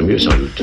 mieux 0.00 0.18
sans 0.18 0.30
doute. 0.30 0.62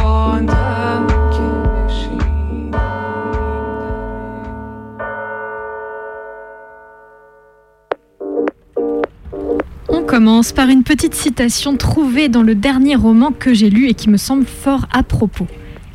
commence 10.23 10.51
par 10.51 10.69
une 10.69 10.83
petite 10.83 11.15
citation 11.15 11.77
trouvée 11.77 12.29
dans 12.29 12.43
le 12.43 12.53
dernier 12.53 12.95
roman 12.95 13.31
que 13.31 13.55
j'ai 13.55 13.71
lu 13.71 13.87
et 13.87 13.95
qui 13.95 14.07
me 14.07 14.17
semble 14.17 14.45
fort 14.45 14.85
à 14.93 15.01
propos. 15.01 15.47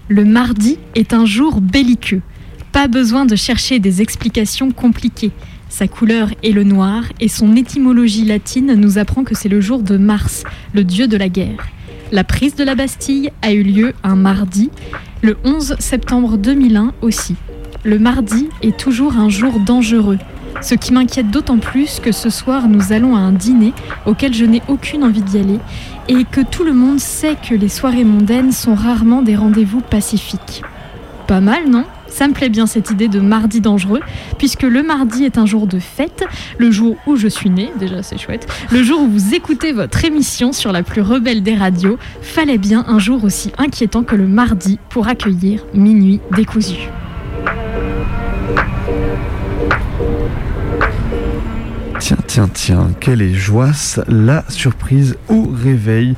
Le 0.09 0.25
mardi 0.25 0.79
est 0.97 1.13
un 1.13 1.25
jour 1.25 1.61
belliqueux. 1.61 2.23
Pas 2.73 2.89
besoin 2.89 3.25
de 3.25 3.37
chercher 3.37 3.79
des 3.79 4.03
explications 4.03 4.73
compliquées. 4.73 5.31
Sa 5.69 5.87
couleur 5.87 6.31
est 6.43 6.51
le 6.51 6.65
noir 6.65 7.05
et 7.21 7.29
son 7.29 7.55
étymologie 7.55 8.25
latine 8.25 8.75
nous 8.75 8.99
apprend 8.99 9.23
que 9.23 9.37
c'est 9.37 9.49
le 9.49 9.61
jour 9.61 9.79
de 9.79 9.97
Mars, 9.97 10.43
le 10.75 10.83
dieu 10.83 11.07
de 11.07 11.17
la 11.17 11.29
guerre. 11.29 11.69
La 12.11 12.25
prise 12.25 12.57
de 12.57 12.65
la 12.65 12.75
Bastille 12.75 13.31
a 13.43 13.53
eu 13.53 13.63
lieu 13.63 13.93
un 14.03 14.17
mardi, 14.17 14.71
le 15.23 15.37
11 15.45 15.77
septembre 15.79 16.37
2001 16.37 16.95
aussi. 17.01 17.37
Le 17.85 18.01
mardi 18.01 18.49
est 18.61 18.77
toujours 18.77 19.19
un 19.19 19.29
jour 19.29 19.61
dangereux, 19.61 20.19
ce 20.63 20.75
qui 20.75 20.93
m'inquiète 20.93 21.31
d'autant 21.31 21.59
plus 21.59 22.01
que 22.01 22.13
ce 22.13 22.31
soir 22.31 22.69
nous 22.69 22.93
allons 22.93 23.17
à 23.17 23.21
un 23.21 23.33
dîner 23.33 23.73
auquel 24.05 24.35
je 24.35 24.45
n'ai 24.45 24.63
aucune 24.69 25.05
envie 25.05 25.23
d'y 25.23 25.39
aller 25.39 25.61
et 26.09 26.25
que 26.25 26.41
tout 26.41 26.65
le 26.65 26.73
monde 26.73 27.01
sait 27.01 27.37
que 27.37 27.55
les 27.55 27.69
soirées 27.69 28.05
mondaines 28.05 28.53
sont 28.53 28.75
rarement 28.75 29.23
des 29.23 29.37
rendez-vous 29.37 29.81
pacifiques. 29.81 30.63
Pas 31.27 31.41
mal, 31.41 31.69
non? 31.69 31.85
Ça 32.09 32.29
me 32.29 32.33
plaît 32.33 32.49
bien 32.49 32.67
cette 32.67 32.91
idée 32.91 33.09
de 33.09 33.21
mardi 33.21 33.61
dangereux, 33.61 34.01
puisque 34.39 34.63
le 34.63 34.83
mardi 34.83 35.25
est 35.25 35.39
un 35.39 35.45
jour 35.45 35.67
de 35.67 35.79
fête, 35.79 36.25
le 36.57 36.71
jour 36.71 36.97
où 37.07 37.17
je 37.17 37.29
suis 37.29 37.51
née, 37.51 37.71
déjà 37.79 38.03
c'est 38.03 38.17
chouette, 38.17 38.47
le 38.71 38.83
jour 38.83 39.03
où 39.03 39.09
vous 39.09 39.35
écoutez 39.35 39.73
votre 39.73 40.05
émission 40.05 40.53
sur 40.53 40.73
la 40.73 40.83
plus 40.83 41.03
rebelle 41.03 41.43
des 41.43 41.55
radios, 41.55 41.99
fallait 42.23 42.59
bien 42.59 42.85
un 42.89 42.99
jour 42.99 43.25
aussi 43.25 43.53
inquiétant 43.59 44.05
que 44.05 44.15
le 44.15 44.27
mardi 44.27 44.79
pour 44.89 45.09
accueillir 45.09 45.65
Minuit 45.75 46.21
décousu. 46.35 46.89
Tiens, 51.99 52.17
tiens, 52.27 52.49
tiens, 52.53 52.91
quelle 53.01 53.23
est 53.23 53.33
joisse 53.33 54.01
la 54.07 54.45
surprise 54.49 55.17
au 55.29 55.49
réveil 55.51 56.15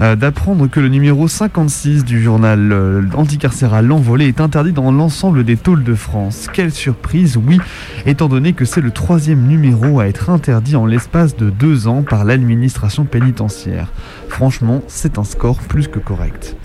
euh, 0.00 0.16
d'apprendre 0.16 0.68
que 0.68 0.80
le 0.80 0.88
numéro 0.88 1.28
56 1.28 2.04
du 2.04 2.22
journal 2.22 2.72
euh, 2.72 3.02
anticarcéral 3.14 3.86
L'Envolée 3.86 4.26
est 4.26 4.40
interdit 4.40 4.72
dans 4.72 4.90
l'ensemble 4.90 5.44
des 5.44 5.56
tôles 5.56 5.84
de 5.84 5.94
France. 5.94 6.48
Quelle 6.52 6.72
surprise, 6.72 7.36
oui, 7.36 7.58
étant 8.06 8.28
donné 8.28 8.54
que 8.54 8.64
c'est 8.64 8.80
le 8.80 8.90
troisième 8.90 9.46
numéro 9.46 10.00
à 10.00 10.08
être 10.08 10.30
interdit 10.30 10.76
en 10.76 10.86
l'espace 10.86 11.36
de 11.36 11.50
deux 11.50 11.88
ans 11.88 12.02
par 12.02 12.24
l'administration 12.24 13.04
pénitentiaire. 13.04 13.88
Franchement, 14.28 14.82
c'est 14.88 15.18
un 15.18 15.24
score 15.24 15.58
plus 15.58 15.88
que 15.88 15.98
correct. 15.98 16.56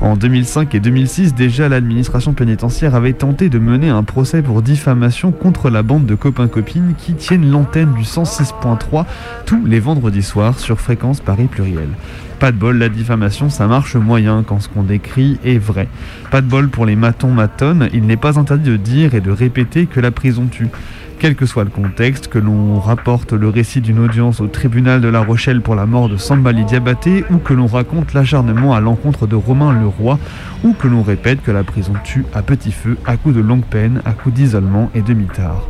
En 0.00 0.16
2005 0.16 0.74
et 0.74 0.80
2006, 0.80 1.34
déjà 1.34 1.68
l'administration 1.68 2.32
pénitentiaire 2.32 2.94
avait 2.94 3.12
tenté 3.12 3.48
de 3.48 3.58
mener 3.58 3.88
un 3.88 4.02
procès 4.02 4.42
pour 4.42 4.62
diffamation 4.62 5.32
contre 5.32 5.70
la 5.70 5.82
bande 5.82 6.06
de 6.06 6.14
copains-copines 6.14 6.94
qui 6.98 7.14
tiennent 7.14 7.50
l'antenne 7.50 7.92
du 7.94 8.04
106.3 8.14 9.04
tous 9.44 9.64
les 9.66 9.80
vendredis 9.80 10.22
soirs 10.22 10.60
sur 10.60 10.80
fréquence 10.80 11.20
Paris 11.20 11.46
pluriel. 11.46 11.88
Pas 12.38 12.52
de 12.52 12.56
bol, 12.56 12.78
la 12.78 12.88
diffamation, 12.88 13.50
ça 13.50 13.66
marche 13.66 13.96
moyen 13.96 14.44
quand 14.46 14.60
ce 14.60 14.68
qu'on 14.68 14.82
décrit 14.82 15.38
est 15.44 15.58
vrai. 15.58 15.88
Pas 16.30 16.40
de 16.40 16.46
bol 16.46 16.68
pour 16.68 16.86
les 16.86 16.94
matons 16.94 17.30
matonnes, 17.30 17.88
il 17.92 18.06
n'est 18.06 18.16
pas 18.16 18.38
interdit 18.38 18.70
de 18.70 18.76
dire 18.76 19.14
et 19.14 19.20
de 19.20 19.30
répéter 19.30 19.86
que 19.86 19.98
la 19.98 20.10
prison 20.10 20.46
tue. 20.50 20.68
Quel 21.24 21.36
que 21.36 21.46
soit 21.46 21.64
le 21.64 21.70
contexte, 21.70 22.28
que 22.28 22.38
l'on 22.38 22.78
rapporte 22.78 23.32
le 23.32 23.48
récit 23.48 23.80
d'une 23.80 23.98
audience 23.98 24.42
au 24.42 24.46
tribunal 24.46 25.00
de 25.00 25.08
La 25.08 25.22
Rochelle 25.22 25.62
pour 25.62 25.74
la 25.74 25.86
mort 25.86 26.10
de 26.10 26.18
Sambali 26.18 26.66
Diabaté, 26.66 27.24
ou 27.30 27.38
que 27.38 27.54
l'on 27.54 27.66
raconte 27.66 28.12
l'acharnement 28.12 28.74
à 28.74 28.80
l'encontre 28.80 29.26
de 29.26 29.34
Romain 29.34 29.72
Leroy, 29.72 30.18
ou 30.64 30.74
que 30.74 30.86
l'on 30.86 31.02
répète 31.02 31.42
que 31.42 31.50
la 31.50 31.64
prison 31.64 31.94
tue 32.04 32.26
à 32.34 32.42
petit 32.42 32.72
feu, 32.72 32.98
à 33.06 33.16
coups 33.16 33.34
de 33.36 33.40
longue 33.40 33.64
peine, 33.64 34.02
à 34.04 34.12
coups 34.12 34.34
d'isolement 34.34 34.90
et 34.94 35.00
de 35.00 35.14
mitard. 35.14 35.66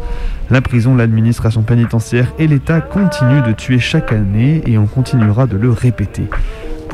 La 0.50 0.60
prison, 0.60 0.96
l'administration 0.96 1.62
pénitentiaire 1.62 2.32
et 2.40 2.48
l'État 2.48 2.80
continuent 2.80 3.46
de 3.46 3.52
tuer 3.52 3.78
chaque 3.78 4.10
année 4.10 4.60
et 4.66 4.76
on 4.76 4.86
continuera 4.86 5.46
de 5.46 5.56
le 5.56 5.70
répéter. 5.70 6.24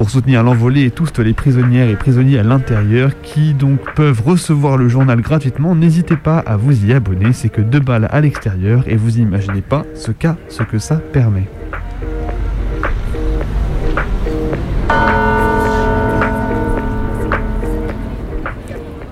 Pour 0.01 0.09
soutenir 0.09 0.43
l'envolée 0.43 0.85
et 0.87 0.91
tous 0.91 1.19
les 1.19 1.35
prisonnières 1.35 1.91
et 1.91 1.95
prisonniers 1.95 2.39
à 2.39 2.43
l'intérieur 2.43 3.21
qui 3.21 3.53
donc 3.53 3.81
peuvent 3.95 4.23
recevoir 4.23 4.79
le 4.79 4.89
journal 4.89 5.21
gratuitement, 5.21 5.75
n'hésitez 5.75 6.17
pas 6.17 6.39
à 6.39 6.57
vous 6.57 6.87
y 6.87 6.95
abonner, 6.95 7.35
c'est 7.35 7.51
que 7.51 7.61
deux 7.61 7.81
balles 7.81 8.09
à 8.11 8.23
l'extérieur 8.23 8.83
et 8.87 8.97
vous 8.97 9.19
imaginez 9.19 9.61
pas 9.61 9.85
ce 9.95 10.11
cas, 10.11 10.39
ce 10.49 10.63
que 10.63 10.79
ça 10.79 10.97
permet. 10.97 11.51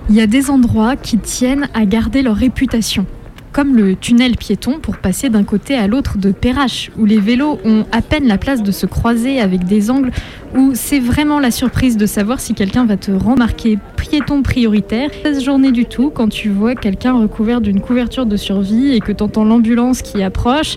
Il 0.08 0.14
y 0.14 0.22
a 0.22 0.26
des 0.26 0.48
endroits 0.48 0.96
qui 0.96 1.18
tiennent 1.18 1.68
à 1.74 1.84
garder 1.84 2.22
leur 2.22 2.36
réputation, 2.36 3.04
comme 3.58 3.74
le 3.74 3.96
tunnel 3.96 4.36
piéton 4.36 4.78
pour 4.80 4.98
passer 4.98 5.30
d'un 5.30 5.42
côté 5.42 5.74
à 5.74 5.88
l'autre 5.88 6.16
de 6.16 6.30
Perrache, 6.30 6.92
où 6.96 7.04
les 7.04 7.18
vélos 7.18 7.58
ont 7.64 7.86
à 7.90 8.02
peine 8.02 8.28
la 8.28 8.38
place 8.38 8.62
de 8.62 8.70
se 8.70 8.86
croiser 8.86 9.40
avec 9.40 9.64
des 9.64 9.90
angles 9.90 10.12
où 10.56 10.74
c'est 10.74 11.00
vraiment 11.00 11.40
la 11.40 11.50
surprise 11.50 11.96
de 11.96 12.06
savoir 12.06 12.38
si 12.38 12.54
quelqu'un 12.54 12.86
va 12.86 12.96
te 12.96 13.10
remarquer 13.10 13.76
piéton 13.96 14.42
prioritaire. 14.42 15.10
Cette 15.24 15.42
journée 15.42 15.72
du 15.72 15.86
tout, 15.86 16.10
quand 16.10 16.28
tu 16.28 16.50
vois 16.50 16.76
quelqu'un 16.76 17.14
recouvert 17.14 17.60
d'une 17.60 17.80
couverture 17.80 18.26
de 18.26 18.36
survie 18.36 18.94
et 18.94 19.00
que 19.00 19.10
tu 19.10 19.24
entends 19.24 19.44
l'ambulance 19.44 20.02
qui 20.02 20.22
approche. 20.22 20.76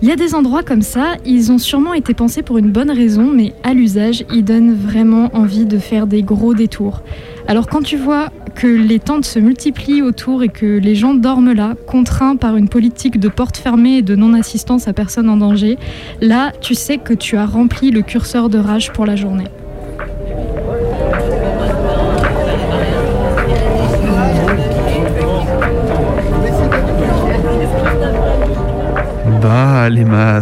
Il 0.00 0.08
y 0.08 0.12
a 0.12 0.16
des 0.16 0.36
endroits 0.36 0.62
comme 0.62 0.82
ça, 0.82 1.14
ils 1.26 1.50
ont 1.50 1.58
sûrement 1.58 1.94
été 1.94 2.14
pensés 2.14 2.42
pour 2.42 2.58
une 2.58 2.70
bonne 2.70 2.92
raison, 2.92 3.32
mais 3.34 3.54
à 3.64 3.74
l'usage, 3.74 4.24
ils 4.32 4.44
donnent 4.44 4.76
vraiment 4.76 5.30
envie 5.34 5.64
de 5.64 5.78
faire 5.78 6.06
des 6.06 6.22
gros 6.22 6.54
détours. 6.54 7.02
Alors 7.48 7.66
quand 7.66 7.82
tu 7.82 7.96
vois 7.96 8.30
que 8.54 8.66
les 8.66 8.98
tentes 8.98 9.24
se 9.24 9.38
multiplient 9.38 10.02
autour 10.02 10.42
et 10.42 10.48
que 10.48 10.66
les 10.78 10.94
gens 10.94 11.14
dorment 11.14 11.52
là, 11.52 11.74
contraints 11.86 12.36
par 12.36 12.56
une 12.56 12.68
politique 12.68 13.18
de 13.18 13.28
porte 13.28 13.56
fermée 13.56 13.98
et 13.98 14.02
de 14.02 14.14
non-assistance 14.14 14.88
à 14.88 14.92
personne 14.92 15.28
en 15.28 15.36
danger, 15.36 15.78
là, 16.20 16.52
tu 16.60 16.74
sais 16.74 16.98
que 16.98 17.14
tu 17.14 17.36
as 17.36 17.46
rempli 17.46 17.90
le 17.90 18.02
curseur 18.02 18.48
de 18.48 18.58
rage 18.58 18.92
pour 18.92 19.06
la 19.06 19.16
journée. 19.16 19.48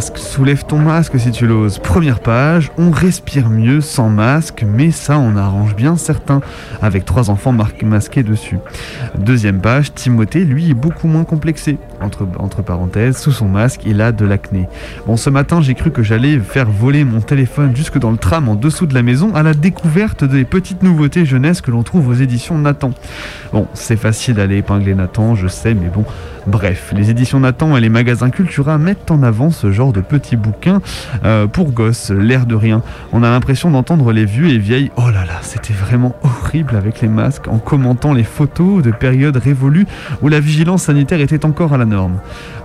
Soulève 0.01 0.63
ton 0.65 0.79
masque 0.79 1.19
si 1.19 1.31
tu 1.31 1.45
l'oses. 1.45 1.77
Première 1.77 2.19
page, 2.19 2.71
on 2.77 2.89
respire 2.89 3.49
mieux 3.49 3.79
sans 3.79 4.09
masque, 4.09 4.65
mais 4.67 4.89
ça 4.89 5.19
on 5.19 5.35
arrange 5.35 5.75
bien 5.75 5.97
certains, 5.97 6.41
avec 6.81 7.05
trois 7.05 7.29
enfants 7.29 7.53
masqués 7.83 8.23
dessus. 8.23 8.57
Deuxième 9.17 9.61
page, 9.61 9.93
Timothée, 9.93 10.45
lui, 10.45 10.71
est 10.71 10.73
beaucoup 10.73 11.07
moins 11.07 11.25
complexé. 11.25 11.77
Entre, 12.03 12.61
parenthèses, 12.61 13.17
sous 13.17 13.31
son 13.31 13.47
masque, 13.47 13.81
il 13.85 14.01
a 14.01 14.11
de 14.11 14.25
l'acné. 14.25 14.67
Bon, 15.07 15.17
ce 15.17 15.29
matin, 15.29 15.61
j'ai 15.61 15.73
cru 15.73 15.91
que 15.91 16.03
j'allais 16.03 16.39
faire 16.39 16.69
voler 16.69 17.03
mon 17.03 17.21
téléphone 17.21 17.75
jusque 17.75 17.97
dans 17.97 18.11
le 18.11 18.17
tram 18.17 18.49
en 18.49 18.55
dessous 18.55 18.85
de 18.85 18.93
la 18.93 19.03
maison 19.03 19.33
à 19.35 19.43
la 19.43 19.53
découverte 19.53 20.23
des 20.23 20.43
petites 20.43 20.83
nouveautés 20.83 21.25
jeunesse 21.25 21.61
que 21.61 21.71
l'on 21.71 21.83
trouve 21.83 22.09
aux 22.09 22.13
éditions 22.13 22.57
Nathan. 22.57 22.91
Bon, 23.51 23.67
c'est 23.73 23.97
facile 23.97 24.35
d'aller 24.35 24.57
épingler 24.57 24.95
Nathan, 24.95 25.35
je 25.35 25.47
sais, 25.47 25.73
mais 25.73 25.89
bon, 25.89 26.05
Bref, 26.45 26.91
les 26.93 27.09
éditions 27.09 27.39
Nathan 27.39 27.77
et 27.77 27.79
les 27.79 27.87
magasins 27.87 28.29
Cultura 28.29 28.77
mettent 28.77 29.09
en 29.11 29.23
avant 29.23 29.49
ce 29.49 29.71
genre 29.71 29.93
de 29.93 30.01
petits 30.01 30.35
bouquins 30.35 30.81
euh, 31.23 31.47
pour 31.47 31.71
gosses, 31.71 32.09
l'air 32.11 32.45
de 32.45 32.55
rien. 32.55 32.81
On 33.13 33.23
a 33.23 33.29
l'impression 33.29 33.71
d'entendre 33.71 34.11
les 34.11 34.25
vieux 34.25 34.49
et 34.49 34.57
vieilles 34.57 34.91
«Oh 34.97 35.09
là 35.09 35.25
là, 35.25 35.39
c'était 35.41 35.73
vraiment 35.73 36.15
horrible 36.21 36.75
avec 36.75 36.99
les 36.99 37.07
masques» 37.07 37.47
en 37.49 37.59
commentant 37.59 38.11
les 38.13 38.23
photos 38.23 38.83
de 38.83 38.91
périodes 38.91 39.37
révolues 39.37 39.87
où 40.21 40.27
la 40.27 40.41
vigilance 40.41 40.83
sanitaire 40.83 41.21
était 41.21 41.45
encore 41.45 41.73
à 41.73 41.77
la 41.77 41.85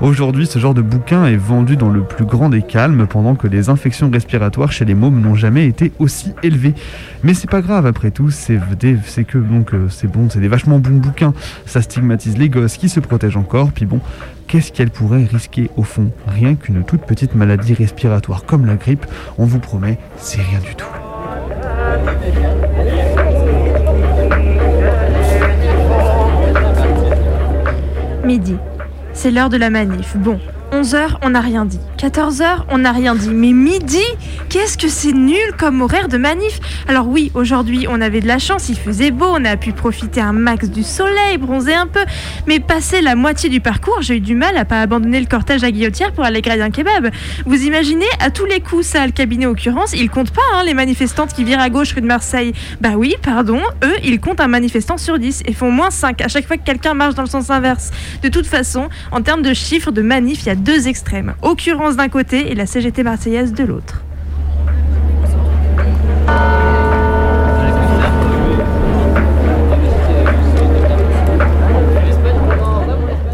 Aujourd'hui, 0.01 0.47
ce 0.47 0.59
genre 0.59 0.75
de 0.75 0.83
bouquin 0.83 1.27
est 1.27 1.37
vendu 1.37 1.77
dans 1.77 1.89
le 1.89 2.03
plus 2.03 2.25
grand 2.25 2.49
des 2.49 2.63
calmes 2.63 3.07
pendant 3.07 3.35
que 3.35 3.47
les 3.47 3.69
infections 3.69 4.11
respiratoires 4.11 4.73
chez 4.73 4.85
les 4.85 4.95
mômes 4.95 5.21
n'ont 5.21 5.35
jamais 5.35 5.67
été 5.67 5.93
aussi 5.99 6.33
élevées. 6.43 6.75
Mais 7.23 7.35
c'est 7.35 7.51
pas 7.51 7.61
grave 7.61 7.87
après 7.87 8.11
tout, 8.11 8.31
c'est 8.31 8.59
que 9.25 9.39
donc 9.39 9.75
euh, 9.75 9.89
c'est 9.91 10.07
bon, 10.07 10.29
c'est 10.31 10.41
des 10.41 10.49
vachement 10.49 10.79
bons 10.79 10.99
bouquins. 10.99 11.35
Ça 11.67 11.83
stigmatise 11.83 12.39
les 12.39 12.49
gosses 12.49 12.77
qui 12.77 12.89
se 12.89 13.01
protègent 13.01 13.37
encore, 13.37 13.73
puis 13.73 13.87
bon, 13.87 14.01
qu'est-ce 14.47 14.73
qu'elle 14.73 14.91
pourrait 14.91 15.25
risquer 15.25 15.71
au 15.77 15.83
fond? 15.83 16.11
Rien 16.27 16.55
qu'une 16.55 16.85
toute 16.85 17.03
petite 17.03 17.35
maladie 17.35 17.75
respiratoire 17.75 18.45
comme 18.45 18.67
la 18.67 18.77
grippe, 18.77 19.07
on 19.37 19.47
vous 19.47 19.59
promet, 19.59 19.99
c'est 20.17 20.41
rien 20.41 20.61
du 20.61 20.75
tout. 20.75 20.87
Midi. 28.25 28.57
C'est 29.21 29.33
l'heure 29.33 29.49
de 29.49 29.57
la 29.57 29.69
manif. 29.69 30.17
Bon, 30.17 30.39
11h, 30.73 31.17
on 31.23 31.31
n'a 31.31 31.41
rien 31.41 31.65
dit. 31.65 31.81
14h, 31.97 32.65
on 32.69 32.79
n'a 32.79 32.93
rien 32.93 33.15
dit. 33.15 33.31
Mais 33.31 33.53
midi, 33.53 34.03
qu'est-ce 34.51 34.77
que 34.77 34.89
c'est 34.89 35.13
nul 35.13 35.53
comme 35.57 35.81
horaire 35.81 36.09
de 36.09 36.19
manif? 36.19 36.61
Alors 36.87 37.09
oui, 37.09 37.31
aujourd'hui, 37.35 37.87
on 37.89 38.01
avait 38.03 38.21
de 38.21 38.27
la 38.27 38.39
chance, 38.39 38.69
il 38.69 38.77
faisait 38.77 39.11
beau, 39.11 39.27
on 39.29 39.45
a 39.47 39.57
pu 39.57 39.73
profiter 39.73 40.21
un 40.21 40.33
max 40.33 40.69
du 40.69 40.83
soleil, 40.83 41.39
bronzer 41.39 41.75
un 41.75 41.87
peu. 41.87 42.05
Mais 42.47 42.61
passé 42.61 43.01
la 43.01 43.15
moitié 43.15 43.49
du 43.49 43.61
parcours, 43.61 44.03
j'ai 44.03 44.17
eu 44.17 44.21
du 44.21 44.35
mal 44.35 44.59
à 44.59 44.67
pas 44.67 44.83
abandonner 44.83 45.21
le 45.21 45.27
cortège 45.27 45.65
à 45.65 45.71
Guillotière 45.71 46.13
pour 46.13 46.25
aller 46.25 46.43
grailler 46.43 46.63
un 46.63 46.71
kebab. 46.71 47.11
Vous 47.47 47.63
imaginez, 47.63 48.07
à 48.21 48.31
tous 48.31 48.45
les 48.45 48.61
coups, 48.61 48.87
ça, 48.87 49.07
le 49.07 49.13
cabinet 49.13 49.47
occurrence, 49.47 49.95
ils 49.95 50.11
comptent 50.11 50.35
pas, 50.35 50.43
hein, 50.55 50.65
les 50.65 50.75
manifestantes 50.75 51.33
qui 51.33 51.45
virent 51.45 51.61
à 51.61 51.71
gauche 51.71 51.95
rue 51.95 52.03
de 52.03 52.07
Marseille. 52.07 52.53
Bah 52.81 52.93
oui, 52.97 53.17
pardon, 53.23 53.61
eux, 53.85 53.97
ils 54.05 54.21
comptent 54.21 54.41
un 54.41 54.49
manifestant 54.49 54.99
sur 54.99 55.19
10 55.19 55.45
et 55.47 55.55
font 55.55 55.71
moins 55.71 55.91
5 55.91 56.21
à 56.21 56.29
chaque 56.29 56.47
fois 56.47 56.59
que 56.59 56.65
quelqu'un 56.65 56.93
marche 56.93 57.15
dans 57.15 57.23
le 57.23 57.29
sens 57.29 57.49
inverse. 57.49 57.91
De 58.23 58.29
toute 58.29 58.47
façon, 58.47 58.89
en 59.13 59.23
termes 59.23 59.43
de 59.43 59.55
chiffres 59.55 59.93
de 59.93 60.03
manif, 60.03 60.43
il 60.43 60.47
y 60.49 60.51
a 60.51 60.58
deux 60.59 60.89
extrêmes. 60.89 61.35
Occurrence 61.43 61.97
d'un 61.97 62.09
côté 62.09 62.51
et 62.51 62.55
la 62.55 62.67
CGT 62.67 63.03
marseillaise 63.03 63.53
de 63.53 63.65
l'autre. 63.65 64.03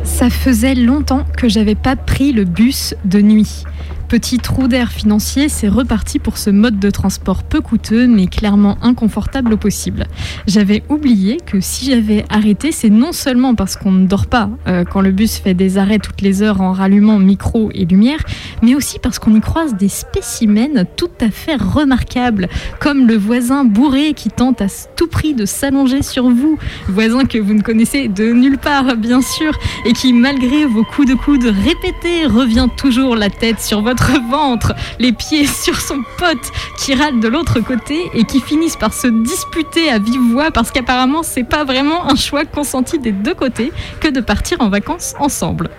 Ça 0.04 0.30
faisait 0.30 0.74
longtemps 0.74 1.24
que 1.36 1.48
j'avais 1.48 1.74
pas 1.74 1.96
pris 1.96 2.32
le 2.32 2.44
bus 2.44 2.94
de 3.04 3.20
nuit. 3.20 3.64
Petit 4.08 4.38
trou 4.38 4.68
d'air 4.68 4.92
financier, 4.92 5.48
c'est 5.48 5.68
reparti 5.68 6.18
pour 6.18 6.36
ce 6.36 6.50
mode 6.50 6.78
de 6.78 6.90
transport 6.90 7.42
peu 7.42 7.60
coûteux 7.60 8.06
mais 8.06 8.26
clairement 8.26 8.76
inconfortable 8.82 9.54
au 9.54 9.56
possible. 9.56 10.06
J'avais 10.46 10.82
oublié 10.88 11.38
que 11.44 11.60
si 11.60 11.86
j'avais 11.86 12.24
arrêté, 12.28 12.70
c'est 12.70 12.90
non 12.90 13.12
seulement 13.12 13.54
parce 13.54 13.76
qu'on 13.76 13.92
ne 13.92 14.06
dort 14.06 14.26
pas 14.26 14.50
euh, 14.68 14.84
quand 14.84 15.00
le 15.00 15.10
bus 15.10 15.38
fait 15.38 15.54
des 15.54 15.78
arrêts 15.78 15.98
toutes 15.98 16.20
les 16.20 16.42
heures 16.42 16.60
en 16.60 16.72
rallumant 16.72 17.18
micro 17.18 17.70
et 17.74 17.86
lumière, 17.86 18.20
mais 18.62 18.74
aussi 18.74 18.98
parce 18.98 19.18
qu'on 19.18 19.34
y 19.34 19.40
croise 19.40 19.74
des 19.74 19.88
spécimens 19.88 20.84
tout 20.96 21.10
à 21.20 21.30
fait 21.30 21.56
remarquables, 21.56 22.48
comme 22.80 23.08
le 23.08 23.16
voisin 23.16 23.64
bourré 23.64 24.12
qui 24.12 24.28
tente 24.28 24.60
à 24.60 24.66
tout 24.96 25.08
prix 25.08 25.34
de 25.34 25.46
s'allonger 25.46 26.02
sur 26.02 26.28
vous, 26.28 26.58
voisin 26.88 27.24
que 27.24 27.38
vous 27.38 27.54
ne 27.54 27.62
connaissez 27.62 28.08
de 28.08 28.32
nulle 28.32 28.58
part 28.58 28.96
bien 28.96 29.22
sûr, 29.22 29.58
et 29.86 29.92
qui 29.92 30.12
malgré 30.12 30.66
vos 30.66 30.84
coups 30.84 31.08
de 31.08 31.14
coude 31.14 31.44
répétés 31.44 32.26
revient 32.26 32.68
toujours 32.76 33.16
la 33.16 33.30
tête 33.30 33.60
sur 33.60 33.80
votre 33.80 33.93
ventre, 34.30 34.74
les 34.98 35.12
pieds 35.12 35.46
sur 35.64 35.80
son 35.80 36.02
pote 36.18 36.52
qui 36.78 36.94
râle 36.94 37.20
de 37.20 37.28
l'autre 37.28 37.60
côté 37.60 38.10
et 38.14 38.24
qui 38.24 38.40
finissent 38.40 38.76
par 38.76 38.92
se 38.92 39.06
disputer 39.06 39.90
à 39.90 39.98
vive 39.98 40.32
voix 40.32 40.50
parce 40.50 40.70
qu'apparemment 40.70 41.22
c'est 41.22 41.44
pas 41.44 41.64
vraiment 41.64 42.10
un 42.10 42.16
choix 42.16 42.44
consenti 42.44 42.98
des 42.98 43.12
deux 43.12 43.34
côtés 43.34 43.72
que 44.00 44.08
de 44.08 44.20
partir 44.20 44.60
en 44.60 44.68
vacances 44.68 45.14
ensemble. 45.18 45.70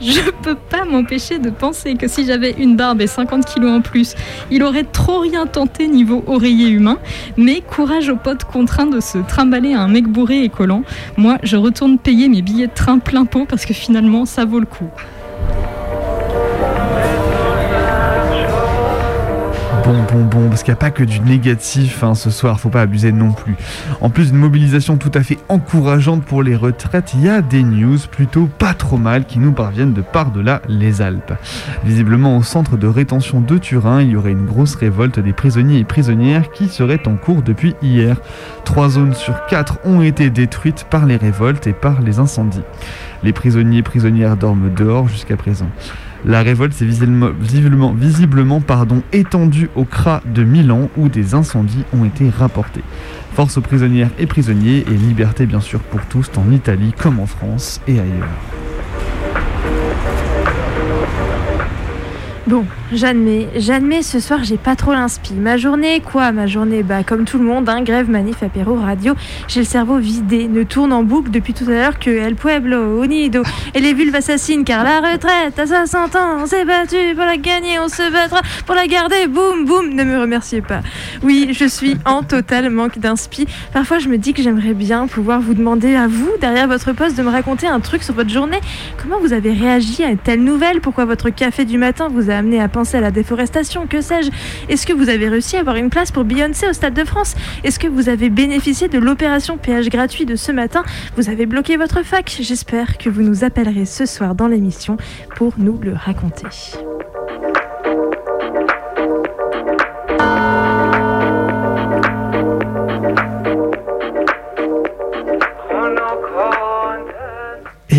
Je 0.00 0.30
peux 0.42 0.54
pas 0.54 0.86
m'empêcher 0.86 1.38
de 1.38 1.50
penser 1.50 1.94
que 1.94 2.08
si 2.08 2.24
j'avais 2.24 2.52
une 2.52 2.74
barbe 2.74 3.02
et 3.02 3.06
50 3.06 3.44
kilos 3.44 3.70
en 3.70 3.80
plus, 3.82 4.14
il 4.50 4.62
aurait 4.62 4.84
trop 4.84 5.18
rien 5.18 5.46
tenté 5.46 5.88
niveau 5.88 6.24
oreiller 6.26 6.70
humain. 6.70 6.96
Mais 7.36 7.60
courage 7.60 8.08
aux 8.08 8.16
potes 8.16 8.44
contraints 8.44 8.86
de 8.86 9.00
se 9.00 9.18
trimballer 9.18 9.74
à 9.74 9.82
un 9.82 9.88
mec 9.88 10.06
bourré 10.06 10.42
et 10.42 10.48
collant. 10.48 10.84
Moi, 11.18 11.36
je 11.42 11.58
retourne 11.58 11.98
payer 11.98 12.30
mes 12.30 12.40
billets 12.40 12.68
de 12.68 12.74
train 12.74 12.98
plein 12.98 13.26
pot 13.26 13.44
parce 13.46 13.66
que 13.66 13.74
finalement, 13.74 14.24
ça 14.24 14.46
vaut 14.46 14.60
le 14.60 14.66
coup. 14.66 14.88
Bon, 20.12 20.24
bon, 20.24 20.40
bon, 20.40 20.48
parce 20.48 20.64
qu'il 20.64 20.72
n'y 20.72 20.76
a 20.76 20.80
pas 20.80 20.90
que 20.90 21.04
du 21.04 21.20
négatif 21.20 22.02
hein, 22.02 22.16
ce 22.16 22.30
soir, 22.30 22.58
faut 22.58 22.68
pas 22.68 22.80
abuser 22.80 23.12
non 23.12 23.30
plus. 23.30 23.54
En 24.00 24.10
plus 24.10 24.32
d'une 24.32 24.40
mobilisation 24.40 24.96
tout 24.96 25.10
à 25.14 25.22
fait 25.22 25.38
encourageante 25.48 26.24
pour 26.24 26.42
les 26.42 26.56
retraites, 26.56 27.12
il 27.14 27.22
y 27.22 27.28
a 27.28 27.42
des 27.42 27.62
news 27.62 27.98
plutôt 28.10 28.48
pas 28.58 28.74
trop 28.74 28.96
mal 28.96 29.24
qui 29.24 29.38
nous 29.38 29.52
parviennent 29.52 29.92
de 29.92 30.00
par-delà 30.00 30.62
les 30.68 31.00
Alpes. 31.00 31.34
Visiblement, 31.84 32.36
au 32.36 32.42
centre 32.42 32.76
de 32.76 32.88
rétention 32.88 33.40
de 33.40 33.56
Turin, 33.56 34.02
il 34.02 34.10
y 34.10 34.16
aurait 34.16 34.32
une 34.32 34.46
grosse 34.46 34.74
révolte 34.74 35.20
des 35.20 35.32
prisonniers 35.32 35.78
et 35.78 35.84
prisonnières 35.84 36.50
qui 36.50 36.66
serait 36.68 37.06
en 37.06 37.16
cours 37.16 37.42
depuis 37.42 37.76
hier. 37.80 38.16
Trois 38.64 38.88
zones 38.88 39.14
sur 39.14 39.46
quatre 39.46 39.78
ont 39.84 40.02
été 40.02 40.28
détruites 40.28 40.86
par 40.90 41.06
les 41.06 41.16
révoltes 41.16 41.68
et 41.68 41.72
par 41.72 42.00
les 42.00 42.18
incendies. 42.18 42.62
Les 43.22 43.32
prisonniers 43.32 43.78
et 43.78 43.82
prisonnières 43.82 44.36
dorment 44.36 44.74
dehors 44.74 45.08
jusqu'à 45.08 45.36
présent. 45.36 45.68
La 46.24 46.42
révolte 46.42 46.74
s'est 46.74 46.84
visiblement, 46.84 48.62
étendue 49.12 49.70
au 49.74 49.84
CRA 49.84 50.22
de 50.26 50.44
Milan 50.44 50.90
où 50.96 51.08
des 51.08 51.34
incendies 51.34 51.84
ont 51.92 52.04
été 52.04 52.28
rapportés. 52.28 52.82
Force 53.34 53.56
aux 53.56 53.62
prisonnières 53.62 54.10
et 54.18 54.26
prisonniers 54.26 54.84
et 54.86 54.94
liberté 54.94 55.46
bien 55.46 55.60
sûr 55.60 55.80
pour 55.80 56.04
tous 56.06 56.30
en 56.36 56.50
Italie 56.52 56.92
comme 56.96 57.20
en 57.20 57.26
France 57.26 57.80
et 57.86 57.98
ailleurs. 57.98 58.69
Bon, 62.46 62.64
j'admets, 62.90 63.48
j'admets, 63.54 64.02
ce 64.02 64.18
soir 64.18 64.42
j'ai 64.42 64.56
pas 64.56 64.74
trop 64.74 64.92
l'inspi. 64.92 65.34
Ma 65.34 65.58
journée, 65.58 66.00
quoi? 66.00 66.32
Ma 66.32 66.46
journée, 66.46 66.82
bah 66.82 67.04
comme 67.04 67.26
tout 67.26 67.36
le 67.38 67.44
monde, 67.44 67.68
hein, 67.68 67.82
grève, 67.82 68.10
manif, 68.10 68.42
apéro, 68.42 68.76
radio. 68.76 69.14
J'ai 69.46 69.60
le 69.60 69.66
cerveau 69.66 69.98
vidé, 69.98 70.48
ne 70.48 70.62
tourne 70.62 70.92
en 70.92 71.02
boucle 71.02 71.30
depuis 71.30 71.52
tout 71.52 71.64
à 71.68 71.72
l'heure 71.72 71.98
que 71.98 72.08
El 72.08 72.36
Pueblo, 72.36 73.04
Unido 73.04 73.42
et 73.74 73.80
les 73.80 73.92
vulves 73.92 74.16
assassines, 74.16 74.64
car 74.64 74.84
la 74.84 75.00
retraite 75.12 75.58
à 75.58 75.66
60 75.66 76.16
ans, 76.16 76.38
on 76.40 76.46
s'est 76.46 76.64
battu 76.64 76.96
pour 77.14 77.24
la 77.24 77.36
gagner, 77.36 77.78
on 77.78 77.88
se 77.88 78.10
battra 78.10 78.40
pour 78.64 78.74
la 78.74 78.86
garder, 78.86 79.26
boum, 79.28 79.66
boum, 79.66 79.90
ne 79.90 80.02
me 80.02 80.18
remerciez 80.18 80.62
pas. 80.62 80.80
Oui, 81.22 81.50
je 81.52 81.66
suis 81.66 81.98
en 82.06 82.22
total 82.22 82.70
manque 82.70 82.98
d'inspi. 82.98 83.46
Parfois 83.74 83.98
je 83.98 84.08
me 84.08 84.16
dis 84.16 84.32
que 84.32 84.42
j'aimerais 84.42 84.74
bien 84.74 85.06
pouvoir 85.06 85.40
vous 85.40 85.54
demander 85.54 85.94
à 85.94 86.08
vous, 86.08 86.30
derrière 86.40 86.68
votre 86.68 86.92
poste, 86.92 87.18
de 87.18 87.22
me 87.22 87.30
raconter 87.30 87.66
un 87.66 87.80
truc 87.80 88.02
sur 88.02 88.14
votre 88.14 88.30
journée. 88.30 88.60
Comment 89.00 89.20
vous 89.20 89.34
avez 89.34 89.52
réagi 89.52 90.02
à 90.02 90.08
une 90.08 90.18
telle 90.18 90.42
nouvelle? 90.42 90.80
Pourquoi 90.80 91.04
votre 91.04 91.28
café 91.28 91.66
du 91.66 91.76
matin 91.76 92.08
vous 92.10 92.29
a 92.29 92.29
amené 92.36 92.60
à 92.60 92.68
penser 92.68 92.98
à 92.98 93.00
la 93.00 93.10
déforestation, 93.10 93.86
que 93.86 94.00
sais-je. 94.00 94.30
Est-ce 94.68 94.86
que 94.86 94.92
vous 94.92 95.08
avez 95.08 95.28
réussi 95.28 95.56
à 95.56 95.60
avoir 95.60 95.76
une 95.76 95.90
place 95.90 96.10
pour 96.10 96.24
Beyoncé 96.24 96.68
au 96.68 96.72
Stade 96.72 96.94
de 96.94 97.04
France? 97.04 97.34
Est-ce 97.64 97.78
que 97.78 97.88
vous 97.88 98.08
avez 98.08 98.30
bénéficié 98.30 98.88
de 98.88 98.98
l'opération 98.98 99.58
péage 99.58 99.88
gratuit 99.88 100.26
de 100.26 100.36
ce 100.36 100.52
matin? 100.52 100.82
Vous 101.16 101.28
avez 101.28 101.46
bloqué 101.46 101.76
votre 101.76 102.02
fac. 102.02 102.36
J'espère 102.40 102.98
que 102.98 103.08
vous 103.08 103.22
nous 103.22 103.44
appellerez 103.44 103.84
ce 103.84 104.06
soir 104.06 104.34
dans 104.34 104.48
l'émission 104.48 104.96
pour 105.36 105.54
nous 105.58 105.78
le 105.82 105.94
raconter. 105.94 106.46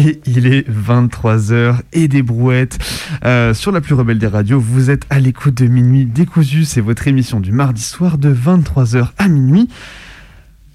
Et 0.05 0.21
il 0.25 0.47
est 0.47 0.67
23h 0.69 1.79
et 1.93 2.07
des 2.07 2.21
brouettes. 2.21 2.77
Euh, 3.25 3.53
sur 3.53 3.71
la 3.71 3.81
plus 3.81 3.93
rebelle 3.95 4.19
des 4.19 4.27
radios, 4.27 4.59
vous 4.59 4.89
êtes 4.89 5.03
à 5.09 5.19
l'écoute 5.19 5.55
de 5.55 5.67
Minuit 5.67 6.05
Décousu. 6.05 6.65
C'est 6.65 6.81
votre 6.81 7.07
émission 7.07 7.39
du 7.39 7.51
mardi 7.51 7.83
soir 7.83 8.17
de 8.17 8.33
23h 8.33 9.09
à 9.17 9.27
minuit. 9.27 9.67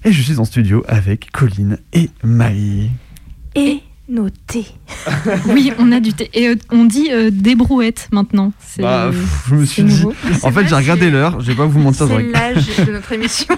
Et 0.05 0.11
je 0.11 0.21
suis 0.21 0.39
en 0.39 0.45
studio 0.45 0.83
avec 0.87 1.31
Colline 1.31 1.79
et 1.93 2.09
Maï. 2.23 2.91
Et 3.55 3.81
noté. 4.09 4.65
Oui, 5.47 5.73
on 5.79 5.91
a 5.91 5.99
du 5.99 6.13
thé. 6.13 6.29
Et 6.33 6.47
euh, 6.47 6.55
on 6.71 6.85
dit 6.85 7.09
euh, 7.11 7.29
des 7.31 7.55
brouettes 7.55 8.07
maintenant. 8.11 8.53
C'est- 8.59 8.81
Bah, 8.81 9.09
pff, 9.11 9.45
je 9.49 9.55
me 9.55 9.65
suis 9.65 9.83
dit. 9.83 10.03
En 10.43 10.51
fait, 10.51 10.67
j'ai 10.67 10.75
regardé 10.75 11.09
l'heure, 11.11 11.41
je 11.41 11.47
vais 11.47 11.55
pas 11.55 11.65
vous 11.65 11.79
mentir. 11.79 12.07
C'est 12.07 12.23
l'âge 12.31 12.67
de 12.85 12.91
notre 12.91 13.11
émission. 13.11 13.55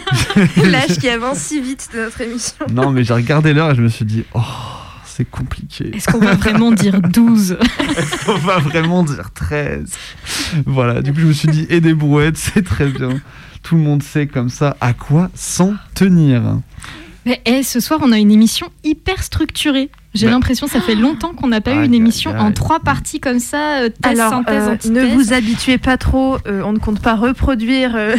l'âge 0.66 0.98
qui 0.98 1.10
avance 1.10 1.38
si 1.38 1.62
vite 1.62 1.90
de 1.94 2.00
notre 2.00 2.22
émission. 2.22 2.56
Non, 2.72 2.90
mais 2.92 3.04
j'ai 3.04 3.14
regardé 3.14 3.54
l'heure 3.54 3.72
et 3.72 3.76
je 3.76 3.82
me 3.82 3.90
suis 3.90 4.06
dit, 4.06 4.24
oh, 4.34 4.40
c'est 5.20 5.30
compliqué. 5.30 5.92
Est-ce 5.94 6.08
qu'on 6.08 6.20
va 6.20 6.36
vraiment 6.36 6.72
dire 6.72 7.02
12 7.02 7.58
Est-ce 7.98 8.26
qu'on 8.26 8.38
va 8.38 8.60
vraiment 8.60 9.04
dire 9.04 9.32
13 9.34 9.92
Voilà, 10.66 11.02
du 11.02 11.12
coup, 11.12 11.20
je 11.20 11.26
me 11.26 11.34
suis 11.34 11.50
dit, 11.50 11.68
et 11.70 11.82
des 11.82 11.94
brouettes, 11.94 12.38
c'est 12.38 12.64
très 12.64 12.88
bien. 12.88 13.20
Tout 13.62 13.76
le 13.76 13.82
monde 13.82 14.02
sait 14.02 14.28
comme 14.28 14.48
ça 14.48 14.78
à 14.80 14.94
quoi 14.94 15.30
s'en 15.36 15.74
tenir. 15.94 16.42
Mais 17.26 17.42
eh, 17.46 17.64
ce 17.64 17.82
soir, 17.82 18.00
on 18.02 18.14
a 18.14 18.18
une 18.18 18.32
émission 18.32 18.70
hyper 18.86 19.22
structurée. 19.22 19.90
J'ai 20.16 20.26
Bah. 20.26 20.32
l'impression 20.34 20.68
ça 20.68 20.82
fait 20.82 20.96
longtemps 20.96 21.34
qu'on 21.34 21.48
n'a 21.48 21.62
pas 21.62 21.74
eu 21.74 21.86
une 21.86 21.94
émission 21.94 22.32
en 22.32 22.52
trois 22.52 22.80
parties 22.80 23.20
comme 23.20 23.40
ça, 23.40 23.82
euh, 23.82 23.90
thèse, 23.90 24.20
Alors, 24.20 24.32
synthèse, 24.32 24.64
euh, 24.68 24.74
antithèse. 24.74 24.92
ne 24.92 25.06
vous 25.16 25.34
habituez 25.34 25.78
pas 25.78 25.98
trop, 25.98 26.38
euh, 26.48 26.62
on 26.66 26.74
ne 26.74 26.80
compte 26.80 27.00
pas 27.00 27.16
reproduire. 27.16 27.92
euh, 27.96 28.16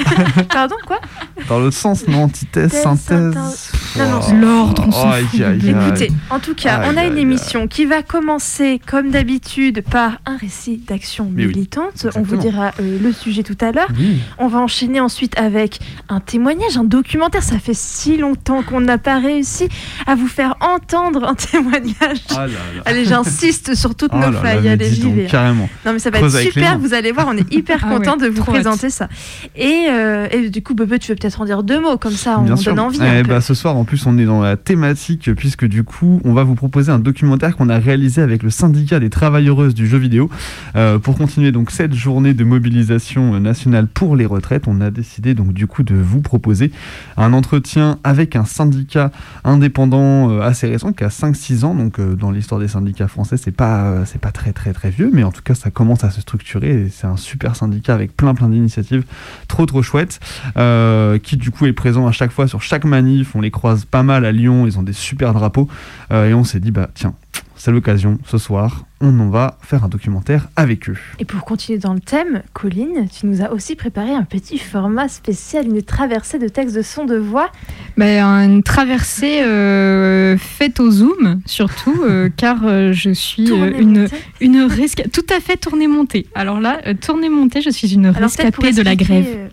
Pardon, 0.50 0.76
quoi 0.86 1.00
Dans 1.48 1.60
le 1.60 1.70
sens, 1.70 2.06
non, 2.08 2.24
antithèse, 2.24 2.70
Thèse, 2.72 2.82
synthèse. 2.82 3.34
synthèse. 3.34 3.72
Non, 3.98 4.08
non, 4.10 4.20
Oh. 4.28 4.32
l'ordre, 4.40 4.84
on 4.88 4.90
s'en 4.92 5.10
Aïe, 5.10 5.24
fout. 5.24 5.40
aïe, 5.40 5.60
aïe. 5.62 5.70
Écoutez, 5.86 6.10
en 6.30 6.38
tout 6.40 6.54
cas, 6.54 6.82
on 6.92 6.96
a 6.96 7.04
une 7.04 7.18
émission 7.18 7.68
qui 7.68 7.84
va 7.84 8.02
commencer, 8.02 8.80
comme 8.84 9.10
d'habitude, 9.10 9.82
par 9.82 10.18
un 10.26 10.36
récit 10.36 10.78
d'action 10.88 11.30
oui, 11.36 11.46
militante. 11.46 12.06
on 12.16 12.22
vous 12.22 12.36
dira 12.36 12.72
euh, 12.80 12.98
le 13.00 13.12
sujet 13.12 13.42
tout 13.42 13.56
à 13.60 13.70
l'heure. 13.70 13.88
Oui. 13.98 14.18
On 14.38 14.48
va 14.48 14.58
enchaîner 14.60 14.98
ensuite 15.00 15.38
avec 15.38 15.78
un 16.08 16.20
témoignage, 16.20 16.76
un 16.76 16.84
documentaire. 16.84 17.42
Ça 17.42 17.58
fait 17.58 17.74
si 17.74 18.16
longtemps 18.16 18.62
qu'on 18.62 18.80
n'a 18.80 18.98
pas 18.98 19.18
réussi 19.18 19.68
à 20.06 20.14
vous 20.14 20.26
faire 20.28 20.56
entendre 20.60 21.33
un 21.34 21.46
témoignage. 21.60 22.20
Ah 22.30 22.46
là 22.46 22.46
là. 22.46 22.82
Allez, 22.86 23.04
j'insiste 23.04 23.74
sur 23.74 23.94
toutes 23.94 24.12
Oh 24.14 24.18
nos 24.18 24.30
là 24.30 24.40
failles. 24.40 24.68
Allez, 24.68 24.90
j'y 24.90 25.10
vais. 25.10 25.26
carrément. 25.26 25.68
Non, 25.84 25.92
mais 25.92 25.98
ça 25.98 26.10
va 26.10 26.18
Creuse 26.18 26.36
être 26.36 26.52
super. 26.52 26.78
Vous 26.78 26.94
allez 26.94 27.12
voir, 27.12 27.26
on 27.28 27.36
est 27.36 27.52
hyper 27.52 27.80
Ah 27.84 27.88
ouais, 27.90 27.96
content 27.96 28.16
de 28.16 28.26
vous 28.26 28.42
présenter 28.42 28.90
ça. 28.90 29.08
Et, 29.56 29.86
euh, 29.90 30.26
et 30.30 30.48
du 30.50 30.62
coup, 30.62 30.74
Bebe, 30.74 30.98
tu 30.98 31.10
veux 31.12 31.16
peut-être 31.16 31.40
en 31.40 31.44
dire 31.44 31.62
deux 31.62 31.80
mots, 31.80 31.98
comme 31.98 32.12
ça, 32.12 32.38
on 32.38 32.42
Bien 32.42 32.56
sûr. 32.56 32.72
donne 32.74 32.84
envie. 32.86 32.98
Eh 33.02 33.22
bah, 33.22 33.40
ce 33.40 33.54
soir, 33.54 33.76
en 33.76 33.84
plus, 33.84 34.06
on 34.06 34.16
est 34.18 34.24
dans 34.24 34.40
la 34.42 34.56
thématique, 34.56 35.34
puisque 35.34 35.64
du 35.66 35.84
coup, 35.84 36.20
on 36.24 36.32
va 36.32 36.44
vous 36.44 36.54
proposer 36.54 36.90
un 36.92 36.98
documentaire 36.98 37.56
qu'on 37.56 37.68
a 37.68 37.78
réalisé 37.78 38.22
avec 38.22 38.42
le 38.42 38.50
syndicat 38.50 39.00
des 39.00 39.10
travailleuses 39.10 39.74
du 39.74 39.86
jeu 39.86 39.98
vidéo. 39.98 40.30
Euh, 40.76 40.98
pour 40.98 41.16
continuer 41.18 41.52
donc 41.52 41.70
cette 41.70 41.94
journée 41.94 42.34
de 42.34 42.44
mobilisation 42.44 43.38
nationale 43.40 43.86
pour 43.86 44.16
les 44.16 44.26
retraites, 44.26 44.64
on 44.66 44.80
a 44.80 44.90
décidé 44.90 45.34
donc 45.34 45.52
du 45.52 45.66
coup 45.66 45.82
de 45.82 45.94
vous 45.94 46.20
proposer 46.20 46.70
un 47.16 47.32
entretien 47.32 47.98
avec 48.04 48.36
un 48.36 48.44
syndicat 48.44 49.10
indépendant 49.44 50.30
euh, 50.30 50.40
assez 50.40 50.66
récent, 50.68 50.92
qui 50.92 51.04
a 51.04 51.10
5-6 51.24 51.64
ans. 51.64 51.74
Donc, 51.74 51.98
euh, 51.98 52.14
dans 52.14 52.30
l'histoire 52.30 52.60
des 52.60 52.68
syndicats 52.68 53.08
français, 53.08 53.36
c'est 53.36 53.52
pas, 53.52 53.84
euh, 53.84 54.04
c'est 54.04 54.20
pas 54.20 54.32
très 54.32 54.52
très 54.52 54.90
vieux, 54.90 55.10
mais 55.12 55.24
en 55.24 55.32
tout 55.32 55.42
cas, 55.42 55.54
ça 55.54 55.70
commence 55.70 56.04
à 56.04 56.10
se 56.10 56.20
structurer. 56.20 56.88
C'est 56.90 57.06
un 57.06 57.16
super 57.16 57.56
syndicat 57.56 57.94
avec 57.94 58.16
plein 58.16 58.34
plein 58.34 58.48
d'initiatives 58.48 59.04
trop 59.48 59.66
trop 59.66 59.82
chouettes, 59.82 60.20
euh, 60.56 61.18
qui 61.18 61.36
du 61.36 61.50
coup 61.50 61.66
est 61.66 61.72
présent 61.72 62.06
à 62.06 62.12
chaque 62.12 62.30
fois 62.30 62.48
sur 62.48 62.62
chaque 62.62 62.84
manif. 62.84 63.34
On 63.34 63.40
les 63.40 63.50
croise 63.50 63.84
pas 63.84 64.02
mal 64.02 64.24
à 64.24 64.32
Lyon, 64.32 64.66
ils 64.66 64.78
ont 64.78 64.82
des 64.82 64.92
super 64.92 65.32
drapeaux. 65.32 65.68
Et 66.10 66.34
on 66.34 66.44
s'est 66.44 66.60
dit, 66.60 66.70
bah 66.70 66.90
tiens, 66.94 67.14
c'est 67.56 67.72
l'occasion 67.72 68.18
ce 68.26 68.38
soir, 68.38 68.84
on 69.00 69.18
en 69.20 69.28
va 69.28 69.58
faire 69.60 69.84
un 69.84 69.88
documentaire 69.88 70.48
avec 70.56 70.88
eux. 70.88 70.96
Et 71.18 71.24
pour 71.24 71.44
continuer 71.44 71.78
dans 71.78 71.92
le 71.94 72.00
thème, 72.00 72.42
Colline, 72.52 73.06
tu 73.08 73.26
nous 73.26 73.42
as 73.42 73.50
aussi 73.52 73.74
préparé 73.76 74.12
un 74.12 74.22
petit 74.22 74.56
format 74.58 75.08
spécial, 75.08 75.66
une 75.66 75.82
traversée 75.82 76.38
de 76.38 76.48
textes 76.48 76.74
de 76.76 76.82
son 76.82 77.04
de 77.04 77.16
voix. 77.16 77.50
Ben, 77.96 78.22
une 78.24 78.62
traversée 78.62 79.42
euh, 79.42 80.38
faite 80.38 80.80
au 80.80 80.90
zoom, 80.90 81.40
surtout, 81.44 82.02
euh, 82.02 82.28
car 82.36 82.58
euh, 82.64 82.92
je 82.92 83.10
suis 83.10 83.50
euh, 83.50 83.72
une, 83.78 84.08
une 84.40 84.66
resca- 84.68 85.10
Tout 85.10 85.26
à 85.34 85.40
fait 85.40 85.56
tournée-montée. 85.56 86.26
Alors 86.34 86.60
là, 86.60 86.80
euh, 86.86 86.94
tournée-montée, 86.94 87.60
je 87.62 87.70
suis 87.70 87.92
une 87.94 88.06
Alors, 88.06 88.20
rescapée 88.22 88.72
de 88.72 88.82
la 88.82 88.92
expliquer, 88.92 89.22
grève. 89.22 89.50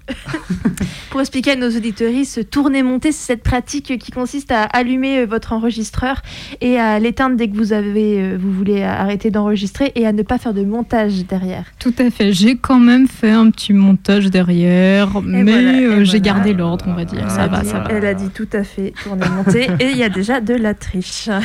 pour 1.10 1.19
expliquer 1.19 1.51
à 1.51 1.55
nos 1.55 1.69
auditoristes, 1.75 2.50
tourner 2.50 2.83
monter, 2.83 3.12
c'est 3.12 3.33
cette 3.33 3.43
pratique 3.43 3.98
qui 3.98 4.12
consiste 4.12 4.51
à 4.51 4.63
allumer 4.63 5.25
votre 5.25 5.51
enregistreur 5.53 6.21
et 6.62 6.79
à 6.79 7.00
l'éteindre 7.00 7.36
dès 7.36 7.50
que 7.50 7.57
vous 7.57 7.74
avez, 7.74 8.38
vous 8.38 8.51
voulez 8.53 8.83
arrêter 8.83 9.30
d'enregistrer 9.31 9.91
et 9.95 10.05
à 10.05 10.11
ne 10.11 10.21
pas 10.21 10.38
faire 10.38 10.53
de 10.53 10.63
montage 10.63 11.25
derrière. 11.25 11.65
Tout 11.79 11.93
à 12.00 12.09
fait. 12.11 12.33
J'ai 12.33 12.55
quand 12.57 12.79
même 12.79 13.07
fait 13.07 13.31
un 13.31 13.50
petit 13.50 13.73
montage 13.73 14.29
derrière, 14.29 15.21
mais 15.21 15.43
voilà, 15.43 15.77
euh, 15.79 16.03
j'ai 16.03 16.21
gardé 16.21 16.53
l'ordre, 16.53 16.85
on 16.88 16.93
va 16.93 17.05
dire. 17.05 17.29
ça 17.31 17.43
Elle 17.43 17.43
a 17.43 17.47
va, 17.47 17.61
dit- 17.61 17.69
ça 17.69 17.79
va. 17.79 17.88
Elle 17.91 18.05
a 18.05 18.13
dit 18.13 18.29
tout 18.29 18.47
à 18.53 18.63
fait 18.63 18.93
tourner 19.03 19.27
monter 19.29 19.67
et 19.79 19.89
il 19.91 19.97
y 19.97 20.03
a 20.03 20.09
déjà 20.09 20.39
de 20.41 20.53
la 20.53 20.73
triche. 20.73 21.29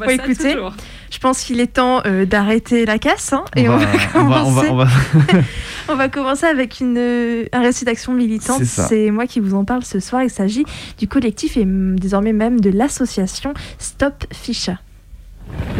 Bon, 0.00 0.08
écoutez, 0.08 0.56
je 1.10 1.18
pense 1.18 1.42
qu'il 1.44 1.60
est 1.60 1.74
temps 1.74 2.00
euh, 2.06 2.24
d'arrêter 2.24 2.84
la 2.86 2.98
casse 2.98 3.32
hein, 3.34 3.44
et 3.54 3.68
on, 3.68 3.76
va, 3.76 3.86
on 4.14 4.24
va- 4.24 4.44
on 4.46 4.50
va- 4.50 4.64
commencer. 4.64 4.68
on 4.70 4.76
va- 4.76 5.38
On 5.90 5.94
va 5.96 6.08
commencer 6.08 6.46
avec 6.46 6.80
une, 6.80 6.96
euh, 6.98 7.44
un 7.52 7.60
récit 7.60 7.84
d'action 7.84 8.14
militante. 8.14 8.64
C'est 8.64 8.64
ça. 8.64 9.12
Moi 9.12 9.26
qui 9.26 9.38
vous 9.40 9.54
en 9.54 9.66
parle 9.66 9.84
ce 9.84 10.00
soir. 10.00 10.22
Il 10.22 10.30
s'agit 10.30 10.64
du 10.98 11.06
collectif 11.06 11.58
et 11.58 11.64
désormais 11.66 12.32
même 12.32 12.58
de 12.60 12.70
l'association 12.70 13.52
Stop 13.78 14.24
Ficha. 14.32 14.78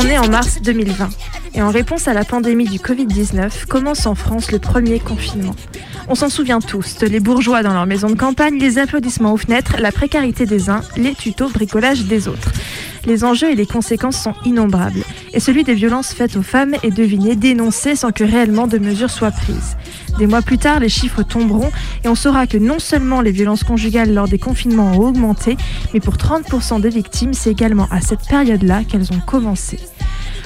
On 0.00 0.06
est 0.06 0.18
en 0.18 0.28
mars 0.28 0.60
2020 0.62 1.08
et 1.54 1.62
en 1.62 1.70
réponse 1.70 2.06
à 2.06 2.14
la 2.14 2.24
pandémie 2.24 2.68
du 2.68 2.78
Covid-19 2.78 3.66
commence 3.66 4.06
en 4.06 4.14
France 4.14 4.52
le 4.52 4.60
premier 4.60 5.00
confinement. 5.00 5.56
On 6.08 6.14
s'en 6.14 6.28
souvient 6.28 6.60
tous, 6.60 7.02
les 7.02 7.18
bourgeois 7.18 7.62
dans 7.62 7.72
leur 7.72 7.84
maison 7.84 8.08
de 8.08 8.14
campagne, 8.14 8.58
les 8.58 8.78
applaudissements 8.78 9.32
aux 9.32 9.38
fenêtres, 9.38 9.76
la 9.80 9.90
précarité 9.90 10.46
des 10.46 10.70
uns, 10.70 10.82
les 10.96 11.14
tutos 11.14 11.48
bricolage 11.48 12.04
des 12.04 12.28
autres. 12.28 12.52
Les 13.06 13.24
enjeux 13.24 13.50
et 13.50 13.54
les 13.54 13.66
conséquences 13.66 14.22
sont 14.22 14.34
innombrables 14.44 15.02
et 15.32 15.40
celui 15.40 15.64
des 15.64 15.74
violences 15.74 16.12
faites 16.12 16.36
aux 16.36 16.42
femmes 16.42 16.74
est 16.82 16.90
deviné, 16.90 17.34
dénoncé 17.34 17.96
sans 17.96 18.12
que 18.12 18.24
réellement 18.24 18.66
de 18.66 18.78
mesures 18.78 19.10
soient 19.10 19.30
prises. 19.30 19.76
Des 20.18 20.26
mois 20.26 20.42
plus 20.42 20.58
tard, 20.58 20.80
les 20.80 20.88
chiffres 20.88 21.22
tomberont 21.22 21.70
et 22.04 22.08
on 22.08 22.14
saura 22.14 22.46
que 22.46 22.56
non 22.56 22.78
seulement 22.78 23.20
les 23.20 23.30
violences 23.30 23.64
conjugales 23.64 24.14
lors 24.14 24.28
des 24.28 24.38
confinements 24.38 24.92
ont 24.92 25.08
augmenté, 25.08 25.56
mais 25.92 26.00
pour 26.00 26.14
30% 26.14 26.80
des 26.80 26.88
victimes, 26.88 27.34
c'est 27.34 27.50
également 27.50 27.86
à 27.90 28.00
cette 28.00 28.26
période-là 28.28 28.84
qu'elles 28.84 29.12
ont 29.12 29.20
commencé. 29.26 29.78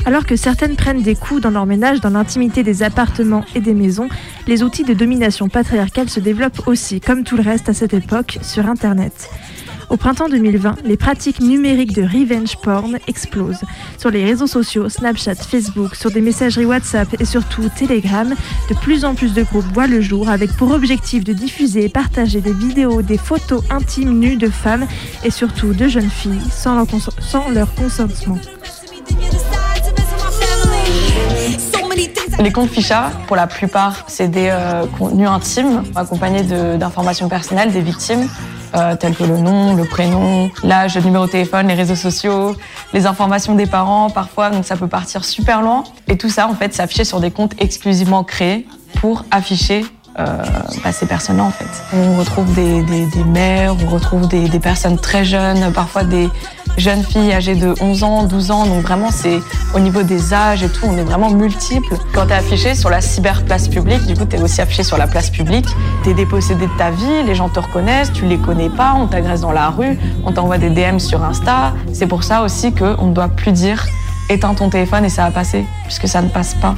Alors 0.05 0.27
que 0.27 0.37
certaines 0.37 0.75
prennent 0.75 1.03
des 1.03 1.15
coups 1.15 1.41
dans 1.41 1.51
leur 1.51 1.67
ménage 1.67 2.01
dans 2.01 2.11
l'intimité 2.11 2.63
des 2.63 2.83
appartements 2.83 3.45
et 3.55 3.61
des 3.61 3.75
maisons, 3.75 4.09
les 4.49 4.63
outils 4.63 4.85
de 4.85 4.95
domination 4.95 5.49
patriarcale 5.49 6.09
se 6.09 6.19
développent 6.19 6.67
aussi, 6.67 7.01
comme 7.01 7.23
tout 7.23 7.37
le 7.37 7.43
reste 7.43 7.69
à 7.69 7.75
cette 7.75 7.95
époque, 7.95 8.39
sur 8.43 8.67
Internet. 8.67 9.31
Au 9.93 9.99
printemps 9.99 10.31
2020, 10.31 10.77
les 10.87 10.97
pratiques 10.97 11.41
numériques 11.41 11.93
de 11.93 12.03
revenge 12.03 12.57
porn 12.57 12.97
explosent. 13.09 13.61
Sur 13.99 14.11
les 14.11 14.25
réseaux 14.25 14.47
sociaux, 14.47 14.89
Snapchat, 14.89 15.35
Facebook, 15.35 15.97
sur 15.97 16.11
des 16.11 16.23
messageries 16.23 16.65
WhatsApp 16.65 17.09
et 17.21 17.27
surtout 17.27 17.69
Telegram, 17.77 18.35
de 18.71 18.75
plus 18.75 19.05
en 19.05 19.15
plus 19.15 19.35
de 19.35 19.43
groupes 19.43 19.67
voient 19.75 19.87
le 19.87 20.01
jour 20.01 20.31
avec 20.31 20.51
pour 20.57 20.71
objectif 20.71 21.25
de 21.25 21.35
diffuser 21.35 21.85
et 21.85 21.89
partager 21.91 22.41
des 22.41 22.55
vidéos, 22.55 23.03
des 23.03 23.19
photos 23.19 23.63
intimes 23.69 24.19
nues 24.19 24.37
de 24.37 24.49
femmes 24.49 24.87
et 25.25 25.31
surtout 25.31 25.75
de 25.75 25.87
jeunes 25.89 26.09
filles 26.09 26.41
sans 26.51 26.75
leur, 27.53 27.75
consentement. 27.75 28.39
Les 32.41 32.51
comptes 32.51 32.71
Ficha, 32.71 33.11
pour 33.27 33.37
la 33.37 33.47
plupart, 33.47 34.05
c'est 34.09 34.29
des 34.29 34.49
euh, 34.51 34.87
contenus 34.99 35.29
intimes, 35.29 35.83
accompagnés 35.95 36.43
d'informations 36.79 37.29
personnelles 37.29 37.73
des 37.73 37.83
victimes, 37.83 38.27
euh, 38.75 38.97
telles 38.97 39.15
que 39.15 39.25
le 39.25 39.37
nom, 39.39 39.75
le 39.75 39.85
prénom, 39.85 40.51
l'âge, 40.63 40.95
le 40.97 41.03
numéro 41.03 41.27
de 41.27 41.31
téléphone, 41.31 41.69
les 41.69 41.75
réseaux 41.75 41.95
sociaux, 41.97 42.55
les 42.93 43.07
informations 43.07 43.55
des 43.55 43.67
parents, 43.67 44.11
parfois, 44.11 44.51
donc 44.51 44.65
ça 44.65 44.77
peut 44.77 44.89
partir 44.89 45.25
super 45.25 45.63
loin. 45.63 45.85
Et 46.09 46.17
tout 46.17 46.31
ça, 46.31 46.49
en 46.49 46.55
fait, 46.55 46.79
affiché 46.81 47.05
sur 47.05 47.21
des 47.21 47.31
comptes 47.31 47.53
exclusivement 47.59 48.25
créés 48.25 48.67
pour 49.01 49.25
afficher 49.31 49.85
euh, 50.19 50.43
bah, 50.85 50.93
ces 50.93 51.07
personnes-là, 51.07 51.45
en 51.45 51.51
fait. 51.51 51.65
On 51.97 52.17
retrouve 52.17 52.53
des, 52.55 52.83
des- 52.83 53.07
des 53.07 53.25
mères, 53.25 53.75
on 53.83 53.89
retrouve 53.89 54.29
des, 54.29 54.49
des 54.49 54.61
personnes 54.61 54.99
très 54.99 55.25
jeunes, 55.25 55.73
parfois 55.73 56.05
des 56.05 56.29
jeunes 56.77 57.05
filles 57.05 57.33
âgées 57.33 57.55
de 57.55 57.75
11 57.81 58.03
ans, 58.05 58.23
12 58.25 58.51
ans. 58.51 58.67
Donc 58.67 58.83
vraiment, 58.83 59.11
c'est 59.11 59.41
au 59.75 59.79
niveau 59.79 60.03
des 60.03 60.35
âges 60.35 60.63
et 60.63 60.69
tout, 60.69 60.87
on 60.87 60.97
est 60.97 61.05
vraiment 61.05 61.31
multiples. 61.31 61.97
Quand 62.13 62.27
tu 62.27 62.33
es 62.33 62.37
affiché 62.37 62.75
sur 62.75 62.91
la 62.91 63.01
cyberplace 63.01 63.69
publique, 63.69 64.05
du 64.07 64.15
coup, 64.15 64.25
tu 64.25 64.37
es 64.37 64.43
aussi 64.43 64.61
affiché 64.61 64.83
sur 64.83 64.99
la 64.99 65.07
place 65.07 65.31
publique. 65.31 65.67
Tu 66.03 66.11
es 66.11 66.15
dépossédé 66.15 66.67
de 66.67 66.79
ta 66.79 66.91
vie, 66.91 67.23
les 67.25 67.35
gens 67.35 67.49
te 67.49 67.61
reconnaissent, 67.61 68.13
tu 68.13 68.27
les 68.27 68.39
connais 68.39 68.71
pas, 68.71 68.95
on 68.97 69.07
t'agresse 69.07 69.41
dans 69.41 69.53
la 69.53 69.71
rue, 69.71 69.99
on 70.25 70.33
t'envoie 70.33 70.59
des 70.59 70.71
DM 70.71 70.99
sur 70.99 71.23
Insta. 71.23 71.75
C'est 71.93 72.07
pour 72.07 72.25
ça 72.25 72.43
aussi 72.43 72.73
qu'on 72.73 73.07
ne 73.07 73.15
doit 73.15 73.29
plus 73.29 73.53
dire 73.53 73.87
éteins 74.29 74.55
ton 74.55 74.71
téléphone 74.71 75.05
et 75.05 75.09
ça 75.09 75.25
va 75.25 75.31
passer, 75.31 75.65
puisque 75.85 76.09
ça 76.09 76.23
ne 76.23 76.29
passe 76.29 76.55
pas. 76.55 76.75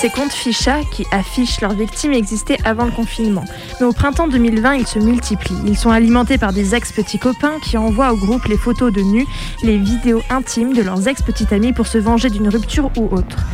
Ces 0.00 0.08
comptes 0.08 0.32
Ficha 0.32 0.80
qui 0.90 1.04
affichent 1.12 1.60
leurs 1.60 1.74
victimes 1.74 2.14
existaient 2.14 2.56
avant 2.64 2.86
le 2.86 2.90
confinement. 2.90 3.44
Mais 3.78 3.86
au 3.86 3.92
printemps 3.92 4.28
2020, 4.28 4.76
ils 4.76 4.86
se 4.86 4.98
multiplient. 4.98 5.60
Ils 5.66 5.76
sont 5.76 5.90
alimentés 5.90 6.38
par 6.38 6.54
des 6.54 6.74
ex-petits 6.74 7.18
copains 7.18 7.58
qui 7.62 7.76
envoient 7.76 8.10
au 8.10 8.16
groupe 8.16 8.46
les 8.46 8.56
photos 8.56 8.90
de 8.94 9.02
nus, 9.02 9.26
les 9.62 9.76
vidéos 9.76 10.22
intimes 10.30 10.72
de 10.72 10.80
leurs 10.80 11.06
ex-petits 11.06 11.52
amis 11.52 11.74
pour 11.74 11.86
se 11.86 11.98
venger 11.98 12.30
d'une 12.30 12.48
rupture 12.48 12.90
ou 12.96 13.14
autre. 13.14 13.44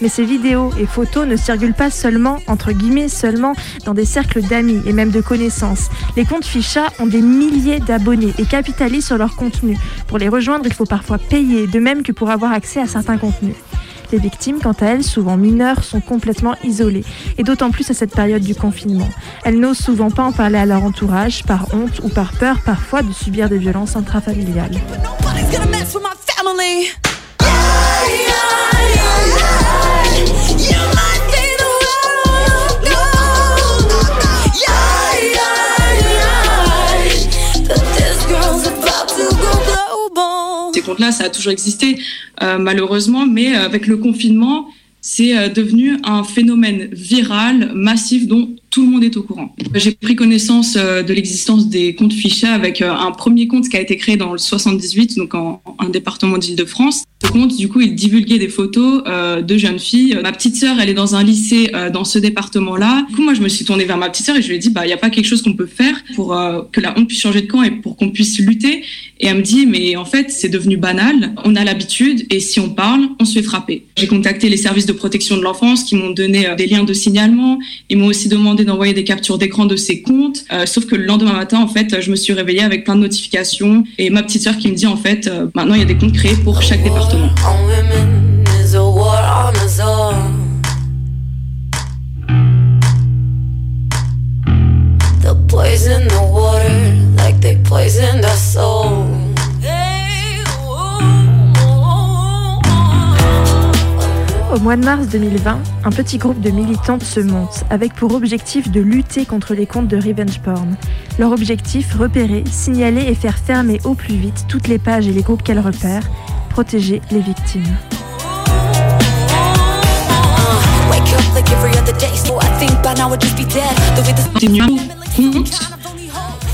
Mais 0.00 0.08
ces 0.08 0.24
vidéos 0.24 0.72
et 0.80 0.86
photos 0.86 1.28
ne 1.28 1.36
circulent 1.36 1.74
pas 1.74 1.90
seulement, 1.90 2.38
entre 2.48 2.72
guillemets, 2.72 3.08
seulement 3.08 3.52
dans 3.84 3.94
des 3.94 4.04
cercles 4.04 4.42
d'amis 4.42 4.82
et 4.84 4.92
même 4.92 5.10
de 5.12 5.20
connaissances. 5.20 5.90
Les 6.16 6.24
comptes 6.24 6.44
Ficha 6.44 6.86
ont 6.98 7.06
des 7.06 7.22
milliers 7.22 7.78
d'abonnés 7.78 8.34
et 8.38 8.46
capitalisent 8.46 9.06
sur 9.06 9.16
leur 9.16 9.36
contenu. 9.36 9.78
Pour 10.08 10.18
les 10.18 10.28
rejoindre, 10.28 10.66
il 10.66 10.74
faut 10.74 10.86
parfois 10.86 11.18
payer, 11.18 11.68
de 11.68 11.78
même 11.78 12.02
que 12.02 12.10
pour 12.10 12.30
avoir 12.30 12.50
accès 12.50 12.80
à 12.80 12.88
certains 12.88 13.16
contenus. 13.16 13.54
Les 14.12 14.18
victimes, 14.18 14.58
quant 14.62 14.72
à 14.72 14.86
elles, 14.86 15.04
souvent 15.04 15.36
mineures, 15.36 15.84
sont 15.84 16.00
complètement 16.00 16.54
isolées, 16.64 17.04
et 17.36 17.42
d'autant 17.42 17.70
plus 17.70 17.90
à 17.90 17.94
cette 17.94 18.14
période 18.14 18.42
du 18.42 18.54
confinement. 18.54 19.08
Elles 19.44 19.58
n'osent 19.58 19.78
souvent 19.78 20.10
pas 20.10 20.22
en 20.22 20.32
parler 20.32 20.58
à 20.58 20.66
leur 20.66 20.82
entourage, 20.82 21.44
par 21.44 21.74
honte 21.74 22.00
ou 22.02 22.08
par 22.08 22.32
peur 22.32 22.60
parfois 22.64 23.02
de 23.02 23.12
subir 23.12 23.48
des 23.48 23.58
violences 23.58 23.96
intrafamiliales. 23.96 24.78
Comptes-là, 40.98 41.12
ça 41.12 41.24
a 41.24 41.28
toujours 41.28 41.52
existé, 41.52 41.98
euh, 42.42 42.58
malheureusement, 42.58 43.24
mais 43.24 43.56
euh, 43.56 43.64
avec 43.64 43.86
le 43.86 43.98
confinement, 43.98 44.68
c'est 45.00 45.38
euh, 45.38 45.48
devenu 45.48 45.96
un 46.02 46.24
phénomène 46.24 46.88
viral, 46.90 47.70
massif, 47.72 48.26
dont 48.26 48.56
tout 48.78 48.84
le 48.84 48.92
monde 48.92 49.02
est 49.02 49.16
au 49.16 49.24
courant. 49.24 49.52
J'ai 49.74 49.90
pris 49.90 50.14
connaissance 50.14 50.76
euh, 50.76 51.02
de 51.02 51.12
l'existence 51.12 51.68
des 51.68 51.96
comptes 51.96 52.12
Ficha 52.12 52.52
avec 52.52 52.80
euh, 52.80 52.92
un 52.92 53.10
premier 53.10 53.48
compte 53.48 53.68
qui 53.68 53.76
a 53.76 53.80
été 53.80 53.96
créé 53.96 54.16
dans 54.16 54.30
le 54.30 54.38
78, 54.38 55.16
donc 55.16 55.34
en, 55.34 55.60
un 55.80 55.88
département 55.88 56.38
d'Île-de-France. 56.38 57.02
Ce 57.24 57.32
compte, 57.32 57.56
du 57.56 57.68
coup, 57.68 57.80
il 57.80 57.96
divulguait 57.96 58.38
des 58.38 58.46
photos 58.46 59.02
euh, 59.08 59.42
de 59.42 59.58
jeunes 59.58 59.80
filles. 59.80 60.16
Ma 60.22 60.30
petite 60.30 60.54
sœur, 60.54 60.78
elle 60.78 60.88
est 60.88 60.94
dans 60.94 61.16
un 61.16 61.24
lycée 61.24 61.72
dans 61.92 62.04
ce 62.04 62.20
département-là. 62.20 63.04
Du 63.08 63.16
coup, 63.16 63.22
moi, 63.22 63.34
je 63.34 63.40
me 63.40 63.48
suis 63.48 63.64
tournée 63.64 63.84
vers 63.84 63.96
ma 63.96 64.08
petite 64.08 64.26
sœur 64.26 64.36
et 64.36 64.42
je 64.42 64.48
lui 64.48 64.54
ai 64.54 64.58
dit, 64.58 64.70
bah, 64.70 64.84
il 64.84 64.86
n'y 64.86 64.92
a 64.92 64.96
pas 64.96 65.10
quelque 65.10 65.26
chose 65.26 65.42
qu'on 65.42 65.54
peut 65.54 65.66
faire 65.66 66.00
pour 66.14 66.28
que 66.70 66.80
la 66.80 66.96
honte 66.96 67.08
puisse 67.08 67.20
changer 67.20 67.42
de 67.42 67.48
camp 67.48 67.64
et 67.64 67.72
pour 67.72 67.96
qu'on 67.96 68.10
puisse 68.10 68.38
lutter. 68.38 68.84
Et 69.18 69.26
elle 69.26 69.38
me 69.38 69.42
dit, 69.42 69.66
mais 69.66 69.96
en 69.96 70.04
fait, 70.04 70.30
c'est 70.30 70.48
devenu 70.48 70.76
banal. 70.76 71.34
On 71.44 71.56
a 71.56 71.64
l'habitude 71.64 72.24
et 72.30 72.38
si 72.38 72.60
on 72.60 72.70
parle, 72.70 73.08
on 73.18 73.24
se 73.24 73.34
fait 73.34 73.42
frapper. 73.42 73.86
J'ai 73.96 74.06
contacté 74.06 74.48
les 74.48 74.56
services 74.56 74.86
de 74.86 74.92
protection 74.92 75.36
de 75.36 75.42
l'enfance 75.42 75.82
qui 75.82 75.96
m'ont 75.96 76.10
donné 76.10 76.54
des 76.56 76.66
liens 76.68 76.84
de 76.84 76.92
signalement. 76.92 77.58
Ils 77.88 77.98
m'ont 77.98 78.06
aussi 78.06 78.28
demandé 78.28 78.64
d'envoyer 78.68 78.94
des 78.94 79.04
captures 79.04 79.38
d'écran 79.38 79.66
de 79.66 79.76
ces 79.76 80.02
comptes. 80.02 80.44
Euh, 80.52 80.66
sauf 80.66 80.86
que 80.86 80.94
le 80.94 81.04
lendemain 81.04 81.32
matin, 81.32 81.60
en 81.60 81.68
fait, 81.68 82.00
je 82.00 82.10
me 82.10 82.16
suis 82.16 82.32
réveillée 82.32 82.62
avec 82.62 82.84
plein 82.84 82.94
de 82.94 83.00
notifications 83.00 83.84
et 83.98 84.10
ma 84.10 84.22
petite 84.22 84.42
sœur 84.42 84.56
qui 84.56 84.68
me 84.70 84.76
dit, 84.76 84.86
en 84.86 84.96
fait, 84.96 85.26
euh, 85.26 85.48
maintenant, 85.54 85.74
il 85.74 85.80
y 85.80 85.82
a 85.82 85.86
des 85.86 85.96
comptes 85.96 86.12
créés 86.12 86.36
pour 86.36 86.62
chaque 86.62 86.82
département. 86.82 87.28
Au 104.54 104.58
mois 104.60 104.76
de 104.76 104.84
mars 104.84 105.08
2020, 105.08 105.58
un 105.84 105.90
petit 105.90 106.16
groupe 106.16 106.40
de 106.40 106.48
militantes 106.48 107.02
se 107.02 107.20
monte 107.20 107.64
avec 107.68 107.94
pour 107.94 108.14
objectif 108.14 108.70
de 108.70 108.80
lutter 108.80 109.26
contre 109.26 109.52
les 109.52 109.66
comptes 109.66 109.88
de 109.88 109.96
revenge 109.98 110.40
porn. 110.40 110.74
Leur 111.18 111.32
objectif, 111.32 111.94
repérer, 111.94 112.44
signaler 112.50 113.02
et 113.02 113.14
faire 113.14 113.36
fermer 113.36 113.78
au 113.84 113.94
plus 113.94 114.14
vite 114.14 114.46
toutes 114.48 114.66
les 114.68 114.78
pages 114.78 115.06
et 115.06 115.12
les 115.12 115.20
groupes 115.20 115.42
qu'elles 115.42 115.60
repèrent, 115.60 116.08
protéger 116.48 117.02
les 117.10 117.20
victimes. 117.20 117.76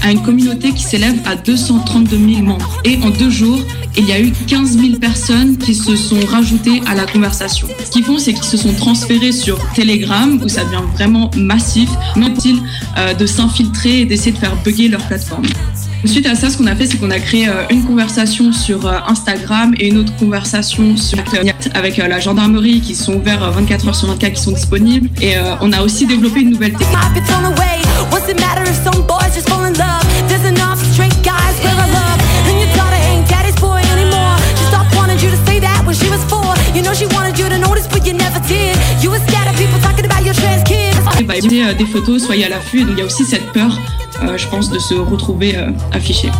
À 0.05 0.13
une 0.13 0.23
communauté 0.23 0.73
qui 0.73 0.83
s'élève 0.83 1.17
à 1.25 1.35
232 1.35 2.17
000 2.17 2.43
membres. 2.43 2.81
Et 2.85 2.99
en 3.03 3.11
deux 3.11 3.31
jours, 3.31 3.59
il 3.97 4.07
y 4.07 4.13
a 4.13 4.21
eu 4.21 4.33
15 4.47 4.79
000 4.79 4.99
personnes 5.01 5.57
qui 5.57 5.75
se 5.75 5.97
sont 5.97 6.21
rajoutées 6.27 6.83
à 6.87 6.95
la 6.95 7.07
conversation. 7.07 7.67
Ce 7.85 7.91
qu'ils 7.91 8.05
font, 8.05 8.19
c'est 8.19 8.35
qu'ils 8.35 8.45
se 8.45 8.59
sont 8.59 8.75
transférés 8.75 9.33
sur 9.33 9.59
Telegram, 9.73 10.39
où 10.43 10.49
ça 10.49 10.65
devient 10.65 10.85
vraiment 10.93 11.31
massif, 11.37 11.89
même-il 12.17 12.61
euh, 12.99 13.15
de 13.15 13.25
s'infiltrer 13.25 14.01
et 14.01 14.05
d'essayer 14.05 14.33
de 14.33 14.39
faire 14.39 14.55
bugger 14.63 14.89
leur 14.89 15.05
plateforme? 15.07 15.47
Suite 16.07 16.27
à 16.27 16.35
ça, 16.35 16.51
ce 16.51 16.57
qu'on 16.59 16.67
a 16.67 16.77
fait, 16.77 16.87
c'est 16.87 16.99
qu'on 16.99 17.11
a 17.11 17.19
créé 17.19 17.49
euh, 17.49 17.65
une 17.71 17.85
conversation 17.85 18.53
sur 18.53 18.87
euh, 18.87 18.99
Instagram 19.07 19.75
et 19.79 19.89
une 19.89 19.99
autre 19.99 20.15
conversation 20.17 20.97
sur 20.97 21.19
avec 21.75 21.99
euh, 21.99 22.07
la 22.09 22.21
gendarmerie 22.21 22.81
qui 22.81 22.95
sont 22.95 23.15
ouverts 23.15 23.43
euh, 23.43 23.51
24 23.51 23.89
heures 23.89 23.95
sur 23.97 24.09
24 24.09 24.33
qui 24.35 24.43
sont 24.43 24.53
disponibles. 24.53 25.09
Et 25.21 25.35
on 25.61 25.73
a 25.73 25.83
aussi 25.83 26.07
développé 26.07 26.41
une 26.41 26.51
nouvelle 26.51 26.73
technique. 26.73 26.99
Éditer 41.37 41.65
euh, 41.65 41.75
des 41.75 41.87
photos, 41.87 42.23
soyez 42.25 42.45
à 42.47 42.49
l'affût. 42.49 42.81
Et 42.81 42.85
donc 42.85 42.95
il 42.97 42.99
y 42.99 43.03
a 43.03 43.07
aussi 43.07 43.25
cette 43.25 43.47
peur, 43.53 43.79
je 44.37 44.49
pense, 44.49 44.71
de 44.71 44.79
se 44.79 44.95
retrouver 44.95 45.57
euh, 45.57 45.71
affiché. 45.93 46.31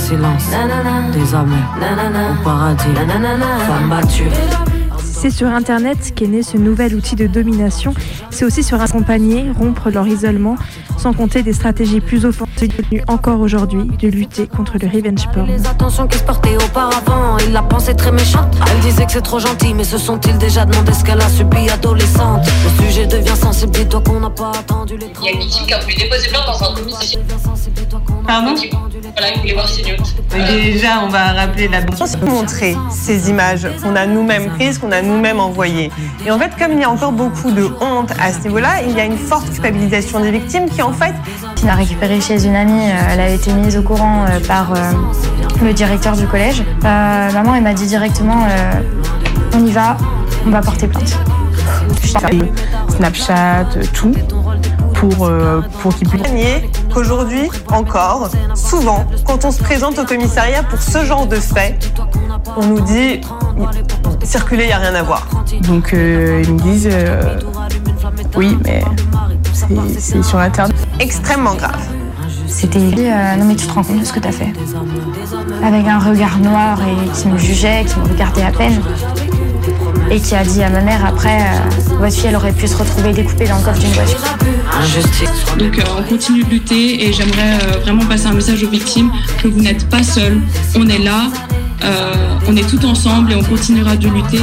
Des 0.00 1.34
hommes 1.34 1.52
au 1.52 2.42
paradis, 2.42 2.84
femmes 3.66 3.90
battues. 3.90 4.30
C'est 4.98 5.30
sur 5.30 5.48
Internet 5.48 6.14
qu'est 6.14 6.26
né 6.26 6.42
ce 6.42 6.56
nouvel 6.56 6.94
outil 6.94 7.16
de 7.16 7.26
domination. 7.26 7.92
C'est 8.30 8.46
aussi 8.46 8.62
sur 8.62 8.80
accompagner, 8.80 9.50
rompre 9.58 9.90
leur 9.90 10.06
isolement, 10.06 10.56
sans 10.96 11.12
compter 11.12 11.42
des 11.42 11.52
stratégies 11.52 12.00
plus 12.00 12.24
offensives 12.24 12.72
tenues 12.74 13.02
encore 13.08 13.40
aujourd'hui 13.40 13.84
de 13.98 14.08
lutter 14.08 14.46
contre 14.46 14.78
le 14.80 14.88
revenge 14.88 15.28
porn. 15.34 15.46
Les 15.46 15.66
attentions 15.66 16.06
qui 16.06 16.16
se 16.16 16.24
portaient 16.24 16.56
auparavant, 16.56 17.36
il 17.46 17.52
la 17.52 17.62
pensait 17.62 17.94
très 17.94 18.12
méchante. 18.12 18.56
Elle 18.72 18.80
disait 18.80 19.04
que 19.04 19.12
c'est 19.12 19.20
trop 19.20 19.38
gentil, 19.38 19.74
mais 19.74 19.84
se 19.84 19.98
sont-ils 19.98 20.38
déjà 20.38 20.64
demandé 20.64 20.94
ce 20.94 21.04
qu'elle 21.04 21.20
a 21.20 21.28
subi 21.28 21.68
adolescente? 21.68 22.46
Le 22.64 22.84
sujet 22.84 23.06
devient 23.06 23.36
sensible, 23.36 23.72
dis-toi 23.72 24.00
qu'on 24.00 24.20
n'a 24.20 24.30
pas 24.30 24.52
attendu 24.58 24.96
les 24.96 25.12
Il 25.20 25.26
y 25.26 25.28
a 25.28 25.32
une 25.32 25.40
victime 25.40 25.66
qui 25.66 25.74
a 25.74 25.80
voulu 25.80 25.94
déposer 25.94 26.28
plainte 26.30 26.46
dans 26.46 26.70
un 26.70 26.74
commissariat. 26.74 27.18
Pardon? 28.26 28.54
Voilà, 29.12 29.34
il 29.34 29.40
voulait 29.40 29.52
voir 29.54 29.66
notes. 29.66 30.14
Déjà, 30.46 31.02
on 31.04 31.08
va 31.08 31.32
rappeler 31.32 31.68
la 31.68 31.80
montrer 32.24 32.76
ces 32.90 33.30
images 33.30 33.66
qu'on 33.82 33.96
a 33.96 34.06
nous-mêmes 34.06 34.50
prises, 34.50 34.78
qu'on 34.78 34.92
a 34.92 35.02
nous-mêmes 35.02 35.40
envoyées. 35.40 35.90
Et 36.24 36.30
en 36.30 36.38
fait, 36.38 36.50
comme 36.58 36.72
il 36.72 36.80
y 36.80 36.84
a 36.84 36.90
encore 36.90 37.12
beaucoup 37.12 37.50
de 37.50 37.68
honte 37.80 38.12
à 38.20 38.32
ce 38.32 38.40
niveau-là, 38.40 38.82
il 38.86 38.96
y 38.96 39.00
a 39.00 39.04
une 39.04 39.18
forte 39.18 39.50
culpabilisation 39.50 40.20
des 40.20 40.30
victimes 40.30 40.68
qui, 40.68 40.82
en 40.82 40.92
fait, 40.92 41.14
Il 41.62 41.66
l'a 41.66 41.74
récupérée 41.74 42.20
chez 42.20 42.46
une 42.46 42.56
amie, 42.56 42.90
euh, 42.90 42.94
elle 43.10 43.20
avait 43.20 43.34
été 43.34 43.52
mise 43.52 43.76
au 43.76 43.82
courant 43.82 44.24
euh, 44.24 44.40
par 44.46 44.72
euh, 44.72 44.92
le 45.62 45.74
directeur 45.74 46.16
du 46.16 46.26
collège. 46.26 46.62
Euh, 46.84 47.32
maman, 47.32 47.54
elle 47.54 47.62
m'a 47.62 47.74
dit 47.74 47.86
directement 47.86 48.46
euh, 48.48 48.72
on 49.54 49.66
y 49.66 49.70
va, 49.70 49.98
on 50.46 50.50
va 50.50 50.62
porter 50.62 50.88
plainte. 50.88 51.18
Snapchat, 52.96 53.66
tout, 53.92 54.14
pour, 55.00 55.26
euh, 55.26 55.62
pour 55.80 55.94
qu'ils 55.94 56.08
puissent 56.08 56.22
gagner 56.22 56.70
qu'aujourd'hui, 56.92 57.48
encore, 57.68 58.28
souvent, 58.54 59.06
quand 59.26 59.44
on 59.46 59.50
se 59.50 59.62
présente 59.62 59.98
au 59.98 60.04
commissariat 60.04 60.62
pour 60.62 60.80
ce 60.80 61.04
genre 61.04 61.26
de 61.26 61.36
fait, 61.36 61.92
on 62.56 62.66
nous 62.66 62.80
dit 62.80 63.20
circuler, 64.22 64.64
il 64.64 64.66
n'y 64.68 64.72
a 64.74 64.78
rien 64.78 64.94
à 64.94 65.02
voir. 65.02 65.26
Donc 65.62 65.94
euh, 65.94 66.42
ils 66.44 66.52
me 66.52 66.58
disent 66.60 66.88
euh, 66.92 67.38
oui, 68.36 68.58
mais 68.64 68.84
c'est- 69.52 70.22
sur 70.22 70.38
Internet. 70.38 70.76
Extrêmement 70.98 71.54
grave. 71.54 71.80
C'était 72.46 72.78
euh, 72.78 73.36
non 73.36 73.44
mais 73.46 73.54
tu 73.56 73.66
te 73.66 73.72
rends 73.72 73.82
compte 73.84 74.00
de 74.00 74.04
ce 74.04 74.12
que 74.12 74.18
t'as 74.20 74.32
fait 74.32 74.52
Avec 75.64 75.86
un 75.86 75.98
regard 75.98 76.38
noir 76.38 76.78
et 76.82 77.08
qui 77.10 77.28
me 77.28 77.38
jugeait, 77.38 77.84
qui 77.86 77.98
me 78.00 78.04
regardait 78.08 78.42
à 78.42 78.50
peine. 78.50 78.80
Et 80.10 80.18
qui 80.20 80.34
a 80.34 80.42
dit 80.42 80.62
à 80.62 80.68
ma 80.68 80.80
mère 80.80 81.06
après, 81.06 81.38
euh, 81.40 81.96
votre 81.98 82.12
fille 82.12 82.26
elle 82.26 82.36
aurait 82.36 82.52
pu 82.52 82.66
se 82.66 82.76
retrouver 82.76 83.12
découpée 83.12 83.46
dans 83.46 83.56
le 83.58 83.62
coffre 83.62 83.78
d'une 83.78 83.92
voiture. 83.92 84.18
Donc 85.58 85.78
euh, 85.78 85.82
on 85.98 86.02
continue 86.02 86.42
de 86.42 86.50
lutter 86.50 87.04
et 87.04 87.12
j'aimerais 87.12 87.58
euh, 87.62 87.78
vraiment 87.80 88.04
passer 88.06 88.26
un 88.26 88.32
message 88.32 88.62
aux 88.62 88.70
victimes 88.70 89.10
que 89.42 89.48
vous 89.48 89.60
n'êtes 89.60 89.88
pas 89.90 90.02
seuls, 90.02 90.40
on 90.74 90.88
est 90.88 90.98
là, 90.98 91.30
euh, 91.84 92.38
on 92.48 92.56
est 92.56 92.68
tout 92.68 92.84
ensemble 92.86 93.32
et 93.32 93.34
on 93.34 93.42
continuera 93.42 93.96
de 93.96 94.08
lutter. 94.08 94.40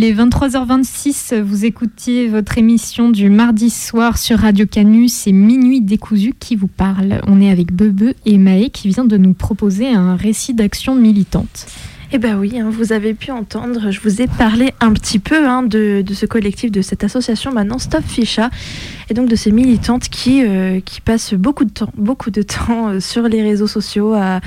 Il 0.00 0.04
est 0.04 0.12
23h26, 0.12 1.40
vous 1.40 1.64
écoutiez 1.64 2.28
votre 2.28 2.56
émission 2.56 3.10
du 3.10 3.30
mardi 3.30 3.68
soir 3.68 4.16
sur 4.16 4.38
Radio 4.38 4.64
Canu, 4.64 5.08
c'est 5.08 5.32
Minuit 5.32 5.80
décousu 5.80 6.34
qui 6.38 6.54
vous 6.54 6.68
parle. 6.68 7.20
On 7.26 7.40
est 7.40 7.50
avec 7.50 7.72
Bebe 7.72 8.12
et 8.24 8.38
Maë 8.38 8.70
qui 8.70 8.86
vient 8.90 9.04
de 9.04 9.16
nous 9.16 9.34
proposer 9.34 9.88
un 9.88 10.14
récit 10.14 10.54
d'action 10.54 10.94
militante. 10.94 11.66
Eh 12.10 12.16
bien 12.16 12.38
oui, 12.38 12.58
hein, 12.58 12.70
vous 12.70 12.94
avez 12.94 13.12
pu 13.12 13.32
entendre, 13.32 13.90
je 13.90 14.00
vous 14.00 14.22
ai 14.22 14.28
parlé 14.28 14.72
un 14.80 14.94
petit 14.94 15.18
peu 15.18 15.46
hein, 15.46 15.62
de, 15.62 16.00
de, 16.00 16.14
ce 16.14 16.24
collectif, 16.24 16.72
de 16.72 16.80
cette 16.80 17.04
association 17.04 17.52
maintenant 17.52 17.78
Stop 17.78 18.02
Ficha, 18.02 18.48
et 19.10 19.14
donc 19.14 19.28
de 19.28 19.36
ces 19.36 19.52
militantes 19.52 20.08
qui, 20.08 20.42
euh, 20.42 20.80
qui 20.80 21.02
passent 21.02 21.34
beaucoup 21.34 21.66
de 21.66 21.70
temps, 21.70 21.90
beaucoup 21.98 22.30
de 22.30 22.40
temps 22.40 22.88
euh, 22.88 23.00
sur 23.00 23.28
les 23.28 23.42
réseaux 23.42 23.66
sociaux 23.66 24.14
à 24.14 24.40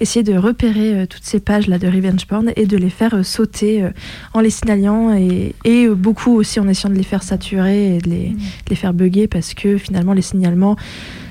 essayer 0.00 0.24
de 0.24 0.36
repérer 0.36 1.02
euh, 1.02 1.06
toutes 1.06 1.22
ces 1.22 1.38
pages-là 1.38 1.78
de 1.78 1.86
revenge 1.86 2.26
porn 2.26 2.50
et 2.56 2.66
de 2.66 2.76
les 2.76 2.90
faire 2.90 3.24
sauter 3.24 3.88
en 4.32 4.40
les 4.40 4.50
signalant 4.50 5.14
et, 5.14 5.54
et 5.64 5.86
beaucoup 5.86 6.32
aussi 6.34 6.58
en 6.58 6.66
essayant 6.66 6.90
de 6.90 6.98
les 6.98 7.04
faire 7.04 7.22
saturer 7.22 7.94
et 7.94 7.98
de 7.98 8.10
les, 8.10 8.28
de 8.30 8.70
les 8.70 8.76
faire 8.76 8.92
bugger 8.92 9.28
parce 9.28 9.54
que 9.54 9.78
finalement 9.78 10.14
les 10.14 10.22
signalements 10.22 10.76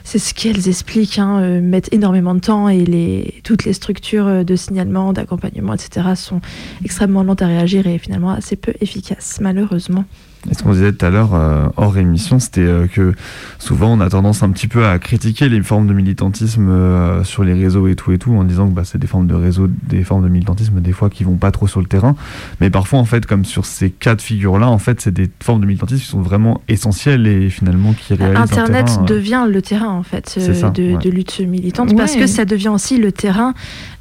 c'est 0.03 0.19
ce 0.19 0.33
qu'elles 0.33 0.67
expliquent, 0.67 1.19
hein, 1.19 1.41
euh, 1.41 1.61
mettent 1.61 1.93
énormément 1.93 2.35
de 2.35 2.39
temps 2.39 2.69
et 2.69 3.41
toutes 3.43 3.65
les 3.65 3.73
structures 3.73 4.27
euh, 4.27 4.43
de 4.43 4.55
signalement, 4.55 5.13
d'accompagnement, 5.13 5.73
etc. 5.73 6.09
sont 6.15 6.41
extrêmement 6.83 7.23
lentes 7.23 7.41
à 7.41 7.47
réagir 7.47 7.87
et 7.87 7.97
finalement 7.97 8.31
assez 8.31 8.55
peu 8.55 8.73
efficaces, 8.81 9.39
malheureusement. 9.41 10.05
Et 10.51 10.53
ce 10.55 10.61
qu'on 10.63 10.73
disait 10.73 10.91
tout 10.91 11.05
à 11.05 11.09
l'heure 11.09 11.33
euh, 11.33 11.67
hors 11.77 11.97
émission, 11.97 12.37
c'était 12.37 12.61
euh, 12.61 12.87
que 12.87 13.13
souvent 13.59 13.93
on 13.93 14.01
a 14.01 14.09
tendance 14.09 14.43
un 14.43 14.49
petit 14.49 14.67
peu 14.67 14.85
à 14.85 14.99
critiquer 14.99 15.47
les 15.47 15.61
formes 15.61 15.87
de 15.87 15.93
militantisme 15.93 16.67
euh, 16.69 17.23
sur 17.23 17.43
les 17.45 17.53
réseaux 17.53 17.87
et 17.87 17.95
tout 17.95 18.11
et 18.11 18.17
tout, 18.17 18.33
en 18.33 18.43
disant 18.43 18.67
que 18.67 18.73
bah, 18.73 18.83
c'est 18.83 18.97
des 18.97 19.07
formes 19.07 19.25
de 19.27 19.35
réseau, 19.35 19.67
des 19.87 20.03
formes 20.03 20.23
de 20.23 20.27
militantisme 20.29 20.81
des 20.81 20.91
fois 20.91 21.09
qui 21.09 21.23
vont 21.23 21.37
pas 21.37 21.51
trop 21.51 21.67
sur 21.67 21.79
le 21.79 21.85
terrain. 21.87 22.15
Mais 22.59 22.69
parfois 22.69 22.99
en 22.99 23.05
fait, 23.05 23.25
comme 23.25 23.45
sur 23.45 23.65
ces 23.65 23.89
cas 23.89 24.15
de 24.15 24.21
figure-là, 24.21 24.67
en 24.69 24.79
fait, 24.79 24.99
c'est 24.99 25.13
des 25.13 25.29
formes 25.41 25.61
de 25.61 25.65
militantisme 25.65 26.01
qui 26.01 26.09
sont 26.09 26.21
vraiment 26.21 26.61
essentielles 26.67 27.25
et 27.25 27.49
finalement 27.49 27.93
qui 27.93 28.13
réalisent 28.13 28.37
Internet 28.41 28.81
un 28.81 28.83
terrain, 28.85 29.03
euh, 29.03 29.05
devient 29.05 29.45
le 29.49 29.61
terrain 29.61 29.89
en 29.91 30.03
fait 30.03 30.27
ça, 30.27 30.69
de, 30.71 30.83
ouais. 30.93 30.97
de 30.97 31.09
lutte 31.09 31.39
militante 31.39 31.91
Ouais. 31.91 31.95
parce 31.95 32.15
que 32.15 32.27
ça 32.27 32.43
devient 32.43 32.69
aussi 32.69 32.97
le 32.97 33.11
terrain 33.13 33.53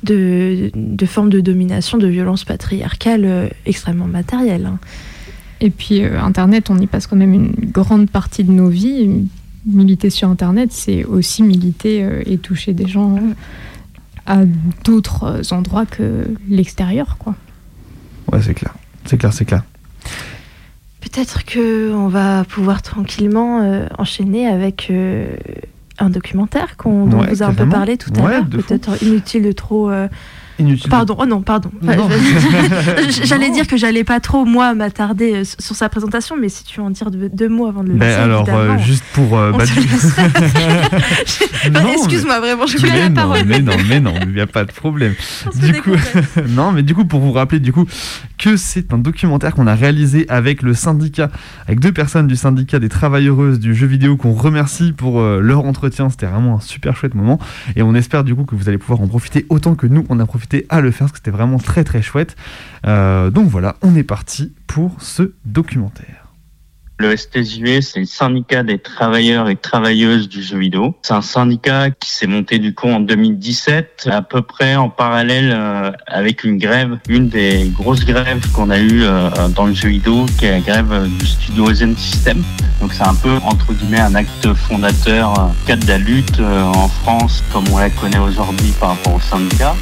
de, 0.02 0.70
de 0.74 1.06
formes 1.06 1.30
de 1.30 1.40
domination, 1.40 1.98
de 1.98 2.06
violence 2.08 2.44
patriarcale 2.44 3.22
euh, 3.24 3.48
extrêmement 3.66 4.06
matérielle. 4.08 4.66
hein. 4.66 4.78
Et 5.64 5.70
puis 5.70 6.02
euh, 6.02 6.20
Internet, 6.20 6.68
on 6.70 6.78
y 6.78 6.86
passe 6.88 7.06
quand 7.06 7.14
même 7.16 7.32
une 7.32 7.52
grande 7.70 8.10
partie 8.10 8.42
de 8.44 8.50
nos 8.52 8.68
vies. 8.68 9.08
Militer 9.64 10.10
sur 10.10 10.28
Internet, 10.28 10.70
c'est 10.72 11.04
aussi 11.04 11.44
militer 11.44 12.02
euh, 12.02 12.22
et 12.26 12.36
toucher 12.38 12.72
des 12.72 12.88
gens 12.88 13.14
euh, 13.16 13.20
à 14.26 14.40
d'autres 14.84 15.52
endroits 15.52 15.86
que 15.86 16.26
l'extérieur, 16.48 17.16
quoi. 17.18 17.36
Ouais, 18.32 18.42
c'est 18.42 18.54
clair. 18.54 18.74
C'est 19.06 19.16
clair, 19.18 19.32
c'est 19.32 19.44
clair. 19.44 19.62
Peut-être 21.00 21.44
que 21.44 21.92
on 21.94 22.08
va 22.08 22.44
pouvoir 22.44 22.82
tranquillement 22.82 23.60
euh, 23.62 23.86
enchaîner 23.98 24.46
avec 24.48 24.88
euh, 24.90 25.26
un 25.98 26.10
documentaire 26.10 26.76
qu'on 26.76 27.06
dont 27.06 27.20
Ouais, 27.20 27.28
vous 27.30 27.42
a 27.42 27.46
un 27.46 27.54
peu 27.54 27.68
parlé 27.68 27.96
tout 27.96 28.10
à 28.18 28.22
Ouais, 28.22 28.30
l'heure. 28.32 28.46
Peut-être 28.48 29.00
inutile 29.02 29.42
de 29.44 29.52
trop. 29.52 29.90
euh, 29.90 30.08
Inutile. 30.58 30.90
Pardon, 30.90 31.16
oh 31.18 31.26
non, 31.26 31.42
pardon. 31.42 31.70
J'allais 33.24 33.50
dire 33.50 33.66
que 33.66 33.76
j'allais 33.76 34.04
pas 34.04 34.20
trop, 34.20 34.44
moi, 34.44 34.74
m'attarder 34.74 35.32
euh, 35.34 35.44
sur 35.58 35.74
sa 35.74 35.88
présentation, 35.88 36.36
mais 36.38 36.48
si 36.48 36.64
tu 36.64 36.80
veux 36.80 36.86
en 36.86 36.90
dire 36.90 37.10
deux, 37.10 37.28
deux 37.28 37.48
mots 37.48 37.66
avant 37.66 37.82
de 37.82 37.88
le 37.88 37.94
Ben 37.94 38.08
lancer, 38.28 38.50
alors, 38.50 38.70
euh, 38.70 38.78
juste 38.78 39.04
pour. 39.12 39.36
euh, 39.38 39.52
bah. 39.52 39.64
Bah, 41.70 41.80
Excuse-moi, 41.92 42.40
vraiment, 42.40 42.66
je 42.66 42.78
voulais 42.78 42.98
la 42.98 43.08
non, 43.08 43.14
parole. 43.14 43.38
mais 43.46 43.60
non, 43.60 43.72
mais 43.88 44.00
non, 44.00 44.14
il 44.22 44.32
n'y 44.32 44.40
a 44.40 44.46
pas 44.46 44.64
de 44.64 44.72
problème. 44.72 45.14
Du 45.54 45.72
coup, 45.80 45.90
non, 46.48 46.72
mais 46.72 46.82
du 46.82 46.94
coup, 46.94 47.04
pour 47.04 47.20
vous 47.20 47.32
rappeler, 47.32 47.60
du 47.60 47.72
coup, 47.72 47.86
que 48.38 48.56
c'est 48.56 48.92
un 48.92 48.98
documentaire 48.98 49.54
qu'on 49.54 49.66
a 49.66 49.74
réalisé 49.74 50.26
avec 50.28 50.62
le 50.62 50.74
syndicat, 50.74 51.30
avec 51.66 51.80
deux 51.80 51.92
personnes 51.92 52.26
du 52.26 52.36
syndicat 52.36 52.78
des 52.78 52.88
travailleuses 52.88 53.58
du 53.60 53.74
jeu 53.74 53.86
vidéo 53.86 54.16
qu'on 54.16 54.32
remercie 54.32 54.92
pour 54.92 55.20
euh, 55.20 55.40
leur 55.40 55.64
entretien. 55.64 56.10
C'était 56.10 56.26
vraiment 56.26 56.56
un 56.56 56.60
super 56.60 56.96
chouette 56.96 57.14
moment. 57.14 57.38
Et 57.76 57.82
on 57.82 57.94
espère 57.94 58.24
du 58.24 58.34
coup 58.34 58.44
que 58.44 58.54
vous 58.54 58.68
allez 58.68 58.78
pouvoir 58.78 59.00
en 59.00 59.06
profiter 59.06 59.46
autant 59.48 59.74
que 59.74 59.86
nous, 59.86 60.04
on 60.08 60.18
a 60.20 60.26
profité 60.26 60.41
à 60.68 60.80
le 60.80 60.90
faire, 60.90 61.00
parce 61.00 61.12
que 61.12 61.18
c'était 61.18 61.30
vraiment 61.30 61.58
très 61.58 61.84
très 61.84 62.02
chouette. 62.02 62.36
Euh, 62.86 63.30
donc 63.30 63.48
voilà, 63.48 63.76
on 63.82 63.94
est 63.96 64.02
parti 64.02 64.52
pour 64.66 64.96
ce 65.00 65.32
documentaire. 65.44 66.18
Le 66.98 67.16
STJV, 67.16 67.80
c'est 67.80 67.98
le 67.98 68.06
syndicat 68.06 68.62
des 68.62 68.78
travailleurs 68.78 69.48
et 69.48 69.56
travailleuses 69.56 70.28
du 70.28 70.40
jeu 70.40 70.58
vidéo. 70.58 70.96
C'est 71.02 71.14
un 71.14 71.22
syndicat 71.22 71.90
qui 71.90 72.12
s'est 72.12 72.28
monté 72.28 72.60
du 72.60 72.74
coup 72.74 72.86
en 72.86 73.00
2017, 73.00 74.08
à 74.08 74.22
peu 74.22 74.42
près 74.42 74.76
en 74.76 74.88
parallèle 74.88 75.52
euh, 75.52 75.90
avec 76.06 76.44
une 76.44 76.58
grève, 76.58 76.98
une 77.08 77.28
des 77.28 77.72
grosses 77.74 78.04
grèves 78.04 78.46
qu'on 78.52 78.70
a 78.70 78.78
eues 78.78 79.02
euh, 79.02 79.30
dans 79.48 79.66
le 79.66 79.74
jeu 79.74 79.88
vidéo, 79.88 80.26
qui 80.38 80.44
est 80.44 80.52
la 80.52 80.60
grève 80.60 81.08
du 81.18 81.26
studio 81.26 81.72
Zen 81.74 81.96
System. 81.96 82.40
Donc 82.80 82.92
c'est 82.92 83.06
un 83.06 83.14
peu 83.14 83.34
entre 83.44 83.72
guillemets 83.72 84.00
un 84.00 84.14
acte 84.14 84.52
fondateur 84.54 85.50
cadre 85.66 85.84
de 85.84 85.88
la 85.88 85.98
lutte 85.98 86.40
en 86.40 86.88
France 86.88 87.42
comme 87.52 87.64
on 87.72 87.78
la 87.78 87.90
connaît 87.90 88.18
aujourd'hui 88.18 88.72
par 88.78 88.90
rapport 88.90 89.14
au 89.14 89.20
syndicat. 89.20 89.74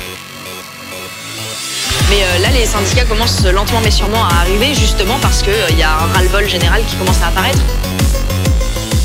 Mais 2.10 2.22
euh, 2.22 2.42
là, 2.42 2.50
les 2.50 2.66
syndicats 2.66 3.04
commencent 3.04 3.44
lentement 3.46 3.80
mais 3.82 3.90
sûrement 3.90 4.24
à 4.24 4.40
arriver, 4.40 4.74
justement 4.74 5.18
parce 5.22 5.42
qu'il 5.42 5.78
y 5.78 5.82
a 5.82 5.92
un 5.92 6.12
ras-le-bol 6.12 6.46
général 6.48 6.82
qui 6.84 6.96
commence 6.96 7.22
à 7.22 7.28
apparaître. 7.28 7.62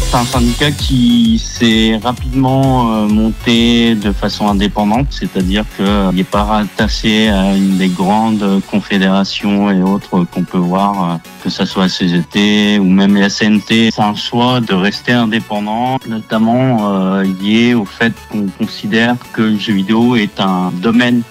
C'est 0.10 0.18
un 0.18 0.26
syndicat 0.26 0.72
qui 0.72 1.40
s'est 1.40 2.00
rapidement 2.02 2.94
euh, 2.94 3.08
monté 3.08 3.96
de 3.96 4.12
façon 4.12 4.48
indépendante, 4.48 5.08
c'est-à-dire 5.10 5.66
qu'il 5.76 6.16
n'est 6.16 6.24
pas 6.24 6.44
rattaché 6.44 7.28
à 7.28 7.56
une 7.56 7.78
des 7.78 7.90
grandes 7.90 8.62
confédérations 8.70 9.70
et 9.72 9.82
autres 9.82 10.24
qu'on 10.26 10.44
peut 10.44 10.60
voir, 10.60 11.04
euh, 11.04 11.18
que 11.44 11.50
ce 11.50 11.66
soit 11.66 11.84
la 11.84 11.90
CGT 11.90 12.80
ou 12.80 12.86
même 12.86 13.18
la 13.18 13.30
CNT. 13.30 13.90
C'est 13.92 14.02
un 14.02 14.16
choix 14.16 14.62
de 14.62 14.74
rester 14.74 15.12
indépendant, 15.12 15.98
notamment 16.08 16.94
euh, 16.94 17.24
lié 17.42 17.74
au 17.74 17.86
fait 17.86 18.14
qu'on 18.32 18.48
considère 18.58 19.16
que 19.34 19.42
le 19.42 19.58
jeu 19.58 19.74
vidéo 19.74 20.16
est 20.16 20.40
un 20.40 20.72
domaine 20.82 21.24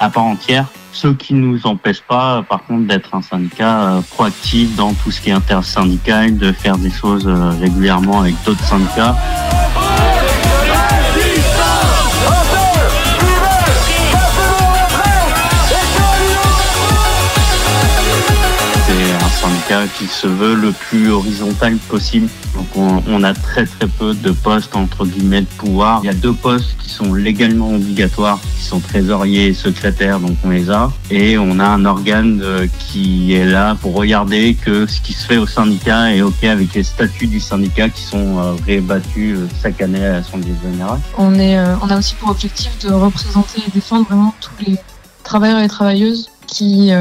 à 0.00 0.10
part 0.10 0.24
entière. 0.24 0.66
Ce 0.92 1.08
qui 1.08 1.34
ne 1.34 1.40
nous 1.40 1.66
empêche 1.66 2.02
pas, 2.02 2.44
par 2.48 2.64
contre, 2.64 2.86
d'être 2.86 3.14
un 3.14 3.22
syndicat 3.22 3.82
euh, 3.82 4.00
proactif 4.02 4.76
dans 4.76 4.92
tout 4.92 5.10
ce 5.10 5.20
qui 5.20 5.30
est 5.30 5.32
intersyndical, 5.32 6.36
de 6.36 6.52
faire 6.52 6.76
des 6.76 6.90
choses 6.90 7.26
euh, 7.26 7.50
régulièrement 7.60 8.20
avec 8.20 8.34
d'autres 8.44 8.64
syndicats. 8.64 9.16
Qui 19.98 20.06
se 20.06 20.26
veut 20.26 20.54
le 20.54 20.70
plus 20.70 21.10
horizontal 21.10 21.76
possible. 21.88 22.28
Donc 22.54 22.66
on, 22.76 23.24
a 23.24 23.32
très 23.32 23.64
très 23.64 23.86
peu 23.86 24.12
de 24.12 24.30
postes 24.30 24.76
entre 24.76 25.06
guillemets 25.06 25.40
de 25.40 25.46
pouvoir. 25.46 26.00
Il 26.02 26.08
y 26.08 26.10
a 26.10 26.14
deux 26.14 26.34
postes 26.34 26.76
qui 26.78 26.90
sont 26.90 27.14
légalement 27.14 27.74
obligatoires, 27.74 28.38
qui 28.58 28.64
sont 28.64 28.80
trésoriers 28.80 29.46
et 29.46 29.54
secrétaires, 29.54 30.20
donc 30.20 30.36
on 30.44 30.50
les 30.50 30.70
a. 30.70 30.92
Et 31.10 31.38
on 31.38 31.58
a 31.58 31.64
un 31.64 31.86
organe 31.86 32.42
euh, 32.42 32.66
qui 32.78 33.32
est 33.32 33.46
là 33.46 33.74
pour 33.80 33.94
regarder 33.94 34.54
que 34.54 34.86
ce 34.86 35.00
qui 35.00 35.14
se 35.14 35.26
fait 35.26 35.38
au 35.38 35.46
syndicat 35.46 36.14
est 36.14 36.20
ok 36.20 36.44
avec 36.44 36.74
les 36.74 36.82
statuts 36.82 37.26
du 37.26 37.40
syndicat 37.40 37.88
qui 37.88 38.02
sont 38.02 38.38
euh, 38.38 38.52
rébattus 38.66 39.38
euh, 39.38 39.48
chaque 39.62 39.80
année 39.80 40.04
à 40.04 40.12
l'Assemblée 40.12 40.54
générale. 40.62 41.00
On, 41.16 41.34
est, 41.36 41.58
on 41.82 41.88
a 41.88 41.96
aussi 41.96 42.14
pour 42.16 42.28
objectif 42.28 42.78
de 42.80 42.92
représenter 42.92 43.62
et 43.66 43.70
défendre 43.70 44.04
vraiment 44.06 44.34
tous 44.38 44.66
les 44.66 44.76
travailleurs 45.24 45.60
et 45.60 45.68
travailleuses 45.68 46.28
qui, 46.46 46.92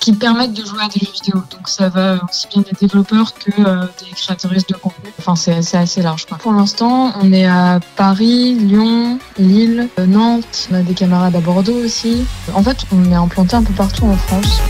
qui 0.00 0.12
permettent 0.12 0.52
de 0.52 0.64
jouer 0.64 0.82
à 0.82 0.88
des 0.88 1.00
jeux 1.00 1.12
vidéo. 1.12 1.42
Donc 1.50 1.68
ça 1.68 1.88
va 1.88 2.18
aussi 2.28 2.46
bien 2.48 2.62
des 2.62 2.76
développeurs 2.78 3.34
que 3.34 3.50
euh, 3.58 3.86
des 4.02 4.10
créatrices 4.14 4.66
de 4.66 4.74
contenu. 4.74 5.10
Enfin, 5.18 5.34
c'est 5.36 5.76
assez 5.76 6.02
large. 6.02 6.26
Quoi. 6.26 6.38
Pour 6.38 6.52
l'instant, 6.52 7.12
on 7.20 7.32
est 7.32 7.46
à 7.46 7.80
Paris, 7.96 8.54
Lyon, 8.54 9.18
Lille, 9.38 9.88
euh, 9.98 10.06
Nantes. 10.06 10.68
On 10.70 10.74
a 10.74 10.82
des 10.82 10.94
camarades 10.94 11.36
à 11.36 11.40
Bordeaux 11.40 11.84
aussi. 11.84 12.26
En 12.54 12.62
fait, 12.62 12.78
on 12.92 13.10
est 13.10 13.14
implanté 13.14 13.56
un 13.56 13.62
peu 13.62 13.72
partout 13.72 14.04
en 14.06 14.16
France. 14.16 14.60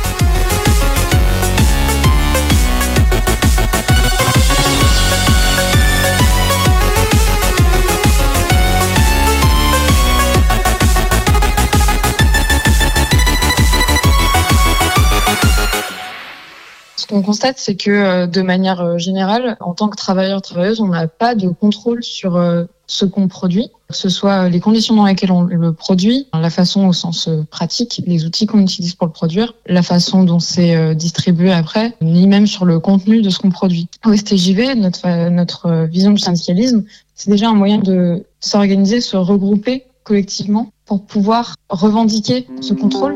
Qu'on 17.14 17.22
constate, 17.22 17.58
c'est 17.58 17.76
que 17.76 17.90
euh, 17.90 18.26
de 18.26 18.42
manière 18.42 18.80
euh, 18.80 18.98
générale, 18.98 19.56
en 19.60 19.72
tant 19.74 19.88
que 19.88 19.96
travailleur 19.96 20.42
travailleuse, 20.42 20.80
on 20.80 20.88
n'a 20.88 21.06
pas 21.06 21.36
de 21.36 21.48
contrôle 21.48 22.02
sur 22.02 22.34
euh, 22.34 22.64
ce 22.88 23.04
qu'on 23.04 23.28
produit, 23.28 23.70
que 23.88 23.96
ce 23.96 24.08
soit 24.08 24.48
les 24.48 24.58
conditions 24.58 24.96
dans 24.96 25.06
lesquelles 25.06 25.30
on 25.30 25.42
le 25.42 25.72
produit, 25.72 26.26
la 26.34 26.50
façon 26.50 26.88
au 26.88 26.92
sens 26.92 27.30
pratique, 27.50 28.02
les 28.06 28.26
outils 28.26 28.46
qu'on 28.46 28.60
utilise 28.60 28.94
pour 28.94 29.06
le 29.06 29.12
produire, 29.12 29.54
la 29.66 29.82
façon 29.82 30.24
dont 30.24 30.40
c'est 30.40 30.94
distribué 30.94 31.50
après, 31.50 31.94
ni 32.02 32.26
même 32.26 32.46
sur 32.46 32.66
le 32.66 32.80
contenu 32.80 33.22
de 33.22 33.30
ce 33.30 33.38
qu'on 33.38 33.50
produit. 33.50 33.88
Au 34.04 34.12
STJV, 34.12 34.74
notre, 34.74 35.30
notre 35.30 35.86
vision 35.86 36.10
du 36.10 36.18
syndicalisme, 36.18 36.84
c'est 37.14 37.30
déjà 37.30 37.48
un 37.48 37.54
moyen 37.54 37.78
de 37.78 38.26
s'organiser, 38.40 39.00
se 39.00 39.16
regrouper 39.16 39.84
collectivement 40.02 40.70
pour 40.84 41.06
pouvoir 41.06 41.54
revendiquer 41.70 42.46
ce 42.60 42.74
contrôle. 42.74 43.14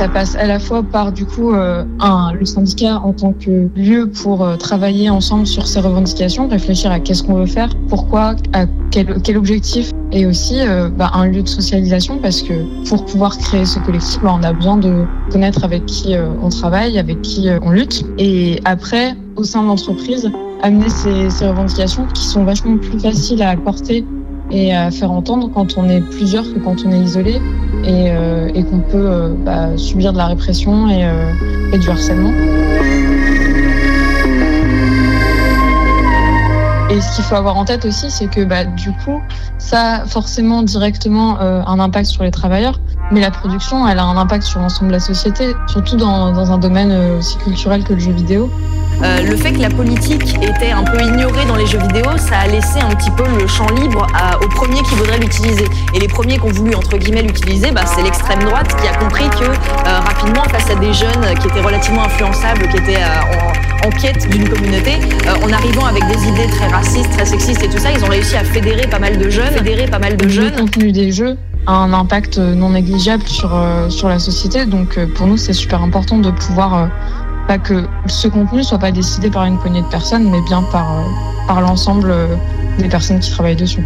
Ça 0.00 0.08
passe 0.08 0.34
à 0.34 0.46
la 0.46 0.58
fois 0.58 0.82
par 0.82 1.12
du 1.12 1.26
coup 1.26 1.52
euh, 1.52 1.84
un, 2.00 2.32
le 2.32 2.46
syndicat 2.46 3.02
en 3.04 3.12
tant 3.12 3.34
que 3.34 3.68
lieu 3.76 4.08
pour 4.08 4.42
euh, 4.42 4.56
travailler 4.56 5.10
ensemble 5.10 5.46
sur 5.46 5.66
ces 5.66 5.78
revendications, 5.78 6.48
réfléchir 6.48 6.90
à 6.90 7.00
qu'est-ce 7.00 7.22
qu'on 7.22 7.34
veut 7.34 7.44
faire, 7.44 7.68
pourquoi, 7.90 8.34
à 8.54 8.64
quel, 8.90 9.36
objectif, 9.36 9.90
et 10.10 10.24
aussi 10.24 10.58
euh, 10.58 10.88
bah, 10.88 11.10
un 11.12 11.26
lieu 11.26 11.42
de 11.42 11.48
socialisation 11.48 12.16
parce 12.16 12.40
que 12.40 12.54
pour 12.88 13.04
pouvoir 13.04 13.36
créer 13.36 13.66
ce 13.66 13.78
collectif, 13.78 14.22
bah, 14.22 14.34
on 14.40 14.42
a 14.42 14.54
besoin 14.54 14.78
de 14.78 15.04
connaître 15.30 15.64
avec 15.64 15.84
qui 15.84 16.14
on 16.42 16.48
travaille, 16.48 16.98
avec 16.98 17.20
qui 17.20 17.50
on 17.60 17.70
lutte, 17.70 18.02
et 18.16 18.58
après 18.64 19.14
au 19.36 19.44
sein 19.44 19.60
de 19.60 19.66
l'entreprise 19.66 20.32
amener 20.62 20.88
ces, 20.88 21.28
ces 21.28 21.46
revendications 21.46 22.06
qui 22.14 22.24
sont 22.24 22.44
vachement 22.44 22.78
plus 22.78 22.98
faciles 23.00 23.42
à 23.42 23.54
porter 23.54 24.06
et 24.50 24.74
à 24.74 24.90
faire 24.90 25.10
entendre 25.10 25.50
quand 25.52 25.76
on 25.76 25.88
est 25.88 26.00
plusieurs 26.00 26.44
que 26.44 26.58
quand 26.58 26.76
on 26.84 26.92
est 26.92 26.98
isolé 26.98 27.40
et, 27.84 28.10
euh, 28.10 28.48
qu'on 28.70 28.80
peut 28.80 28.98
euh, 28.98 29.34
bah, 29.44 29.76
subir 29.76 30.12
de 30.12 30.18
la 30.18 30.26
répression 30.26 30.88
et, 30.88 31.04
euh, 31.04 31.32
et 31.72 31.78
du 31.78 31.88
harcèlement. 31.88 32.32
Et 36.90 37.00
ce 37.00 37.14
qu'il 37.14 37.24
faut 37.24 37.36
avoir 37.36 37.56
en 37.56 37.64
tête 37.64 37.84
aussi, 37.84 38.10
c'est 38.10 38.26
que 38.26 38.44
bah, 38.44 38.64
du 38.64 38.90
coup, 39.04 39.22
ça 39.58 40.02
a 40.02 40.06
forcément 40.06 40.62
directement 40.62 41.38
un 41.38 41.78
impact 41.78 42.06
sur 42.06 42.24
les 42.24 42.32
travailleurs, 42.32 42.80
mais 43.12 43.20
la 43.20 43.30
production, 43.30 43.86
elle 43.86 44.00
a 44.00 44.04
un 44.04 44.16
impact 44.16 44.42
sur 44.42 44.58
l'ensemble 44.58 44.88
de 44.88 44.94
la 44.94 45.00
société, 45.00 45.54
surtout 45.68 45.96
dans, 45.96 46.32
dans 46.32 46.50
un 46.50 46.58
domaine 46.58 46.92
aussi 47.16 47.36
culturel 47.38 47.84
que 47.84 47.92
le 47.92 48.00
jeu 48.00 48.10
vidéo. 48.10 48.50
Euh, 49.02 49.22
le 49.22 49.36
fait 49.36 49.52
que 49.52 49.60
la 49.60 49.70
politique 49.70 50.36
était 50.42 50.72
un 50.72 50.84
peu 50.84 51.00
ignorée 51.00 51.46
dans 51.46 51.56
les 51.56 51.66
jeux 51.66 51.78
vidéo, 51.78 52.04
ça 52.18 52.40
a 52.40 52.46
laissé 52.46 52.80
un 52.80 52.94
petit 52.94 53.10
peu 53.10 53.24
le 53.38 53.46
champ 53.46 53.66
libre 53.74 54.06
à, 54.14 54.36
aux 54.36 54.48
premiers 54.48 54.82
qui 54.82 54.94
voudraient 54.94 55.18
l'utiliser. 55.18 55.64
Et 55.94 56.00
les 56.00 56.08
premiers 56.08 56.36
qui 56.36 56.44
ont 56.44 56.52
voulu, 56.52 56.74
entre 56.74 56.98
guillemets, 56.98 57.22
l'utiliser, 57.22 57.70
bah, 57.70 57.86
c'est 57.86 58.02
l'extrême 58.02 58.40
droite 58.40 58.76
qui 58.80 58.86
a 58.86 58.94
compris 58.96 59.28
que 59.30 59.44
euh, 59.44 60.00
rapidement, 60.00 60.44
face 60.44 60.70
à 60.70 60.74
des 60.74 60.92
jeunes 60.92 61.34
qui 61.40 61.48
étaient 61.48 61.62
relativement 61.62 62.04
influençables, 62.04 62.68
qui 62.68 62.76
étaient 62.76 63.00
euh, 63.00 63.84
en, 63.84 63.88
en, 63.88 63.90
quête 63.90 64.28
d'une 64.28 64.48
communauté, 64.48 64.98
en 65.42 65.50
arrivant 65.50 65.86
avec 65.86 66.06
des 66.06 66.28
idées 66.28 66.50
très 66.50 66.68
racistes, 66.68 67.10
très 67.12 67.24
sexistes 67.24 67.62
et 67.62 67.70
tout 67.70 67.78
ça, 67.78 67.90
ils 67.92 68.04
ont 68.04 68.08
réussi 68.08 68.36
à 68.36 68.44
fédérer 68.44 68.86
pas 68.86 68.98
mal 68.98 69.16
de 69.16 69.30
jeunes, 69.30 69.52
fédérer 69.54 69.86
pas 69.86 69.98
mal 69.98 70.18
de 70.18 70.28
jeunes. 70.28 70.52
Le 70.52 70.60
contenu 70.60 70.92
des 70.92 71.10
jeux 71.10 71.38
a 71.66 71.72
un 71.72 71.94
impact 71.94 72.36
non 72.36 72.70
négligeable 72.70 73.26
sur, 73.26 73.58
sur 73.88 74.08
la 74.08 74.18
société, 74.18 74.66
donc 74.66 74.98
pour 75.14 75.26
nous, 75.26 75.36
c'est 75.38 75.52
super 75.52 75.82
important 75.82 76.18
de 76.18 76.30
pouvoir 76.30 76.88
pas 77.50 77.58
que 77.58 77.84
ce 78.06 78.28
contenu 78.28 78.62
soit 78.62 78.78
pas 78.78 78.92
décidé 78.92 79.28
par 79.28 79.44
une 79.44 79.58
poignée 79.58 79.82
de 79.82 79.88
personnes, 79.88 80.30
mais 80.30 80.40
bien 80.42 80.62
par, 80.70 80.92
euh, 80.92 81.02
par 81.48 81.60
l'ensemble 81.60 82.12
euh, 82.12 82.36
des 82.78 82.88
personnes 82.88 83.18
qui 83.18 83.28
travaillent 83.28 83.56
dessus. 83.56 83.82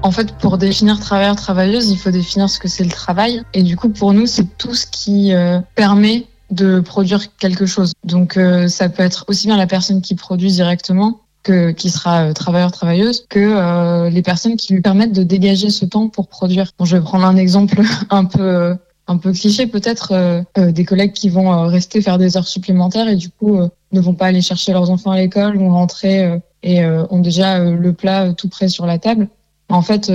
En 0.00 0.10
fait, 0.10 0.32
pour 0.38 0.56
définir 0.56 0.98
travailleur, 0.98 1.36
travailleuse, 1.36 1.90
il 1.90 1.98
faut 1.98 2.10
définir 2.10 2.48
ce 2.48 2.58
que 2.58 2.66
c'est 2.66 2.84
le 2.84 2.90
travail. 2.90 3.42
Et 3.52 3.62
du 3.62 3.76
coup, 3.76 3.90
pour 3.90 4.14
nous, 4.14 4.24
c'est 4.24 4.56
tout 4.56 4.74
ce 4.74 4.86
qui 4.86 5.34
euh, 5.34 5.60
permet 5.74 6.24
de 6.50 6.80
produire 6.80 7.36
quelque 7.36 7.66
chose. 7.66 7.92
Donc, 8.04 8.38
ça 8.68 8.88
peut 8.88 9.02
être 9.02 9.26
aussi 9.28 9.48
bien 9.48 9.58
la 9.58 9.66
personne 9.66 10.00
qui 10.00 10.14
produit 10.14 10.50
directement 10.50 11.21
que, 11.42 11.70
qui 11.70 11.90
sera 11.90 12.24
euh, 12.24 12.32
travailleur, 12.32 12.72
travailleuse, 12.72 13.26
que 13.28 13.38
euh, 13.38 14.10
les 14.10 14.22
personnes 14.22 14.56
qui 14.56 14.72
lui 14.72 14.80
permettent 14.80 15.12
de 15.12 15.22
dégager 15.22 15.70
ce 15.70 15.84
temps 15.84 16.08
pour 16.08 16.28
produire. 16.28 16.70
Bon, 16.78 16.84
je 16.84 16.96
vais 16.96 17.02
prendre 17.02 17.24
un 17.24 17.36
exemple 17.36 17.80
un 18.10 18.24
peu 18.24 18.76
un 19.06 19.16
peu 19.16 19.32
cliché 19.32 19.66
peut-être 19.66 20.12
euh, 20.12 20.42
euh, 20.58 20.72
des 20.72 20.84
collègues 20.84 21.12
qui 21.12 21.28
vont 21.28 21.52
euh, 21.52 21.66
rester 21.66 22.00
faire 22.00 22.18
des 22.18 22.36
heures 22.36 22.46
supplémentaires 22.46 23.08
et 23.08 23.16
du 23.16 23.30
coup 23.30 23.58
ne 23.92 24.00
vont 24.00 24.14
pas 24.14 24.26
aller 24.26 24.40
chercher 24.40 24.72
leurs 24.72 24.90
enfants 24.90 25.10
à 25.10 25.18
l'école 25.18 25.58
vont 25.58 25.70
rentrer 25.70 26.40
et 26.62 26.84
ont 26.86 27.18
déjà 27.18 27.58
le 27.58 27.92
plat 27.92 28.32
tout 28.32 28.48
prêt 28.48 28.68
sur 28.68 28.86
la 28.86 28.98
table 28.98 29.28
en 29.68 29.82
fait 29.82 30.10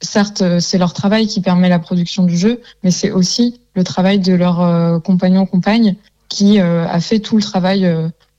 certes 0.00 0.42
c'est 0.58 0.78
leur 0.78 0.92
travail 0.92 1.26
qui 1.26 1.40
permet 1.40 1.68
la 1.68 1.78
production 1.78 2.24
du 2.24 2.36
jeu 2.36 2.60
mais 2.82 2.90
c'est 2.90 3.10
aussi 3.10 3.60
le 3.74 3.84
travail 3.84 4.18
de 4.18 4.32
leur 4.32 5.02
compagnon 5.02 5.46
compagne 5.46 5.96
qui 6.28 6.58
a 6.58 7.00
fait 7.00 7.20
tout 7.20 7.36
le 7.36 7.42
travail 7.42 7.88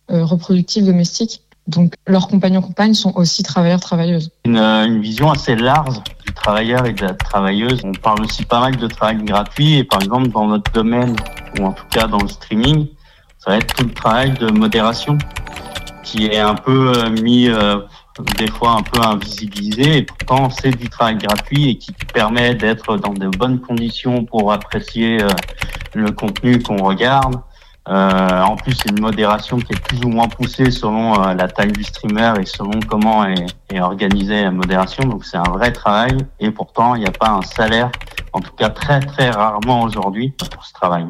reproductif 0.09 0.83
domestique 0.83 1.43
donc 1.67 1.93
leurs 2.07 2.27
compagnons 2.27 2.61
compagnes 2.61 2.93
sont 2.93 3.13
aussi 3.15 3.43
travailleurs 3.43 3.79
travailleuses. 3.79 4.31
Une, 4.45 4.57
une, 4.57 5.01
vision 5.01 5.31
assez 5.31 5.55
large 5.55 6.01
du 6.25 6.33
travailleur 6.33 6.85
et 6.85 6.93
de 6.93 7.01
la 7.01 7.13
travailleuse. 7.13 7.79
On 7.83 7.93
parle 7.93 8.23
aussi 8.23 8.43
pas 8.43 8.59
mal 8.59 8.75
de 8.75 8.87
travail 8.87 9.23
gratuit 9.23 9.75
et 9.75 9.83
par 9.83 10.01
exemple 10.01 10.29
dans 10.29 10.47
notre 10.47 10.71
domaine 10.71 11.15
ou 11.59 11.65
en 11.65 11.71
tout 11.71 11.85
cas 11.89 12.07
dans 12.07 12.21
le 12.21 12.27
streaming, 12.27 12.87
ça 13.39 13.51
va 13.51 13.57
être 13.57 13.73
tout 13.75 13.85
le 13.85 13.93
travail 13.93 14.33
de 14.33 14.51
modération 14.51 15.17
qui 16.03 16.25
est 16.25 16.39
un 16.39 16.55
peu 16.55 17.09
mis 17.21 17.47
euh, 17.47 17.77
des 18.37 18.47
fois 18.47 18.71
un 18.71 18.83
peu 18.83 19.01
invisibilisé 19.01 19.97
et 19.97 20.03
pourtant 20.03 20.49
c'est 20.49 20.71
du 20.71 20.89
travail 20.89 21.17
gratuit 21.17 21.69
et 21.69 21.77
qui 21.77 21.91
permet 22.13 22.53
d'être 22.53 22.97
dans 22.97 23.13
de 23.13 23.27
bonnes 23.29 23.59
conditions 23.59 24.25
pour 24.25 24.51
apprécier 24.51 25.23
euh, 25.23 25.29
le 25.93 26.11
contenu 26.11 26.61
qu'on 26.61 26.83
regarde. 26.83 27.39
Euh, 27.89 28.41
en 28.41 28.55
plus, 28.55 28.73
c'est 28.73 28.89
une 28.91 29.01
modération 29.01 29.57
qui 29.57 29.73
est 29.73 29.79
plus 29.79 30.01
ou 30.05 30.09
moins 30.09 30.27
poussée 30.27 30.71
selon 30.71 31.21
euh, 31.21 31.33
la 31.33 31.47
taille 31.49 31.71
du 31.71 31.83
streamer 31.83 32.33
et 32.39 32.45
selon 32.45 32.79
comment 32.87 33.25
est, 33.25 33.45
est 33.71 33.81
organisée 33.81 34.43
la 34.43 34.51
modération. 34.51 35.03
Donc, 35.03 35.25
c'est 35.25 35.37
un 35.37 35.51
vrai 35.51 35.71
travail 35.73 36.17
et 36.39 36.49
pourtant, 36.49 36.95
il 36.95 37.01
n'y 37.01 37.07
a 37.07 37.11
pas 37.11 37.29
un 37.29 37.41
salaire, 37.41 37.91
en 38.31 38.39
tout 38.39 38.53
cas 38.53 38.69
très 38.69 39.01
très 39.01 39.29
rarement 39.31 39.81
aujourd'hui, 39.81 40.33
pour 40.53 40.63
ce 40.63 40.73
travail. 40.73 41.05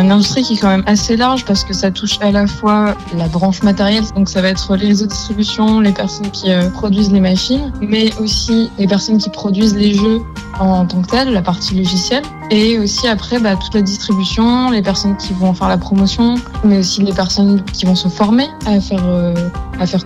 Une 0.00 0.10
industrie 0.10 0.42
qui 0.42 0.54
est 0.54 0.58
quand 0.58 0.68
même 0.68 0.84
assez 0.86 1.16
large 1.16 1.44
parce 1.44 1.64
que 1.64 1.72
ça 1.72 1.90
touche 1.90 2.18
à 2.20 2.30
la 2.30 2.46
fois 2.46 2.94
la 3.16 3.28
branche 3.28 3.62
matérielle, 3.62 4.04
donc 4.14 4.28
ça 4.28 4.40
va 4.42 4.48
être 4.48 4.76
les 4.76 4.88
réseaux 4.88 5.06
de 5.06 5.10
distribution, 5.10 5.80
les 5.80 5.92
personnes 5.92 6.30
qui 6.30 6.50
euh, 6.50 6.70
produisent 6.70 7.12
les 7.12 7.20
machines, 7.20 7.72
mais 7.80 8.14
aussi 8.18 8.70
les 8.78 8.86
personnes 8.86 9.18
qui 9.18 9.30
produisent 9.30 9.74
les 9.74 9.94
jeux 9.94 10.22
en 10.58 10.86
tant 10.86 11.02
que 11.02 11.08
telles, 11.08 11.32
la 11.32 11.42
partie 11.42 11.74
logicielle, 11.74 12.22
et 12.50 12.78
aussi 12.78 13.08
après 13.08 13.38
bah, 13.38 13.56
toute 13.56 13.74
la 13.74 13.82
distribution, 13.82 14.70
les 14.70 14.82
personnes 14.82 15.16
qui 15.16 15.32
vont 15.32 15.54
faire 15.54 15.68
la 15.68 15.78
promotion, 15.78 16.36
mais 16.64 16.78
aussi 16.78 17.02
les 17.02 17.12
personnes 17.12 17.62
qui 17.72 17.86
vont 17.86 17.96
se 17.96 18.08
former 18.08 18.48
à 18.66 18.80
faire 18.80 19.02
euh, 19.04 19.34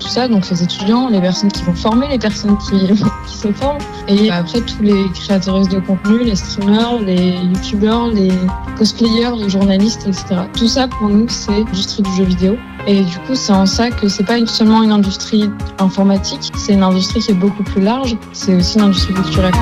tout 0.01 0.09
ça, 0.09 0.29
donc 0.29 0.49
les 0.51 0.63
étudiants, 0.63 1.09
les 1.09 1.21
personnes 1.21 1.51
qui 1.51 1.63
vont 1.63 1.75
former 1.75 2.09
les 2.09 2.19
personnes 2.19 2.57
qui, 2.59 2.79
qui 3.27 3.37
se 3.37 3.53
forment, 3.53 3.79
et 4.09 4.31
après 4.31 4.61
tous 4.61 4.83
les 4.83 5.05
créateurs 5.15 5.67
de 5.67 5.79
contenu, 5.81 6.25
les 6.25 6.37
streamers, 6.37 7.01
les 7.01 7.33
youtubeurs, 7.37 8.09
les 8.09 8.33
cosplayers, 8.77 9.37
les 9.39 9.49
journalistes, 9.49 9.78
etc. 9.87 10.43
Tout 10.57 10.69
ça 10.69 10.89
pour 10.89 11.09
nous 11.09 11.29
c'est 11.29 11.53
l'industrie 11.53 12.03
du 12.03 12.17
jeu 12.17 12.25
vidéo. 12.25 12.57
Et 12.87 13.03
du 13.03 13.19
coup, 13.19 13.35
c'est 13.35 13.53
en 13.53 13.67
ça 13.67 13.91
que 13.91 14.09
c'est 14.09 14.25
pas 14.25 14.45
seulement 14.47 14.83
une 14.83 14.93
industrie 14.93 15.51
informatique, 15.79 16.51
c'est 16.57 16.73
une 16.73 16.83
industrie 16.83 17.21
qui 17.21 17.33
est 17.33 17.35
beaucoup 17.35 17.63
plus 17.63 17.83
large, 17.83 18.17
c'est 18.33 18.55
aussi 18.55 18.79
une 18.79 18.85
industrie 18.85 19.13
culturelle. 19.13 19.53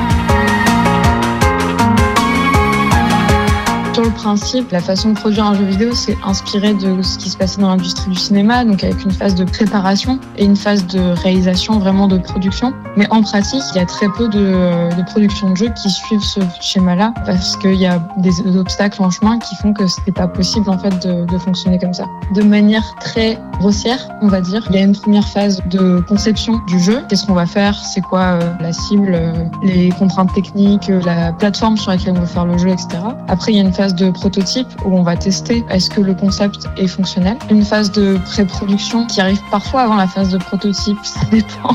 Principe, 4.16 4.72
la 4.72 4.81
façon 4.81 5.11
de 5.11 5.14
produire 5.14 5.46
un 5.46 5.55
jeu 5.55 5.64
vidéo, 5.64 5.94
c'est 5.94 6.16
inspiré 6.24 6.74
de 6.74 7.02
ce 7.02 7.18
qui 7.18 7.31
se 7.31 7.37
passait 7.37 7.61
dans 7.61 7.68
l'industrie 7.68 8.11
du 8.11 8.18
cinéma, 8.18 8.64
donc 8.64 8.83
avec 8.83 9.05
une 9.05 9.11
phase 9.11 9.35
de 9.35 9.44
préparation 9.44 10.18
et 10.37 10.44
une 10.44 10.57
phase 10.57 10.87
de 10.87 11.00
réalisation, 11.22 11.79
vraiment 11.79 12.09
de 12.09 12.18
production. 12.18 12.72
Mais 12.96 13.07
en 13.11 13.22
pratique, 13.22 13.62
il 13.74 13.79
y 13.79 13.81
a 13.81 13.87
très 13.87 14.09
peu 14.09 14.29
de, 14.29 14.96
de 14.96 15.02
production 15.05 15.50
de 15.50 15.57
jeux 15.57 15.70
qui 15.81 15.90
suivent 15.90 16.22
ce 16.22 16.40
schéma-là, 16.61 17.12
parce 17.24 17.57
qu'il 17.57 17.74
y 17.74 17.87
a 17.87 18.00
des 18.18 18.33
obstacles 18.57 19.02
en 19.02 19.11
chemin 19.11 19.38
qui 19.38 19.55
font 19.57 19.72
que 19.72 19.87
c'était 19.87 20.12
pas 20.12 20.29
possible 20.29 20.68
en 20.70 20.79
fait 20.79 21.07
de, 21.07 21.24
de 21.24 21.38
fonctionner 21.38 21.79
comme 21.79 21.94
ça. 21.94 22.07
De 22.35 22.42
manière 22.42 22.85
très 23.00 23.38
grossière, 23.59 24.09
on 24.22 24.29
va 24.29 24.40
dire, 24.40 24.66
il 24.70 24.76
y 24.76 24.79
a 24.79 24.83
une 24.83 24.96
première 24.96 25.26
phase 25.29 25.62
de 25.66 26.00
conception 26.00 26.61
du 26.66 26.79
jeu. 26.79 27.02
Qu'est-ce 27.09 27.26
qu'on 27.26 27.35
va 27.35 27.46
faire? 27.46 27.74
C'est 27.74 28.00
quoi 28.00 28.20
euh, 28.20 28.52
la 28.61 28.72
cible, 28.72 29.12
euh, 29.14 29.33
les 29.62 29.90
contraintes 29.90 30.33
techniques, 30.35 30.90
euh, 30.90 31.00
la 31.05 31.33
plateforme 31.33 31.76
sur 31.76 31.90
laquelle 31.90 32.14
on 32.16 32.20
veut 32.20 32.26
faire 32.26 32.46
le 32.46 32.59
jeu, 32.59 32.68
etc. 32.68 32.88
Après, 33.29 33.52
il 33.52 33.57
y 33.57 33.59
a 33.59 33.62
une 33.62 33.72
phase 33.72 33.94
de 33.94 34.06
prototype 34.11 34.69
où 34.85 34.97
on 34.97 35.03
va 35.03 35.16
tester 35.16 35.64
est-ce 35.71 35.90
que 35.90 36.01
le 36.01 36.14
concept 36.14 36.69
est 36.77 36.87
fonctionnel. 36.87 37.37
Une 37.51 37.64
phase 37.64 37.92
de 37.92 38.19
pré-production 38.25 39.07
qui 39.07 39.21
arrive 39.21 39.40
parfois 39.51 39.83
avant 39.83 39.97
la 39.97 40.07
phase 40.07 40.31
de 40.31 40.38
prototype, 40.38 40.99
ça 41.03 41.21
dépend. 41.31 41.75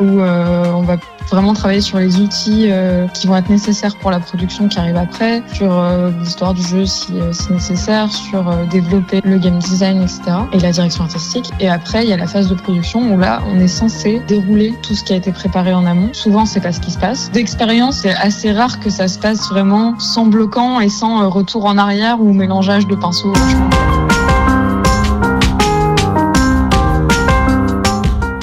où 0.00 0.20
euh, 0.20 0.72
on 0.72 0.82
va 0.82 0.96
vraiment 1.30 1.54
travailler 1.54 1.80
sur 1.80 1.98
les 1.98 2.20
outils 2.20 2.66
euh, 2.68 3.06
qui 3.08 3.26
vont 3.26 3.36
être 3.36 3.48
nécessaires 3.48 3.96
pour 3.96 4.10
la 4.10 4.20
production 4.20 4.68
qui 4.68 4.78
arrive 4.78 4.96
après, 4.96 5.42
sur 5.52 5.72
euh, 5.72 6.10
l'histoire 6.20 6.54
du 6.54 6.62
jeu 6.62 6.86
si, 6.86 7.12
euh, 7.14 7.32
nécessaire, 7.50 8.10
sur 8.12 8.44
développer 8.70 9.20
le 9.24 9.38
game 9.38 9.58
design, 9.58 10.02
etc. 10.02 10.22
et 10.52 10.58
la 10.58 10.72
direction 10.72 11.04
artistique. 11.04 11.50
Et 11.60 11.68
après, 11.68 12.04
il 12.04 12.10
y 12.10 12.12
a 12.12 12.16
la 12.16 12.26
phase 12.26 12.48
de 12.48 12.54
production 12.54 13.12
où 13.12 13.18
là, 13.18 13.42
on 13.48 13.58
est 13.58 13.68
censé 13.68 14.20
dérouler 14.26 14.74
tout 14.82 14.94
ce 14.94 15.04
qui 15.04 15.12
a 15.12 15.16
été 15.16 15.32
préparé 15.32 15.72
en 15.72 15.86
amont. 15.86 16.10
Souvent, 16.12 16.46
c'est 16.46 16.60
pas 16.60 16.72
ce 16.72 16.80
qui 16.80 16.90
se 16.90 16.98
passe. 16.98 17.30
D'expérience, 17.30 17.98
c'est 17.98 18.14
assez 18.14 18.52
rare 18.52 18.80
que 18.80 18.90
ça 18.90 19.08
se 19.08 19.18
passe 19.18 19.48
vraiment 19.48 19.98
sans 19.98 20.26
bloquant 20.26 20.80
et 20.80 20.88
sans 20.88 21.28
retour 21.30 21.64
en 21.66 21.78
arrière 21.78 22.20
ou 22.20 22.32
mélangeage 22.32 22.86
de 22.86 22.94
pinceaux. 22.94 23.32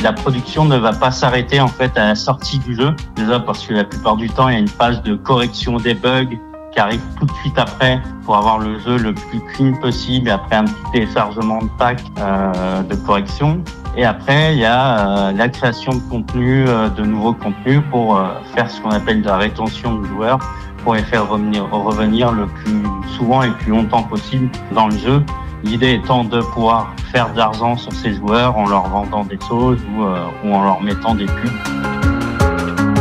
La 0.08 0.14
production 0.14 0.64
ne 0.64 0.78
va 0.78 0.94
pas 0.94 1.12
s'arrêter 1.12 1.60
en 1.60 1.68
fait 1.68 1.98
à 1.98 2.08
la 2.08 2.16
sortie 2.16 2.60
du 2.60 2.76
jeu. 2.76 2.96
Déjà 3.18 3.42
parce 3.42 3.68
que 3.68 3.74
la 3.74 3.84
plupart 3.84 4.16
du 4.16 4.30
temps, 4.30 4.48
il 4.48 4.54
y 4.54 4.56
a 4.56 4.60
une 4.60 4.70
phase 4.70 5.02
de 5.02 5.16
correction 5.16 5.76
des 5.76 5.96
bugs 5.96 6.30
qui 6.72 6.80
arrive 6.80 7.02
tout 7.20 7.26
de 7.26 7.32
suite 7.42 7.60
après 7.60 8.02
pour 8.24 8.38
avoir 8.38 8.58
le 8.58 8.80
jeu 8.80 8.98
le 8.98 9.14
plus 9.14 9.42
clean 9.52 9.74
possible 9.82 10.30
après 10.30 10.56
un 10.56 10.64
petit 10.64 10.92
téléchargement 10.94 11.62
de 11.62 11.68
pack 11.78 12.02
euh, 12.20 12.84
de 12.84 12.96
correction. 12.96 13.62
Et 13.98 14.06
après, 14.06 14.54
il 14.54 14.60
y 14.60 14.66
a 14.66 15.28
euh, 15.28 15.32
la 15.34 15.50
création 15.50 15.92
de 15.92 16.00
contenu, 16.10 16.64
euh, 16.70 16.88
de 16.88 17.04
nouveaux 17.04 17.34
contenus 17.34 17.82
pour 17.92 18.18
faire 18.56 18.72
ce 18.72 18.80
qu'on 18.80 18.92
appelle 18.92 19.22
de 19.22 19.28
la 19.28 19.36
rétention 19.36 19.96
de 19.96 20.06
joueurs, 20.06 20.40
pour 20.86 20.96
les 20.96 21.04
faire 21.04 21.28
revenir, 21.28 21.70
revenir 21.70 22.32
le 22.32 22.46
plus 22.48 22.82
souvent 23.18 23.44
et 23.44 23.48
le 23.48 23.56
plus 23.56 23.72
longtemps 23.72 24.04
possible 24.04 24.50
dans 24.72 24.88
le 24.88 24.98
jeu. 24.98 25.22
L'idée 25.64 25.94
étant 25.94 26.24
de 26.24 26.42
pouvoir 26.42 26.94
faire 27.12 27.32
de 27.34 27.38
l'argent 27.38 27.78
sur 27.78 27.92
ces 27.92 28.14
joueurs 28.14 28.58
en 28.58 28.68
leur 28.68 28.88
vendant 28.90 29.26
des 29.26 29.40
choses 29.48 29.80
ou, 29.96 30.04
euh, 30.04 30.28
en 30.46 30.64
leur 30.64 30.82
mettant 30.82 31.16
des 31.16 31.26
pubs. 31.26 31.52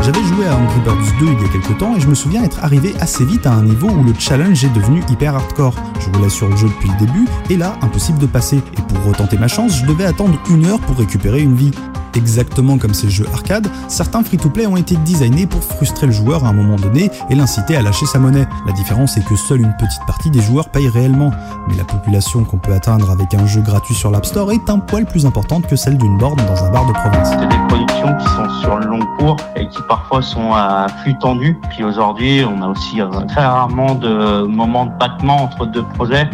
J'avais 0.03 0.23
joué 0.23 0.47
à 0.47 0.55
Angry 0.55 0.81
Birds 0.85 1.19
2 1.19 1.27
il 1.27 1.43
y 1.43 1.45
a 1.45 1.49
quelques 1.49 1.79
temps 1.79 1.97
et 1.97 2.01
je 2.01 2.07
me 2.07 2.15
souviens 2.15 2.45
être 2.45 2.63
arrivé 2.63 2.95
assez 3.01 3.25
vite 3.25 3.45
à 3.45 3.53
un 3.53 3.63
niveau 3.63 3.89
où 3.89 4.05
le 4.05 4.15
challenge 4.19 4.65
est 4.65 4.73
devenu 4.73 5.03
hyper 5.11 5.35
hardcore. 5.35 5.75
Je 5.99 6.17
roulais 6.17 6.29
sur 6.29 6.49
le 6.49 6.57
jeu 6.57 6.69
depuis 6.69 6.89
le 6.91 7.07
début 7.07 7.27
et 7.51 7.57
là, 7.57 7.75
impossible 7.83 8.19
de 8.19 8.27
passer. 8.27 8.59
Et 8.79 8.83
pour 8.83 9.05
retenter 9.05 9.37
ma 9.37 9.49
chance, 9.49 9.81
je 9.81 9.85
devais 9.85 10.05
attendre 10.05 10.39
une 10.49 10.65
heure 10.67 10.79
pour 10.79 10.97
récupérer 10.97 11.41
une 11.41 11.57
vie. 11.57 11.73
Exactement 12.17 12.79
comme 12.79 12.95
ces 12.95 13.11
jeux 13.11 13.27
arcade, 13.35 13.69
certains 13.89 14.23
free-to-play 14.23 14.67
ont 14.67 14.79
été 14.79 14.97
designés 14.97 15.47
pour 15.47 15.63
frustrer 15.63 16.07
le 16.07 16.13
joueur 16.13 16.45
à 16.47 16.49
un 16.49 16.55
moment 16.55 16.77
donné 16.77 17.11
et 17.29 17.35
l'inciter 17.35 17.77
à 17.77 17.83
lâcher 17.83 18.07
sa 18.07 18.19
monnaie. 18.19 18.47
La 18.67 18.73
différence 18.73 19.19
est 19.19 19.25
que 19.25 19.37
seule 19.37 19.61
une 19.61 19.77
petite 19.79 20.01
partie 20.07 20.31
des 20.31 20.41
joueurs 20.41 20.71
paye 20.71 20.89
réellement. 20.89 21.31
Mais 21.69 21.77
la 21.77 21.85
population 21.85 22.43
qu'on 22.45 22.57
peut 22.57 22.73
atteindre 22.73 23.11
avec 23.11 23.35
un 23.35 23.47
jeu 23.47 23.61
gratuit 23.61 23.95
sur 23.95 24.11
l'App 24.11 24.25
Store 24.25 24.51
est 24.51 24.71
un 24.71 24.79
poil 24.79 25.05
plus 25.05 25.27
importante 25.27 25.67
que 25.67 25.77
celle 25.77 25.99
d'une 25.99 26.17
borne 26.17 26.39
dans 26.39 26.65
un 26.65 26.71
bar 26.71 26.87
de 26.87 26.93
province. 26.93 27.29
C'est 27.29 27.49
des 27.49 27.67
productions 27.69 28.17
qui 28.17 28.25
sont 28.25 28.61
sur 28.61 28.79
le 28.79 28.87
long 28.87 29.01
cours 29.19 29.37
et 29.55 29.69
qui 29.69 29.83
parfois 29.87 30.23
sont 30.23 30.55
à 30.55 30.87
flux 31.03 31.19
tendu. 31.19 31.59
Puis 31.69 31.85
aujourd'hui, 31.85 32.43
on 32.45 32.63
a 32.63 32.69
aussi 32.69 33.03
euh, 33.03 33.11
très 33.29 33.45
rarement 33.45 33.95
de 33.95 34.47
moments 34.47 34.87
de 34.87 34.93
battement 34.99 35.43
entre 35.43 35.67
deux 35.67 35.85
projets 35.95 36.31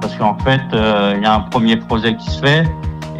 parce 0.00 0.16
qu'en 0.16 0.36
fait, 0.38 0.62
euh, 0.72 1.14
il 1.16 1.22
y 1.22 1.26
a 1.26 1.34
un 1.34 1.40
premier 1.40 1.76
projet 1.76 2.16
qui 2.16 2.30
se 2.30 2.40
fait 2.40 2.64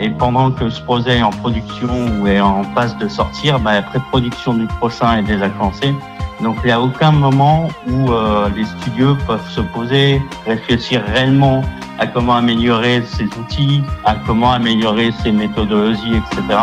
et 0.01 0.09
pendant 0.09 0.51
que 0.51 0.69
ce 0.71 0.81
projet 0.81 1.19
est 1.19 1.23
en 1.23 1.31
production 1.31 1.89
ou 2.19 2.27
est 2.27 2.41
en 2.41 2.65
passe 2.75 2.97
de 2.97 3.07
sortir, 3.07 3.61
bah, 3.61 3.75
la 3.75 3.83
pré-production 3.83 4.55
du 4.55 4.67
prochain 4.67 5.19
est 5.19 5.23
déjà 5.23 5.51
commencée. 5.51 5.95
Donc 6.43 6.57
il 6.65 6.69
n'y 6.69 6.73
a 6.73 6.81
aucun 6.81 7.13
moment 7.13 7.69
où 7.87 8.11
euh, 8.11 8.49
les 8.57 8.65
studios 8.65 9.15
peuvent 9.27 9.49
se 9.51 9.61
poser, 9.61 10.23
réfléchir 10.47 11.03
réellement 11.07 11.63
à 11.99 12.07
comment 12.07 12.37
améliorer 12.37 13.03
ces 13.03 13.25
outils, 13.25 13.83
à 14.07 14.15
comment 14.27 14.53
améliorer 14.53 15.13
ces 15.23 15.33
méthodologies, 15.33 16.17
etc. 16.17 16.61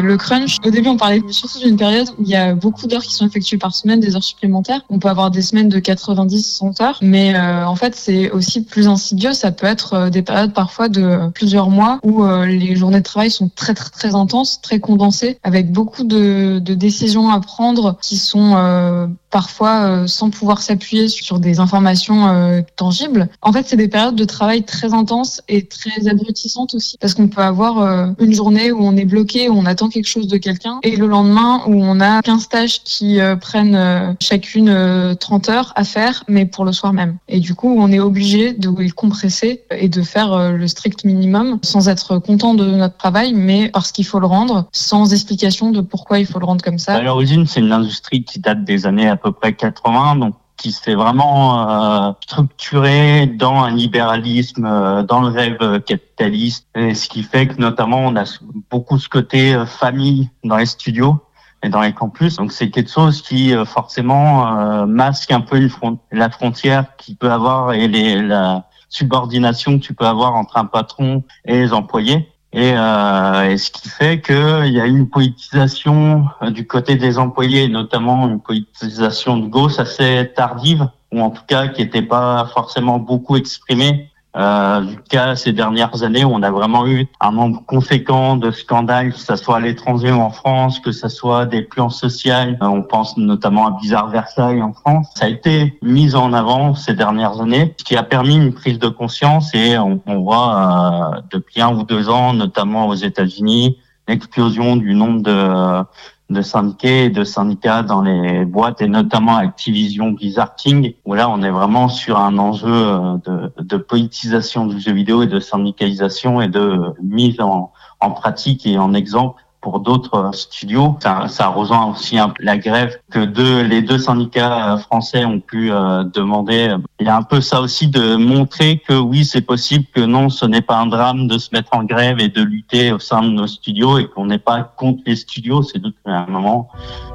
Le 0.00 0.16
crunch, 0.16 0.56
au 0.64 0.70
début, 0.70 0.88
on 0.88 0.96
parlait 0.96 1.22
surtout 1.28 1.58
d'une 1.58 1.76
période 1.76 2.08
où 2.18 2.22
il 2.22 2.28
y 2.28 2.34
a 2.34 2.54
beaucoup 2.54 2.86
d'heures 2.86 3.02
qui 3.02 3.14
sont 3.14 3.26
effectuées 3.26 3.58
par 3.58 3.74
semaine, 3.74 4.00
des 4.00 4.16
heures 4.16 4.24
supplémentaires. 4.24 4.80
On 4.88 4.98
peut 4.98 5.08
avoir 5.08 5.30
des 5.30 5.42
semaines 5.42 5.68
de 5.68 5.78
90, 5.78 6.42
100 6.42 6.80
heures, 6.80 6.98
mais 7.02 7.34
euh, 7.34 7.66
en 7.66 7.76
fait, 7.76 7.94
c'est 7.94 8.30
aussi 8.30 8.64
plus 8.64 8.88
insidieux. 8.88 9.32
Ça 9.32 9.52
peut 9.52 9.66
être 9.66 9.94
euh, 9.94 10.10
des 10.10 10.22
périodes 10.22 10.52
parfois 10.52 10.88
de 10.88 11.30
plusieurs 11.34 11.70
mois 11.70 12.00
où 12.02 12.24
euh, 12.24 12.46
les 12.46 12.76
journées 12.76 12.98
de 12.98 13.04
travail 13.04 13.30
sont 13.30 13.50
très, 13.54 13.74
très, 13.74 13.90
très 13.90 14.14
intenses, 14.14 14.60
très 14.60 14.80
condensées, 14.80 15.38
avec 15.42 15.70
beaucoup 15.70 16.04
de, 16.04 16.58
de 16.58 16.74
décisions 16.74 17.30
à 17.30 17.40
prendre 17.40 17.96
qui 18.00 18.16
sont 18.16 18.54
euh, 18.56 19.06
parfois 19.34 19.88
euh, 19.88 20.06
sans 20.06 20.30
pouvoir 20.30 20.62
s'appuyer 20.62 21.08
sur 21.08 21.40
des 21.40 21.58
informations 21.58 22.28
euh, 22.28 22.60
tangibles. 22.76 23.28
En 23.42 23.52
fait, 23.52 23.66
c'est 23.66 23.76
des 23.76 23.88
périodes 23.88 24.14
de 24.14 24.24
travail 24.24 24.62
très 24.62 24.94
intenses 24.94 25.42
et 25.48 25.66
très 25.66 26.06
abrutissantes 26.06 26.72
aussi, 26.74 26.96
parce 27.00 27.14
qu'on 27.14 27.26
peut 27.26 27.42
avoir 27.42 27.80
euh, 27.80 28.06
une 28.20 28.32
journée 28.32 28.70
où 28.70 28.78
on 28.80 28.96
est 28.96 29.04
bloqué, 29.04 29.48
où 29.48 29.54
on 29.54 29.66
attend 29.66 29.88
quelque 29.88 30.06
chose 30.06 30.28
de 30.28 30.36
quelqu'un, 30.36 30.78
et 30.84 30.94
le 30.94 31.08
lendemain 31.08 31.62
où 31.66 31.82
on 31.82 31.98
a 31.98 32.22
15 32.22 32.48
tâches 32.48 32.84
qui 32.84 33.18
prennent 33.40 34.16
chacune 34.20 34.68
euh, 34.68 35.14
30 35.16 35.48
heures 35.48 35.72
à 35.74 35.82
faire, 35.82 36.22
mais 36.28 36.46
pour 36.46 36.64
le 36.64 36.70
soir 36.70 36.92
même. 36.92 37.16
Et 37.26 37.40
du 37.40 37.56
coup, 37.56 37.74
on 37.76 37.90
est 37.90 37.98
obligé 37.98 38.52
de 38.52 38.70
compresser 38.92 39.64
et 39.72 39.88
de 39.88 40.02
faire 40.02 40.52
le 40.52 40.68
strict 40.68 41.04
minimum, 41.04 41.58
sans 41.62 41.88
être 41.88 42.18
content 42.18 42.54
de 42.54 42.64
notre 42.66 42.96
travail, 42.98 43.34
mais 43.34 43.68
parce 43.70 43.90
qu'il 43.90 44.06
faut 44.06 44.20
le 44.20 44.26
rendre, 44.26 44.68
sans 44.70 45.12
explication 45.12 45.72
de 45.72 45.80
pourquoi 45.80 46.20
il 46.20 46.26
faut 46.26 46.38
le 46.38 46.46
rendre 46.46 46.62
comme 46.62 46.78
ça. 46.78 46.94
À 46.94 47.02
l'origine, 47.02 47.46
c'est 47.46 47.58
une 47.58 47.72
industrie 47.72 48.22
qui 48.22 48.38
date 48.38 48.62
des 48.62 48.86
années 48.86 49.08
à 49.08 49.16
peu 49.24 49.32
près 49.32 49.54
80, 49.54 50.16
donc 50.16 50.34
qui 50.56 50.70
s'est 50.70 50.94
vraiment 50.94 51.68
euh, 51.68 52.12
structurée 52.20 53.26
dans 53.26 53.64
un 53.64 53.70
libéralisme, 53.70 54.64
euh, 54.64 55.02
dans 55.02 55.20
le 55.20 55.28
rêve 55.28 55.80
capitaliste, 55.80 56.68
et 56.76 56.94
ce 56.94 57.08
qui 57.08 57.22
fait 57.22 57.48
que 57.48 57.60
notamment 57.60 57.98
on 57.98 58.14
a 58.14 58.24
beaucoup 58.70 58.98
ce 58.98 59.08
côté 59.08 59.54
euh, 59.54 59.66
famille 59.66 60.30
dans 60.44 60.56
les 60.56 60.66
studios 60.66 61.18
et 61.64 61.70
dans 61.70 61.80
les 61.80 61.92
campus. 61.92 62.36
Donc 62.36 62.52
c'est 62.52 62.70
quelque 62.70 62.90
chose 62.90 63.22
qui 63.22 63.54
euh, 63.54 63.64
forcément 63.64 64.58
euh, 64.58 64.86
masque 64.86 65.32
un 65.32 65.40
peu 65.40 65.68
la 66.12 66.30
frontière 66.30 66.96
qu'il 66.96 67.16
peut 67.16 67.32
avoir 67.32 67.72
et 67.72 67.88
la 67.88 68.66
subordination 68.90 69.78
que 69.78 69.84
tu 69.84 69.94
peux 69.94 70.06
avoir 70.06 70.34
entre 70.34 70.56
un 70.58 70.66
patron 70.66 71.24
et 71.46 71.54
les 71.58 71.72
employés. 71.72 72.28
Et, 72.56 72.72
euh, 72.76 73.50
et 73.50 73.58
ce 73.58 73.72
qui 73.72 73.88
fait 73.88 74.20
qu'il 74.20 74.72
y 74.72 74.80
a 74.80 74.86
une 74.86 75.08
politisation 75.08 76.26
euh, 76.40 76.50
du 76.50 76.68
côté 76.68 76.94
des 76.94 77.18
employés, 77.18 77.66
notamment 77.66 78.28
une 78.28 78.40
politisation 78.40 79.38
de 79.38 79.48
gauche 79.48 79.80
assez 79.80 80.30
tardive, 80.36 80.88
ou 81.12 81.20
en 81.20 81.30
tout 81.30 81.42
cas 81.48 81.66
qui 81.66 81.82
n'était 81.82 82.02
pas 82.02 82.48
forcément 82.54 83.00
beaucoup 83.00 83.34
exprimée. 83.34 84.08
Euh, 84.36 84.82
cas 85.08 85.36
ces 85.36 85.52
dernières 85.52 86.02
années 86.02 86.24
où 86.24 86.30
on 86.32 86.42
a 86.42 86.50
vraiment 86.50 86.88
eu 86.88 87.06
un 87.20 87.30
nombre 87.30 87.62
conséquent 87.66 88.36
de 88.36 88.50
scandales, 88.50 89.12
que 89.12 89.18
ce 89.18 89.36
soit 89.36 89.58
à 89.58 89.60
l'étranger 89.60 90.10
ou 90.10 90.20
en 90.20 90.30
France, 90.30 90.80
que 90.80 90.90
ce 90.90 91.08
soit 91.08 91.46
des 91.46 91.62
plans 91.62 91.90
sociaux. 91.90 92.32
Euh, 92.34 92.56
on 92.62 92.82
pense 92.82 93.16
notamment 93.16 93.68
à 93.68 93.70
Bizarre 93.80 94.08
Versailles 94.08 94.60
en 94.60 94.72
France. 94.72 95.08
Ça 95.14 95.26
a 95.26 95.28
été 95.28 95.78
mis 95.82 96.16
en 96.16 96.32
avant 96.32 96.74
ces 96.74 96.94
dernières 96.94 97.40
années, 97.40 97.74
ce 97.76 97.84
qui 97.84 97.96
a 97.96 98.02
permis 98.02 98.34
une 98.34 98.52
prise 98.52 98.80
de 98.80 98.88
conscience 98.88 99.54
et 99.54 99.78
on, 99.78 100.00
on 100.06 100.20
voit 100.20 101.14
euh, 101.16 101.20
depuis 101.30 101.60
un 101.60 101.72
ou 101.72 101.84
deux 101.84 102.08
ans, 102.08 102.32
notamment 102.32 102.88
aux 102.88 102.94
États-Unis, 102.94 103.78
l'explosion 104.08 104.76
du 104.76 104.94
nombre 104.94 105.22
de 105.22 105.84
de 106.30 106.42
syndiqués 106.42 107.04
et 107.04 107.10
de 107.10 107.22
syndicats 107.22 107.82
dans 107.82 108.02
les 108.02 108.44
boîtes 108.44 108.80
et 108.80 108.88
notamment 108.88 109.36
Activision 109.36 110.12
Blizzard 110.12 110.56
King 110.56 110.94
où 111.04 111.14
là 111.14 111.28
on 111.28 111.42
est 111.42 111.50
vraiment 111.50 111.88
sur 111.88 112.18
un 112.18 112.38
enjeu 112.38 112.72
euh, 112.72 113.16
de, 113.58 113.76
politisation 113.76 114.66
du 114.66 114.80
jeu 114.80 114.92
vidéo 114.92 115.22
et 115.22 115.26
de 115.26 115.38
syndicalisation 115.38 116.40
et 116.40 116.48
de 116.48 116.80
mise 117.02 117.40
en 117.40 117.70
pratique 118.10 118.66
et 118.66 118.78
en 118.78 118.94
exemple 118.94 119.43
pour 119.64 119.80
d'autres 119.80 120.30
studios. 120.34 120.96
Ça, 121.02 121.26
ça 121.28 121.48
rejoint 121.48 121.86
aussi 121.86 122.18
un 122.18 122.28
peu 122.28 122.44
la 122.44 122.58
grève 122.58 122.98
que 123.10 123.24
deux, 123.24 123.62
les 123.62 123.80
deux 123.80 123.96
syndicats 123.96 124.74
euh, 124.74 124.76
français 124.76 125.24
ont 125.24 125.40
pu 125.40 125.72
euh, 125.72 126.04
demander. 126.04 126.76
Il 127.00 127.06
y 127.06 127.08
a 127.08 127.16
un 127.16 127.22
peu 127.22 127.40
ça 127.40 127.62
aussi 127.62 127.88
de 127.88 128.16
montrer 128.16 128.82
que 128.86 128.92
oui, 128.92 129.24
c'est 129.24 129.40
possible, 129.40 129.86
que 129.94 130.02
non, 130.02 130.28
ce 130.28 130.44
n'est 130.44 130.60
pas 130.60 130.76
un 130.76 130.86
drame 130.86 131.28
de 131.28 131.38
se 131.38 131.48
mettre 131.54 131.70
en 131.72 131.84
grève 131.84 132.20
et 132.20 132.28
de 132.28 132.42
lutter 132.42 132.92
au 132.92 132.98
sein 132.98 133.22
de 133.22 133.30
nos 133.30 133.46
studios 133.46 133.98
et 133.98 134.06
qu'on 134.06 134.26
n'est 134.26 134.38
pas 134.38 134.62
contre 134.76 135.02
les 135.06 135.16
studios. 135.16 135.62
C'est 135.62 135.82
juste 135.82 135.96
qu'à 136.04 136.12
un 136.12 136.26
moment, 136.26 136.68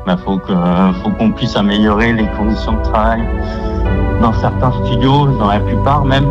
il 0.08 0.18
faut 0.18 0.40
que, 0.40 0.54
faut 1.04 1.12
qu'on 1.12 1.32
puisse 1.32 1.56
améliorer 1.56 2.14
les 2.14 2.28
conditions 2.36 2.74
de 2.80 2.84
travail 2.84 3.22
dans 4.22 4.34
certains 4.34 4.74
studios, 4.84 5.28
dans 5.38 5.50
la 5.50 5.60
plupart 5.60 6.04
même. 6.04 6.28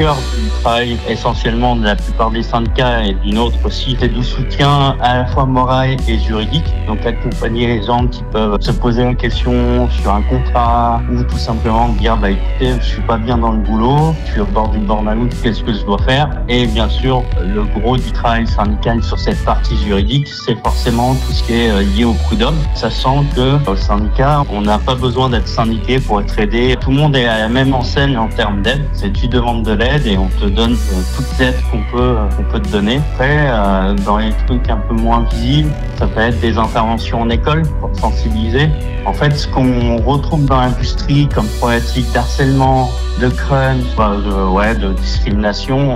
Cœur 0.00 0.16
du 0.16 0.39
travail 0.60 0.98
essentiellement 1.08 1.76
de 1.76 1.84
la 1.84 1.96
plupart 1.96 2.30
des 2.30 2.42
syndicats 2.42 3.02
et 3.04 3.14
d'une 3.14 3.38
autre 3.38 3.56
aussi, 3.64 3.96
c'est 3.98 4.08
du 4.08 4.22
soutien 4.22 4.96
à 5.00 5.18
la 5.18 5.26
fois 5.26 5.46
moral 5.46 5.96
et 6.06 6.18
juridique. 6.18 6.64
Donc 6.86 7.04
accompagner 7.06 7.66
les 7.66 7.82
gens 7.82 8.06
qui 8.06 8.22
peuvent 8.30 8.60
se 8.60 8.72
poser 8.72 9.02
une 9.02 9.16
question 9.16 9.88
sur 9.90 10.12
un 10.12 10.22
contrat 10.22 11.00
ou 11.10 11.22
tout 11.22 11.38
simplement 11.38 11.88
dire 11.88 12.16
bah 12.16 12.30
écoutez, 12.30 12.72
je 12.80 12.84
suis 12.84 13.02
pas 13.02 13.16
bien 13.16 13.38
dans 13.38 13.52
le 13.52 13.58
boulot, 13.58 14.14
je 14.26 14.32
suis 14.32 14.40
au 14.40 14.46
bord 14.46 14.68
du 14.68 14.78
burn-out, 14.78 15.32
qu'est-ce 15.42 15.62
que 15.62 15.72
je 15.72 15.84
dois 15.84 15.98
faire? 15.98 16.28
Et 16.48 16.66
bien 16.66 16.88
sûr, 16.88 17.22
le 17.42 17.64
gros 17.80 17.96
du 17.96 18.12
travail 18.12 18.46
syndical 18.46 19.02
sur 19.02 19.18
cette 19.18 19.42
partie 19.44 19.76
juridique, 19.76 20.28
c'est 20.28 20.58
forcément 20.62 21.14
tout 21.14 21.32
ce 21.32 21.42
qui 21.44 21.54
est 21.54 21.70
euh, 21.70 21.82
lié 21.82 22.04
au 22.04 22.14
prud'homme, 22.14 22.58
sachant 22.74 23.24
que 23.34 23.58
au 23.70 23.76
syndicat, 23.76 24.44
on 24.50 24.60
n'a 24.60 24.78
pas 24.78 24.94
besoin 24.94 25.30
d'être 25.30 25.48
syndiqué 25.48 25.98
pour 26.00 26.20
être 26.20 26.38
aidé. 26.38 26.76
Tout 26.80 26.90
le 26.90 26.96
monde 26.96 27.16
est 27.16 27.26
à 27.26 27.38
la 27.38 27.48
même 27.48 27.72
enseigne 27.72 28.18
en 28.18 28.28
termes 28.28 28.62
d'aide. 28.62 28.84
C'est 28.92 29.12
tu 29.12 29.28
demandes 29.28 29.64
de 29.64 29.72
l'aide 29.72 30.06
et 30.06 30.18
on 30.18 30.28
te 30.28 30.49
donne 30.50 30.72
euh, 30.72 31.02
toute 31.16 31.38
l'aide 31.38 31.56
qu'on 31.70 31.82
peut, 31.90 32.16
euh, 32.16 32.28
qu'on 32.36 32.42
peut 32.44 32.60
te 32.60 32.68
donner. 32.68 33.00
Après, 33.12 33.48
euh, 33.50 33.94
dans 34.04 34.18
les 34.18 34.32
trucs 34.46 34.68
un 34.68 34.76
peu 34.76 34.94
moins 34.94 35.24
visibles, 35.30 35.70
ça 35.98 36.06
peut 36.06 36.20
être 36.20 36.40
des 36.40 36.58
interventions 36.58 37.22
en 37.22 37.30
école 37.30 37.62
pour 37.80 37.90
sensibiliser. 37.96 38.68
En 39.06 39.12
fait, 39.12 39.34
ce 39.36 39.48
qu'on 39.48 39.96
retrouve 39.98 40.44
dans 40.44 40.60
l'industrie 40.60 41.28
comme 41.34 41.46
problématique 41.58 42.12
d'harcèlement, 42.12 42.90
de 43.20 43.28
crunch, 43.28 43.84
bah, 43.96 44.12
de, 44.16 44.48
ouais, 44.48 44.74
de 44.74 44.92
discrimination, 44.92 45.94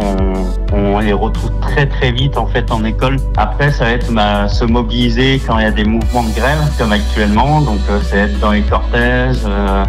on, 0.73 0.99
les 0.99 1.13
retrouve 1.13 1.51
très 1.61 1.87
très 1.87 2.13
vite 2.13 2.37
en 2.37 2.47
fait 2.47 2.71
en 2.71 2.85
école. 2.85 3.17
Après, 3.37 3.71
ça 3.71 3.85
va 3.85 3.91
être 3.91 4.13
bah, 4.13 4.49
se 4.49 4.65
mobiliser 4.65 5.41
quand 5.47 5.59
il 5.59 5.65
y 5.65 5.67
a 5.67 5.71
des 5.71 5.85
mouvements 5.85 6.23
de 6.23 6.35
grève 6.35 6.59
comme 6.79 6.93
actuellement. 6.93 7.61
Donc, 7.61 7.79
ça 8.05 8.17
va 8.17 8.23
être 8.23 8.41
dans 8.41 8.53
les 8.53 8.63
cortèges. 8.63 9.37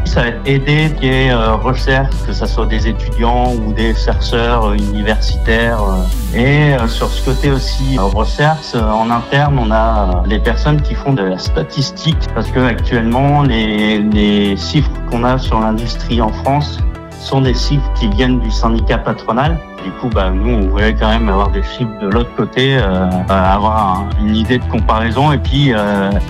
ça 0.05 0.21
va 0.21 0.27
être 0.27 0.45
aider 0.45 0.91
qui 0.99 1.07
est 1.07 1.31
euh, 1.31 1.55
recherche, 1.55 2.13
que 2.25 2.33
ce 2.33 2.45
soit 2.45 2.65
des 2.65 2.87
étudiants 2.87 3.53
ou 3.53 3.73
des 3.73 3.93
chercheurs 3.95 4.54
euh, 4.63 4.75
universitaires. 4.77 5.79
euh. 5.83 6.37
Et 6.37 6.73
euh, 6.73 6.87
sur 6.87 7.09
ce 7.09 7.23
côté 7.23 7.51
aussi 7.51 7.97
recherche, 7.97 8.75
en 8.75 9.09
interne, 9.09 9.57
on 9.59 9.71
a 9.71 10.23
des 10.27 10.39
personnes 10.39 10.81
qui 10.81 10.95
font 10.95 11.13
de 11.13 11.23
la 11.23 11.37
statistique 11.37 12.17
parce 12.33 12.47
que 12.49 12.59
actuellement, 12.59 13.41
les, 13.43 13.99
les 13.99 14.57
chiffres 14.57 14.91
qu'on 15.09 15.23
a 15.23 15.37
sur 15.37 15.59
l'industrie 15.59 16.21
en 16.21 16.31
France 16.43 16.79
sont 17.19 17.41
des 17.41 17.53
chiffres 17.55 17.89
qui 17.95 18.07
viennent 18.09 18.39
du 18.39 18.51
syndicat 18.51 18.97
patronal. 18.99 19.57
Du 19.83 19.91
coup, 19.91 20.09
bah, 20.09 20.29
nous, 20.31 20.51
on 20.63 20.69
voulait 20.69 20.93
quand 20.95 21.09
même 21.09 21.29
avoir 21.29 21.49
des 21.49 21.61
chiffres 21.63 21.97
de 22.01 22.07
l'autre 22.07 22.29
côté, 22.35 22.77
euh, 22.79 23.07
avoir 23.29 23.97
un- 23.99 24.09
une 24.23 24.35
idée 24.35 24.57
de 24.59 24.65
comparaison 24.65 25.31
et 25.31 25.37
puis 25.37 25.73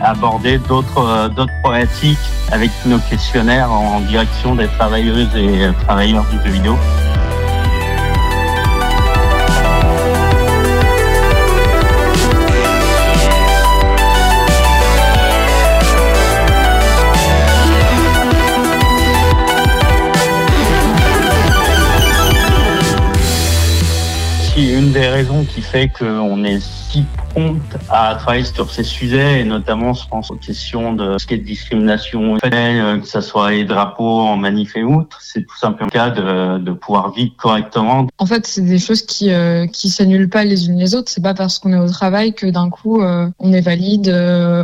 aborder 0.02 0.58
d'autres 0.58 1.30
d'autres 1.30 1.54
problématiques 1.64 2.18
avec 2.52 2.70
nos 2.86 3.00
questionnaires 3.00 3.72
en 3.72 4.02
direction 4.02 4.56
des 4.56 4.68
travailleuses 4.68 5.34
et 5.36 5.70
travailleurs 5.86 6.26
du 6.32 6.38
jeu 6.46 6.54
vidéo. 6.54 6.76
Une 24.58 24.94
des 24.94 25.08
raisons 25.08 25.44
qui 25.44 25.62
fait 25.62 25.90
qu'on 25.90 26.46
est 26.46 26.62
si 26.62 27.04
prompt 27.32 27.60
à 27.90 28.16
travailler 28.16 28.46
sur 28.46 28.72
ces 28.72 28.86
sujets, 28.86 29.42
et 29.42 29.44
notamment 29.44 29.92
je 29.92 30.08
pense 30.08 30.32
aux 30.32 30.38
questions 30.38 30.94
de 30.94 31.18
ce 31.18 31.28
qui 31.28 31.34
est 31.34 31.40
de 31.40 31.44
discrimination, 31.44 32.38
euh, 32.46 32.98
que 32.98 33.06
ce 33.06 33.20
soit 33.20 33.52
les 33.52 33.66
drapeaux 33.66 34.22
en 34.22 34.38
manif 34.38 34.78
et 34.78 34.84
autres, 34.84 35.20
c'est 35.22 35.46
tout 35.46 35.58
simplement 35.58 35.90
le 35.92 35.92
cas 35.92 36.10
de, 36.10 36.72
pouvoir 36.72 37.12
vivre 37.12 37.34
correctement. 37.38 38.08
En 38.18 38.26
fait, 38.26 38.48
c'est 38.48 38.62
des 38.62 38.80
choses 38.80 39.02
qui 39.02 39.30
euh, 39.30 39.68
qui 39.68 39.90
s'annulent 39.90 40.30
pas 40.30 40.46
les 40.46 40.68
unes 40.68 40.78
les 40.78 40.96
autres. 40.96 41.12
C'est 41.12 41.24
pas 41.24 41.34
parce 41.34 41.60
qu'on 41.60 41.74
est 41.74 41.78
au 41.78 41.90
travail 41.90 42.34
que 42.34 42.46
d'un 42.48 42.70
coup 42.70 43.02
euh, 43.02 43.28
on 43.40 43.52
est 43.52 43.62
valide 43.62 44.08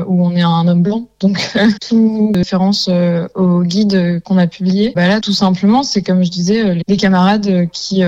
ou 0.07 0.25
on 0.25 0.35
est 0.37 0.41
un 0.41 0.67
homme 0.69 0.83
blanc. 0.83 1.07
Donc 1.19 1.37
tout 1.89 2.31
référence 2.33 2.89
au 3.35 3.63
guide 3.63 4.21
qu'on 4.23 4.37
a 4.37 4.47
publié. 4.47 4.93
Bah 4.95 5.09
là, 5.09 5.19
tout 5.19 5.33
simplement, 5.33 5.83
c'est 5.83 6.01
comme 6.01 6.23
je 6.23 6.31
disais, 6.31 6.81
les 6.87 6.97
camarades 6.97 7.69
qui 7.71 8.03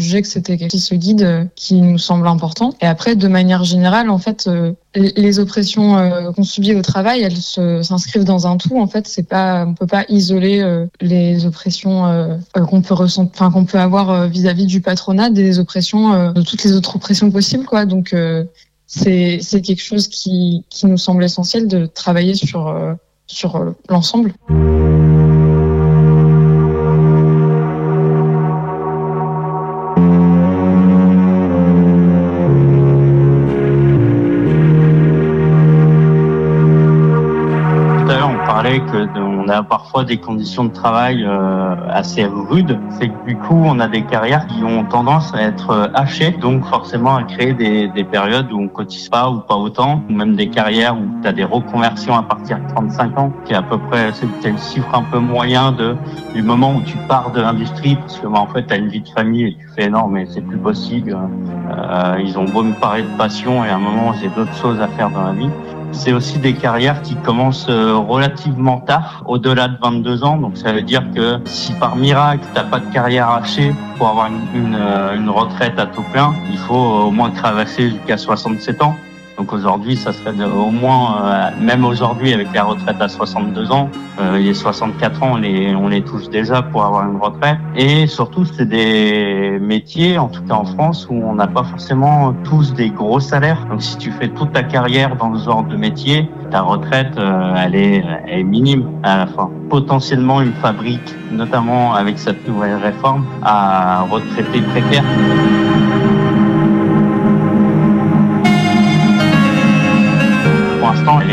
jugeaient 0.00 0.22
que 0.22 0.28
c'était 0.28 0.68
ce 0.70 0.94
guide 0.94 1.22
euh, 1.22 1.44
qui 1.54 1.80
nous 1.80 1.98
semble 1.98 2.26
important. 2.26 2.74
Et 2.80 2.86
après, 2.86 3.16
de 3.16 3.28
manière 3.28 3.64
générale, 3.64 4.10
en 4.10 4.18
fait, 4.18 4.46
euh, 4.46 4.72
les 4.94 5.38
oppressions 5.38 5.96
euh, 5.96 6.32
qu'on 6.32 6.44
subit 6.44 6.74
au 6.74 6.82
travail, 6.82 7.22
elles 7.22 7.36
s'inscrivent 7.36 8.24
dans 8.24 8.46
un 8.46 8.56
tout. 8.56 8.78
En 8.78 8.86
fait, 8.86 9.06
c'est 9.08 9.28
pas, 9.28 9.64
on 9.66 9.74
peut 9.74 9.86
pas 9.86 10.04
isoler 10.08 10.64
les 11.00 11.46
oppressions 11.46 12.38
qu'on 12.54 12.82
peut 12.82 12.94
ressentir, 12.94 13.32
enfin 13.34 13.50
qu'on 13.50 13.64
peut 13.64 13.78
avoir 13.78 14.28
vis-à-vis 14.28 14.66
du 14.66 14.80
patronat 14.80 15.30
des 15.30 15.58
oppressions, 15.58 16.32
de 16.32 16.42
toutes 16.42 16.62
les 16.62 16.74
autres 16.74 16.94
oppressions 16.96 17.30
possibles. 17.30 17.66
Donc 17.88 18.14
c'est 18.86 19.38
c'est 19.40 19.62
quelque 19.62 19.82
chose 19.82 20.06
qui 20.06 20.64
qui 20.70 20.86
nous 20.86 20.98
semble 20.98 21.24
essentiel 21.24 21.66
de 21.66 21.86
travailler 21.86 22.34
sur 22.34 22.72
sur 23.26 23.74
l'ensemble. 23.88 24.32
On 39.44 39.48
a 39.48 39.62
parfois 39.62 40.04
des 40.04 40.16
conditions 40.16 40.64
de 40.64 40.72
travail 40.72 41.24
euh, 41.24 41.74
assez 41.90 42.24
rudes. 42.24 42.78
C'est 42.90 43.08
que 43.08 43.26
du 43.26 43.36
coup, 43.36 43.60
on 43.64 43.78
a 43.78 43.88
des 43.88 44.04
carrières 44.04 44.46
qui 44.46 44.64
ont 44.64 44.84
tendance 44.84 45.34
à 45.34 45.42
être 45.42 45.70
euh, 45.70 45.86
hachées, 45.94 46.30
donc 46.30 46.64
forcément 46.64 47.16
à 47.16 47.24
créer 47.24 47.52
des, 47.52 47.88
des 47.88 48.04
périodes 48.04 48.50
où 48.52 48.60
on 48.60 48.68
cotise 48.68 49.08
pas 49.08 49.28
ou 49.30 49.40
pas 49.40 49.56
autant, 49.56 50.02
ou 50.08 50.12
même 50.12 50.36
des 50.36 50.48
carrières 50.48 50.96
où 50.96 51.04
tu 51.22 51.28
as 51.28 51.32
des 51.32 51.44
reconversions 51.44 52.14
à 52.14 52.22
partir 52.22 52.58
de 52.58 52.68
35 52.74 53.18
ans, 53.18 53.32
qui 53.44 53.52
est 53.52 53.56
à 53.56 53.62
peu 53.62 53.78
près 53.78 54.12
c'est 54.12 54.26
le 54.26 54.56
chiffre 54.58 54.94
un 54.94 55.02
peu 55.02 55.18
moyen 55.18 55.72
de 55.72 55.96
du 56.34 56.42
moment 56.42 56.74
où 56.76 56.82
tu 56.82 56.96
pars 57.08 57.30
de 57.32 57.40
l'industrie, 57.40 57.96
parce 57.96 58.18
que 58.18 58.26
bah, 58.26 58.40
en 58.40 58.46
fait, 58.46 58.66
tu 58.66 58.72
as 58.72 58.76
une 58.76 58.88
vie 58.88 59.00
de 59.00 59.08
famille 59.08 59.44
et 59.44 59.54
tu 59.54 59.66
fais 59.76 59.88
non, 59.88 60.08
mais 60.08 60.26
c'est 60.26 60.40
plus 60.40 60.58
possible. 60.58 61.16
Euh, 61.16 62.16
ils 62.24 62.38
ont 62.38 62.44
beau 62.44 62.62
me 62.62 62.74
parler 62.74 63.02
de 63.02 63.16
passion 63.18 63.64
et 63.64 63.68
à 63.68 63.76
un 63.76 63.78
moment, 63.78 64.12
j'ai 64.14 64.28
d'autres 64.28 64.56
choses 64.56 64.80
à 64.80 64.88
faire 64.88 65.10
dans 65.10 65.24
la 65.24 65.32
vie. 65.32 65.50
C'est 65.94 66.12
aussi 66.12 66.38
des 66.38 66.54
carrières 66.54 67.00
qui 67.02 67.14
commencent 67.16 67.68
euh, 67.68 67.96
relativement 67.96 68.80
tard, 68.80 69.22
au-delà 69.26 69.68
de 69.68 69.78
22 69.80 70.24
ans. 70.24 70.36
Donc 70.36 70.56
ça 70.58 70.72
veut 70.72 70.82
dire 70.82 71.02
que 71.14 71.38
si 71.44 71.72
par 71.72 71.96
miracle 71.96 72.44
t'as 72.52 72.64
pas 72.64 72.80
de 72.80 72.92
carrière 72.92 73.30
hachée 73.30 73.72
pour 73.96 74.08
avoir 74.08 74.26
une, 74.26 74.66
une, 74.66 74.76
euh, 74.78 75.16
une 75.16 75.30
retraite 75.30 75.78
à 75.78 75.86
taux 75.86 76.04
plein, 76.12 76.34
il 76.50 76.58
faut 76.58 76.74
au 76.74 77.10
moins 77.10 77.30
traverser 77.30 77.90
jusqu'à 77.90 78.18
67 78.18 78.82
ans. 78.82 78.96
Donc 79.36 79.52
aujourd'hui, 79.52 79.96
ça 79.96 80.12
serait 80.12 80.32
de- 80.32 80.44
au 80.44 80.70
moins, 80.70 81.16
euh, 81.24 81.50
même 81.60 81.84
aujourd'hui 81.84 82.32
avec 82.32 82.54
la 82.54 82.62
retraite 82.64 82.96
à 83.00 83.08
62 83.08 83.72
ans, 83.72 83.88
euh, 84.20 84.38
les 84.38 84.54
64 84.54 85.22
ans, 85.24 85.30
on 85.32 85.36
les, 85.36 85.74
on 85.74 85.88
les 85.88 86.02
touche 86.02 86.28
déjà 86.28 86.62
pour 86.62 86.84
avoir 86.84 87.10
une 87.10 87.16
retraite. 87.16 87.58
Et 87.74 88.06
surtout, 88.06 88.44
c'est 88.44 88.68
des 88.68 89.58
métiers, 89.60 90.18
en 90.18 90.28
tout 90.28 90.42
cas 90.44 90.54
en 90.54 90.64
France, 90.64 91.08
où 91.10 91.14
on 91.14 91.34
n'a 91.34 91.48
pas 91.48 91.64
forcément 91.64 92.32
tous 92.44 92.74
des 92.74 92.90
gros 92.90 93.18
salaires. 93.18 93.66
Donc 93.68 93.82
si 93.82 93.96
tu 93.98 94.12
fais 94.12 94.28
toute 94.28 94.52
ta 94.52 94.62
carrière 94.62 95.16
dans 95.16 95.34
ce 95.36 95.44
genre 95.44 95.64
de 95.64 95.76
métier, 95.76 96.30
ta 96.52 96.60
retraite, 96.60 97.18
euh, 97.18 97.54
elle, 97.56 97.74
est, 97.74 98.04
elle 98.28 98.38
est 98.40 98.44
minime 98.44 98.84
à 99.02 99.16
la 99.18 99.26
fin. 99.26 99.50
Potentiellement 99.68 100.42
une 100.42 100.52
fabrique, 100.52 101.12
notamment 101.32 101.94
avec 101.94 102.20
cette 102.20 102.46
nouvelle 102.46 102.76
réforme, 102.76 103.24
à 103.42 104.02
retraités 104.08 104.60
précaires. 104.60 105.04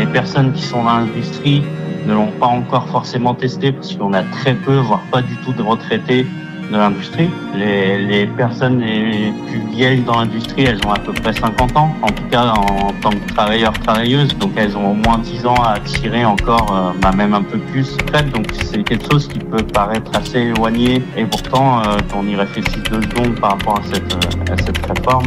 Les 0.02 0.08
personnes 0.12 0.52
qui 0.52 0.62
sont 0.62 0.82
dans 0.82 0.96
l'industrie 0.96 1.62
ne 2.06 2.14
l'ont 2.14 2.32
pas 2.40 2.46
encore 2.46 2.88
forcément 2.88 3.34
testé 3.34 3.70
parce 3.70 3.94
qu'on 3.94 4.12
a 4.12 4.24
très 4.24 4.54
peu, 4.54 4.78
voire 4.78 5.02
pas 5.12 5.22
du 5.22 5.36
tout 5.44 5.52
de 5.52 5.62
retraités 5.62 6.26
de 6.72 6.76
l'industrie. 6.76 7.30
Les, 7.54 8.04
les 8.04 8.26
personnes 8.26 8.80
les 8.80 9.32
plus 9.46 9.60
vieilles 9.70 10.00
dans 10.00 10.18
l'industrie, 10.18 10.64
elles 10.64 10.80
ont 10.86 10.92
à 10.92 10.98
peu 10.98 11.12
près 11.12 11.32
50 11.32 11.76
ans, 11.76 11.94
en 12.02 12.08
tout 12.08 12.24
cas 12.32 12.46
en, 12.48 12.92
tant 13.00 13.10
que 13.10 13.32
travailleurs, 13.32 13.74
travailleuses, 13.74 14.36
donc 14.38 14.50
elles 14.56 14.76
ont 14.76 14.90
au 14.90 14.94
moins 14.94 15.18
10 15.18 15.46
ans 15.46 15.62
à 15.62 15.78
tirer 15.78 16.24
encore, 16.24 16.66
euh, 16.72 16.98
bah, 17.00 17.12
même 17.12 17.34
un 17.34 17.42
peu 17.42 17.58
plus. 17.58 17.96
Peut-être, 17.98 18.30
donc 18.30 18.46
c'est 18.64 18.82
quelque 18.82 19.08
chose 19.08 19.28
qui 19.28 19.38
peut 19.38 19.62
paraître 19.62 20.10
assez 20.18 20.38
éloigné 20.38 21.00
et 21.16 21.24
pourtant, 21.26 21.78
euh, 21.78 21.98
quand 22.10 22.20
on 22.24 22.26
y 22.26 22.34
réfléchit 22.34 22.80
deux 22.90 23.02
secondes 23.02 23.38
par 23.38 23.52
rapport 23.52 23.78
à 23.78 23.82
cette, 23.92 24.12
euh, 24.14 24.52
à 24.52 24.56
cette 24.56 24.84
réforme, 24.84 25.26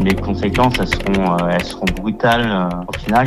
les 0.00 0.14
conséquences, 0.16 0.74
elles 0.80 0.88
seront, 0.88 1.34
euh, 1.34 1.50
elles 1.52 1.64
seront 1.64 1.86
brutales 2.00 2.68
au 2.88 2.98
final. 2.98 3.26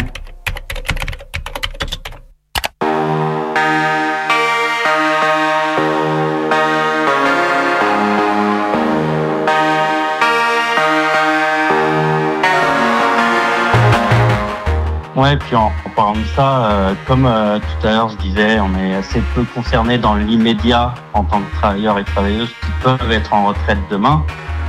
Ouais, 15.22 15.38
puis 15.38 15.55
en, 15.55 15.72
parlant 15.95 16.13
de 16.13 16.26
ça, 16.36 16.72
euh, 16.72 16.93
comme 17.05 17.28
euh, 17.28 17.59
tout 17.59 17.88
à 17.88 17.91
l'heure 17.91 18.09
je 18.09 18.17
disais, 18.17 18.59
on 18.59 18.76
est 18.76 18.95
assez 18.95 19.22
peu 19.36 19.43
concerné 19.53 19.99
dans 19.99 20.15
l'immédiat 20.15 20.95
en 21.13 21.24
tant 21.24 21.41
que 21.41 21.55
travailleurs 21.57 21.99
et 21.99 22.03
travailleuses 22.03 22.49
qui 22.49 22.72
peuvent 22.82 23.11
être 23.11 23.32
en 23.32 23.45
retraite 23.45 23.78
demain. 23.91 24.26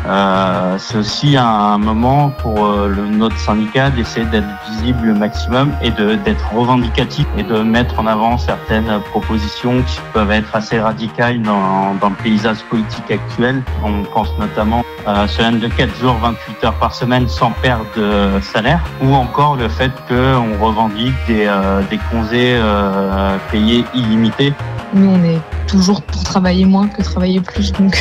Euh, 0.07 0.76
c'est 0.78 0.98
aussi 0.98 1.36
un 1.36 1.78
moment 1.78 2.30
pour 2.30 2.66
euh, 2.66 2.88
le, 2.88 3.07
notre 3.07 3.38
syndicat 3.38 3.90
d'essayer 3.90 4.26
d'être 4.26 4.48
visible 4.68 5.07
le 5.07 5.14
maximum 5.14 5.72
et 5.80 5.90
d'être 5.90 6.53
revendicatif 6.53 7.26
et 7.38 7.42
de 7.44 7.59
mettre 7.62 8.00
en 8.00 8.07
avant 8.07 8.36
certaines 8.36 9.00
propositions 9.11 9.82
qui 9.82 10.00
peuvent 10.12 10.32
être 10.32 10.55
assez 10.55 10.80
radicales 10.80 11.40
dans, 11.42 11.94
dans 12.00 12.09
le 12.11 12.16
paysage 12.16 12.62
politique 12.64 13.11
actuel. 13.11 13.62
On 13.84 14.03
pense 14.03 14.30
notamment 14.38 14.82
à 15.07 15.26
semaine 15.28 15.59
de 15.59 15.68
4 15.68 15.96
jours, 15.98 16.16
28 16.22 16.64
heures 16.64 16.74
par 16.74 16.94
semaine 16.94 17.28
sans 17.28 17.50
perte 17.62 17.98
de 17.98 18.40
salaire, 18.40 18.80
ou 19.03 19.14
encore 19.14 19.57
le 19.57 19.68
fait 19.68 19.90
qu'on 20.09 20.64
revendique 20.64 21.14
des, 21.26 21.46
euh, 21.46 21.82
des 21.90 21.98
congés 22.11 22.57
euh, 22.57 23.36
payés 23.50 23.84
illimités 23.94 24.53
Nous, 24.94 25.09
on 25.09 25.24
est 25.24 25.40
toujours 25.66 26.02
pour 26.02 26.22
travailler 26.24 26.64
moins 26.64 26.88
que 26.88 27.02
travailler 27.02 27.40
plus, 27.40 27.72
donc, 27.72 27.96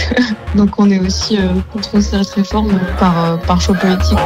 on 0.79 0.89
est 0.89 0.99
aussi 0.99 1.37
euh, 1.37 1.47
contre 1.71 1.99
cette 1.99 2.29
réforme 2.29 2.79
par, 2.99 3.25
euh, 3.25 3.37
par 3.37 3.61
choix 3.61 3.75
politique. 3.75 4.17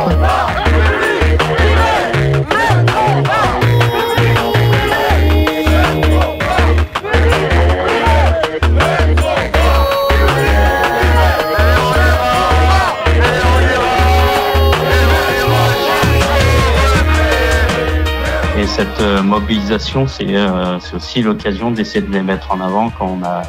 Cette 18.75 18.99
euh, 18.99 19.23
mobilisation, 19.23 20.05
c'est 20.05 20.35
euh, 20.35 20.77
c'est 20.81 20.95
aussi 20.97 21.21
l'occasion 21.21 21.71
d'essayer 21.71 22.05
de 22.05 22.11
les 22.11 22.21
mettre 22.21 22.51
en 22.51 22.59
avant 22.59 22.89
quand 22.89 23.07
on 23.07 23.23
a, 23.23 23.43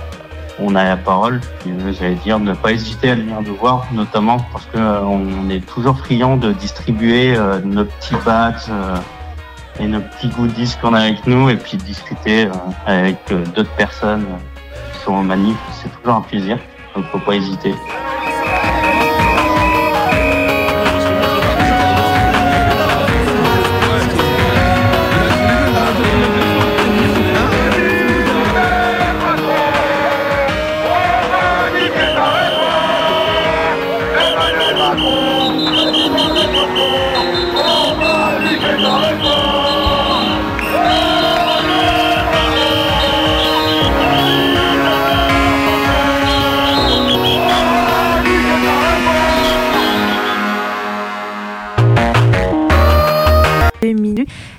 on 0.60 0.76
a 0.76 0.84
la 0.84 0.96
parole. 0.96 1.40
Euh, 1.66 1.92
J'allais 1.98 2.14
dire 2.14 2.38
ne 2.38 2.54
pas 2.54 2.70
hésiter 2.70 3.10
à 3.10 3.16
venir 3.16 3.42
nous 3.42 3.56
voir, 3.56 3.86
notamment 3.92 4.36
parce 4.52 4.66
que 4.66 4.78
euh, 4.78 5.00
on 5.02 5.50
est 5.50 5.66
toujours 5.66 5.98
friand 5.98 6.36
de 6.36 6.52
distribuer 6.52 7.36
nos 7.64 7.84
petits 7.84 8.14
badges 8.24 8.70
et 9.80 9.86
nos 9.88 10.00
petits 10.00 10.28
goodies 10.28 10.76
qu'on 10.80 10.94
a 10.94 11.00
avec 11.00 11.26
nous 11.26 11.50
et 11.50 11.56
puis 11.56 11.76
de 11.76 11.82
discuter 11.82 12.48
avec 12.86 13.16
d'autres 13.54 13.74
personnes 13.76 14.26
qui 14.92 15.00
sont 15.00 15.12
en 15.12 15.24
manif. 15.24 15.56
C'est 15.82 15.90
toujours 16.00 16.18
un 16.18 16.22
plaisir, 16.22 16.56
donc 16.94 17.04
faut 17.06 17.18
pas 17.18 17.34
hésiter. 17.34 17.74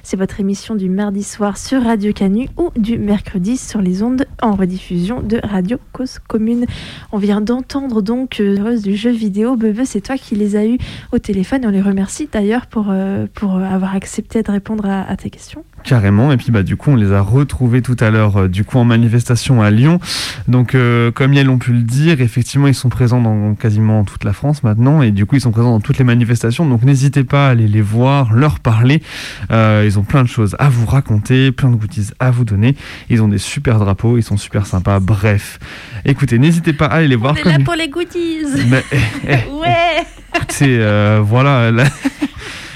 C'est 0.09 0.15
votre 0.15 0.39
émission 0.39 0.75
du 0.75 0.87
mardi 0.87 1.21
soir 1.21 1.57
sur 1.57 1.83
Radio 1.83 2.13
Canu 2.13 2.47
ou 2.55 2.69
du 2.77 2.97
mercredi 2.97 3.57
sur 3.57 3.81
les 3.81 4.03
ondes 4.03 4.25
en 4.41 4.53
rediffusion 4.53 5.21
de 5.21 5.37
Radio 5.43 5.79
Cause 5.91 6.19
Commune. 6.19 6.65
On 7.11 7.17
vient 7.17 7.41
d'entendre 7.41 8.01
donc 8.01 8.41
Rose 8.41 8.83
du 8.83 8.95
jeu 8.95 9.11
vidéo. 9.11 9.57
Bebe, 9.57 9.81
c'est 9.83 9.99
toi 9.99 10.17
qui 10.17 10.35
les 10.35 10.55
as 10.55 10.65
eus 10.65 10.77
au 11.11 11.19
téléphone. 11.19 11.65
On 11.65 11.71
les 11.71 11.81
remercie 11.81 12.29
d'ailleurs 12.31 12.67
pour, 12.67 12.85
euh, 12.89 13.25
avoir 13.43 13.95
accepté 13.95 14.43
de 14.43 14.49
répondre 14.49 14.85
à 14.85 15.17
tes 15.17 15.29
questions. 15.29 15.65
Carrément, 15.87 16.33
et 16.33 16.37
puis 16.37 16.51
bah 16.51 16.63
du 16.63 16.75
coup 16.75 16.91
on 16.91 16.95
les 16.97 17.13
a 17.13 17.21
retrouvés 17.21 17.81
tout 17.81 17.95
à 18.01 18.09
l'heure 18.09 18.35
euh, 18.41 18.47
du 18.49 18.65
coup 18.65 18.77
en 18.77 18.83
manifestation 18.83 19.61
à 19.61 19.71
Lyon. 19.71 20.01
Donc 20.49 20.75
euh, 20.75 21.11
comme 21.11 21.33
ils 21.33 21.41
l'ont 21.45 21.59
pu 21.59 21.71
le 21.71 21.81
dire, 21.81 22.19
effectivement 22.19 22.67
ils 22.67 22.75
sont 22.75 22.89
présents 22.89 23.21
dans 23.21 23.55
quasiment 23.55 24.03
toute 24.03 24.25
la 24.25 24.33
France 24.33 24.63
maintenant 24.63 25.01
et 25.01 25.11
du 25.11 25.25
coup 25.25 25.35
ils 25.37 25.41
sont 25.41 25.51
présents 25.51 25.71
dans 25.71 25.79
toutes 25.79 25.97
les 25.97 26.03
manifestations. 26.03 26.65
Donc 26.67 26.83
n'hésitez 26.83 27.23
pas 27.23 27.47
à 27.47 27.51
aller 27.51 27.69
les 27.69 27.79
voir, 27.79 28.33
leur 28.33 28.59
parler. 28.59 29.01
Euh, 29.49 29.83
ils 29.85 29.97
ont 29.97 30.03
plein 30.03 30.23
de 30.23 30.27
choses 30.27 30.57
à 30.59 30.67
vous 30.67 30.85
raconter, 30.85 31.53
plein 31.53 31.69
de 31.71 31.75
goodies 31.77 32.09
à 32.19 32.31
vous 32.31 32.43
donner. 32.43 32.75
Ils 33.09 33.21
ont 33.23 33.29
des 33.29 33.37
super 33.37 33.79
drapeaux, 33.79 34.17
ils 34.17 34.23
sont 34.23 34.35
super 34.35 34.65
sympas. 34.65 34.99
Bref, 34.99 35.57
écoutez, 36.03 36.37
n'hésitez 36.37 36.73
pas 36.73 36.87
à 36.87 36.95
aller 36.97 37.07
les 37.07 37.15
voir. 37.15 37.33
On 37.33 37.37
est 37.37 37.43
comme- 37.43 37.51
là 37.53 37.59
pour 37.63 37.75
les 37.75 37.87
goodies. 37.87 38.43
Eh, 38.57 38.97
eh, 39.25 39.29
ouais. 39.61 40.05
écoutez, 40.35 40.79
euh, 40.81 41.21
voilà. 41.23 41.71
là- 41.71 41.85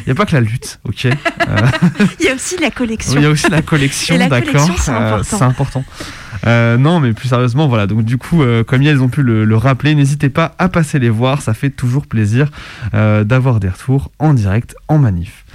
Il 0.01 0.07
n'y 0.07 0.11
a 0.11 0.15
pas 0.15 0.25
que 0.25 0.33
la 0.33 0.41
lutte, 0.41 0.79
ok 0.87 1.05
Euh, 1.05 1.67
Il 2.19 2.25
y 2.25 2.29
a 2.29 2.33
aussi 2.35 2.57
la 2.57 2.71
collection. 2.71 3.13
il 3.15 3.23
y 3.23 3.25
a 3.25 3.29
aussi 3.29 3.49
la 3.49 3.61
collection, 3.61 4.15
d'accord. 4.29 4.67
c'est 4.79 4.91
Euh, 4.91 4.95
important. 5.15 5.37
c'est 5.37 5.43
important. 5.43 5.85
Euh, 6.47 6.77
non, 6.77 6.99
mais 6.99 7.13
plus 7.13 7.27
sérieusement, 7.29 7.67
voilà. 7.67 7.85
Donc 7.87 8.03
du 8.03 8.17
coup, 8.17 8.41
euh, 8.41 8.63
comme 8.63 8.81
elles 8.81 9.01
ont 9.01 9.09
pu 9.09 9.21
le, 9.21 9.45
le 9.45 9.57
rappeler, 9.57 9.93
n'hésitez 9.95 10.29
pas 10.29 10.55
à 10.57 10.69
passer 10.69 10.97
les 10.99 11.09
voir. 11.09 11.41
Ça 11.41 11.53
fait 11.53 11.69
toujours 11.69 12.07
plaisir 12.07 12.49
euh, 12.93 13.23
d'avoir 13.23 13.59
des 13.59 13.69
retours 13.69 14.11
en 14.19 14.33
direct, 14.33 14.75
en 14.87 14.97
manif. 14.97 15.45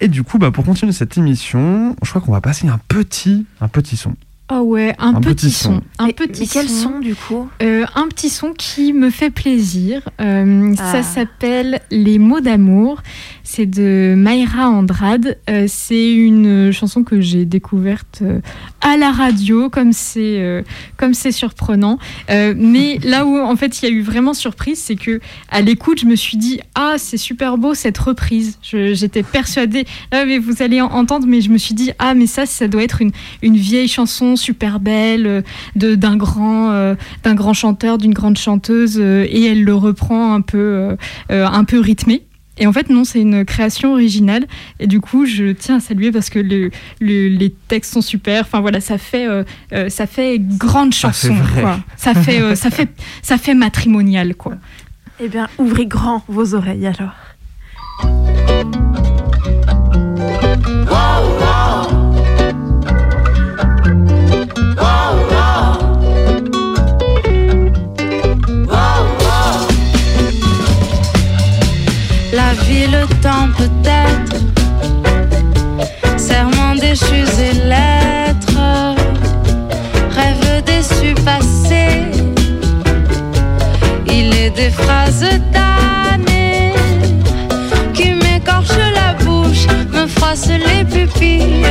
Et 0.00 0.08
du 0.08 0.22
coup, 0.22 0.38
bah, 0.38 0.50
pour 0.50 0.64
continuer 0.64 0.92
cette 0.92 1.18
émission, 1.18 1.94
je 2.02 2.08
crois 2.08 2.22
qu'on 2.22 2.32
va 2.32 2.40
passer 2.40 2.68
un 2.68 2.80
petit, 2.88 3.44
un 3.60 3.68
petit 3.68 3.96
son. 3.98 4.14
Oh 4.52 4.60
ouais, 4.62 4.94
un, 4.98 5.14
Un 5.14 5.20
petit, 5.20 5.34
petit 5.34 5.50
son. 5.50 5.74
son. 5.74 5.82
Un 6.00 6.06
Mais- 6.06 6.12
petit 6.12 6.40
mais 6.42 6.46
quel 6.48 6.68
son. 6.68 6.90
son, 6.94 6.98
du 6.98 7.14
coup 7.14 7.48
Euh, 7.62 7.84
Un 7.94 8.08
petit 8.08 8.28
son 8.30 8.52
qui 8.52 8.92
me 8.92 9.10
fait 9.10 9.30
plaisir. 9.30 10.08
Euh, 10.20 10.74
Ah. 10.78 10.92
Ça 10.92 11.02
s'appelle 11.02 11.80
Les 11.90 12.18
mots 12.18 12.40
d'amour. 12.40 13.02
C'est 13.44 13.66
de 13.66 14.14
Mayra 14.16 14.68
Andrade. 14.68 15.36
Euh, 15.48 15.64
c'est 15.68 16.12
une 16.12 16.70
chanson 16.72 17.02
que 17.02 17.20
j'ai 17.20 17.44
découverte 17.44 18.20
euh, 18.22 18.40
à 18.80 18.96
la 18.96 19.10
radio, 19.10 19.68
comme 19.70 19.92
c'est 19.92 20.38
euh, 20.40 20.62
comme 20.96 21.14
c'est 21.14 21.32
surprenant. 21.32 21.98
Euh, 22.30 22.54
mais 22.56 22.98
là 23.02 23.26
où 23.26 23.36
en 23.38 23.56
fait 23.56 23.82
il 23.82 23.88
y 23.88 23.92
a 23.92 23.94
eu 23.94 24.02
vraiment 24.02 24.34
surprise, 24.34 24.78
c'est 24.78 24.94
que 24.94 25.20
à 25.50 25.62
l'écoute, 25.62 26.00
je 26.00 26.06
me 26.06 26.14
suis 26.14 26.36
dit 26.36 26.60
ah 26.76 26.94
c'est 26.96 27.16
super 27.16 27.58
beau 27.58 27.74
cette 27.74 27.98
reprise. 27.98 28.58
Je- 28.62 28.94
J'étais 28.94 29.22
persuadée. 29.24 29.84
Là, 30.12 30.24
mais 30.26 30.38
vous 30.38 30.62
allez 30.62 30.80
en- 30.80 30.86
entendre, 30.92 31.26
mais 31.26 31.40
je 31.40 31.50
me 31.50 31.58
suis 31.58 31.74
dit 31.74 31.90
ah 31.98 32.14
mais 32.14 32.26
ça 32.26 32.46
ça 32.46 32.68
doit 32.68 32.82
être 32.84 33.02
une 33.02 33.10
une 33.42 33.56
vieille 33.56 33.88
chanson 33.88 34.36
super 34.40 34.80
belle 34.80 35.26
euh, 35.26 35.42
de 35.76 35.94
d'un 35.94 36.16
grand 36.16 36.70
euh, 36.72 36.94
d'un 37.22 37.34
grand 37.34 37.54
chanteur, 37.54 37.98
d'une 37.98 38.14
grande 38.14 38.38
chanteuse, 38.38 38.98
euh, 39.00 39.26
et 39.28 39.44
elle 39.44 39.62
le 39.64 39.74
reprend 39.74 40.34
un 40.34 40.40
peu 40.40 40.96
un 41.30 41.64
peu 41.64 41.78
rythmé. 41.80 42.22
Et 42.58 42.66
en 42.66 42.72
fait, 42.74 42.90
non, 42.90 43.04
c'est 43.04 43.20
une 43.22 43.46
création 43.46 43.92
originale. 43.92 44.44
Et 44.80 44.86
du 44.86 45.00
coup, 45.00 45.24
je 45.24 45.52
tiens 45.52 45.76
à 45.76 45.80
saluer 45.80 46.12
parce 46.12 46.28
que 46.28 46.38
le, 46.38 46.70
le- 47.00 47.28
les 47.28 47.48
textes 47.68 47.94
sont 47.94 48.02
super. 48.02 48.42
Enfin 48.42 48.60
voilà, 48.60 48.80
ça 48.82 48.98
fait, 48.98 49.26
euh, 49.26 49.44
ça 49.88 50.06
fait 50.06 50.38
grande 50.38 50.92
fait 50.92 51.00
chanson. 51.00 51.34
quoi. 51.58 51.80
Ça 51.96 52.12
fait, 52.12 52.40
euh, 52.42 52.54
ça 52.54 52.68
fait, 52.70 52.88
ça 53.22 53.38
fait 53.38 53.54
matrimonial, 53.54 54.34
quoi. 54.34 54.56
Eh 55.22 55.28
bien, 55.28 55.48
ouvrez 55.58 55.86
grand 55.86 56.22
vos 56.28 56.54
oreilles 56.54 56.86
alors. 56.86 57.12
déchus 76.90 77.40
et 77.40 77.54
lettres, 77.68 78.96
rêve 80.16 80.64
déçu 80.64 81.14
passé. 81.24 81.84
Il 84.08 84.34
est 84.34 84.50
des 84.50 84.70
phrases 84.70 85.24
damnées 85.52 86.74
qui 87.94 88.10
m'écorchent 88.22 88.88
la 89.00 89.12
bouche, 89.24 89.66
me 89.92 90.04
froissent 90.08 90.48
les 90.68 90.84
pupilles, 90.84 91.64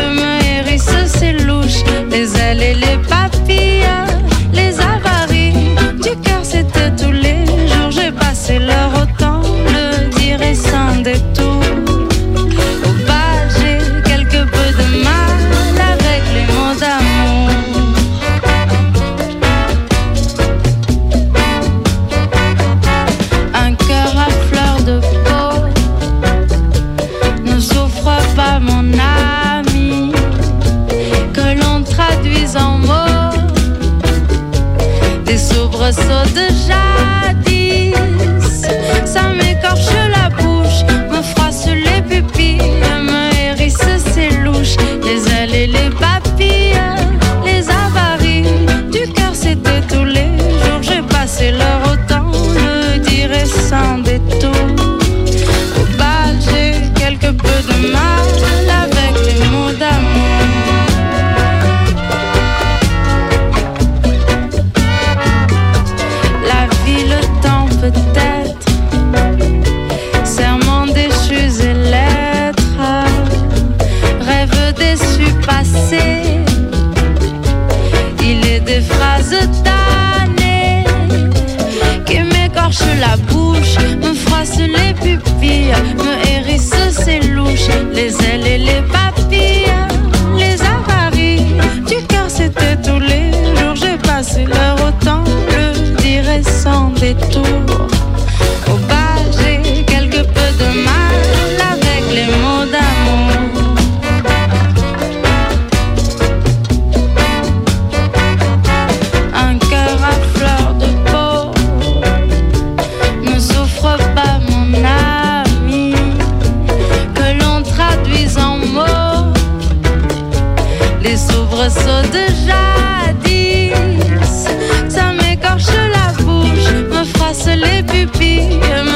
les 128.00 128.89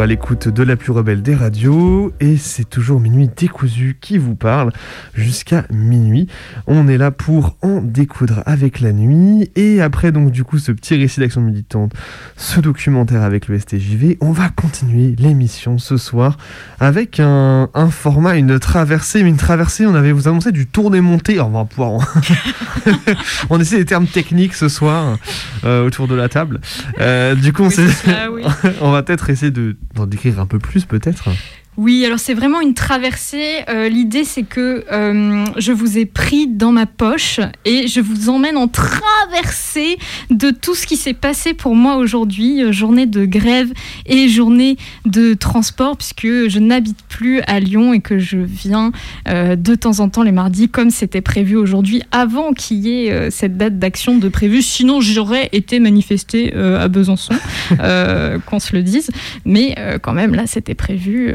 toujours 0.00 0.04
à 0.04 0.06
l'écoute 0.06 0.48
de 0.48 0.62
la 0.62 0.76
plus 0.76 0.92
rebelle 0.92 1.20
des 1.20 1.34
radios 1.34 2.12
et 2.20 2.36
c'est 2.38 2.64
toujours 2.68 3.00
minuit 3.00 3.28
décousu 3.36 3.98
qui 4.00 4.16
vous 4.16 4.34
parle 4.34 4.72
jusqu'à 5.14 5.64
minuit. 5.70 6.26
On 6.66 6.88
est 6.88 6.96
là 6.96 7.10
pour 7.10 7.56
en 7.60 7.82
découdre 7.82 8.42
avec 8.46 8.80
la 8.80 8.92
nuit 8.92 9.50
et 9.56 9.82
après 9.82 10.10
donc 10.10 10.30
du 10.30 10.42
coup 10.44 10.58
ce 10.58 10.72
petit 10.72 10.96
récit 10.96 11.20
d'action 11.20 11.42
militante, 11.42 11.92
ce 12.38 12.60
documentaire 12.60 13.22
avec 13.22 13.48
le 13.48 13.58
STJV, 13.58 14.16
on 14.22 14.32
va 14.32 14.48
continuer 14.48 15.14
l'émission 15.18 15.76
ce 15.78 15.96
soir 15.98 16.38
avec 16.78 17.20
un, 17.20 17.68
un 17.74 17.90
format, 17.90 18.36
une 18.36 18.58
traversée, 18.58 19.22
mais 19.22 19.28
une 19.28 19.36
traversée, 19.36 19.84
on 19.86 19.94
avait 19.94 20.12
vous 20.12 20.28
annoncé 20.28 20.50
du 20.50 20.66
tour 20.66 20.90
des 20.90 21.00
montées, 21.02 21.34
Alors, 21.34 21.48
on 21.48 21.58
va 21.58 21.64
pouvoir 21.66 21.90
en- 21.90 22.00
on 23.50 23.60
essaie 23.60 23.76
des 23.78 23.84
termes 23.84 24.06
techniques 24.06 24.54
ce 24.54 24.68
soir 24.68 25.18
euh, 25.64 25.84
autour 25.86 26.08
de 26.08 26.14
la 26.14 26.28
table. 26.30 26.60
Euh, 27.00 27.34
du 27.34 27.52
coup 27.52 27.64
on, 27.64 27.70
s'est- 27.70 27.88
ça, 27.88 28.30
oui. 28.32 28.44
on 28.80 28.92
va 28.92 29.02
peut-être 29.02 29.28
essayer 29.28 29.50
de, 29.52 29.76
d'en 29.94 30.06
décrire 30.06 30.40
un 30.40 30.46
peu 30.46 30.58
plus 30.58 30.84
peut-être? 30.84 31.28
Oui, 31.76 32.04
alors 32.04 32.18
c'est 32.18 32.34
vraiment 32.34 32.60
une 32.60 32.74
traversée. 32.74 33.60
Euh, 33.68 33.88
L'idée, 33.88 34.24
c'est 34.24 34.42
que 34.42 34.84
euh, 34.92 35.44
je 35.56 35.72
vous 35.72 35.98
ai 35.98 36.04
pris 36.04 36.48
dans 36.48 36.72
ma 36.72 36.84
poche 36.84 37.40
et 37.64 37.86
je 37.86 38.00
vous 38.00 38.28
emmène 38.28 38.56
en 38.56 38.66
traversée 38.66 39.96
de 40.30 40.50
tout 40.50 40.74
ce 40.74 40.86
qui 40.86 40.96
s'est 40.96 41.14
passé 41.14 41.54
pour 41.54 41.76
moi 41.76 41.96
aujourd'hui, 41.96 42.62
euh, 42.62 42.72
journée 42.72 43.06
de 43.06 43.24
grève 43.24 43.72
et 44.04 44.28
journée 44.28 44.76
de 45.06 45.32
transport, 45.34 45.96
puisque 45.96 46.26
je 46.26 46.58
n'habite 46.58 46.98
plus 47.08 47.40
à 47.42 47.60
Lyon 47.60 47.94
et 47.94 48.00
que 48.00 48.18
je 48.18 48.36
viens 48.36 48.92
de 49.26 49.74
temps 49.74 50.00
en 50.00 50.08
temps 50.08 50.22
les 50.22 50.32
mardis, 50.32 50.68
comme 50.68 50.90
c'était 50.90 51.20
prévu 51.20 51.56
aujourd'hui, 51.56 52.02
avant 52.10 52.52
qu'il 52.52 52.78
y 52.78 53.06
ait 53.06 53.30
cette 53.30 53.56
date 53.56 53.78
d'action 53.78 54.18
de 54.18 54.28
prévu. 54.28 54.62
Sinon, 54.62 55.00
j'aurais 55.00 55.48
été 55.52 55.78
manifestée 55.78 56.52
à 56.54 56.88
Besançon, 56.88 57.34
qu'on 58.46 58.58
se 58.58 58.74
le 58.74 58.82
dise. 58.82 59.10
Mais 59.44 59.74
quand 60.02 60.12
même, 60.12 60.34
là, 60.34 60.46
c'était 60.46 60.74
prévu. 60.74 61.34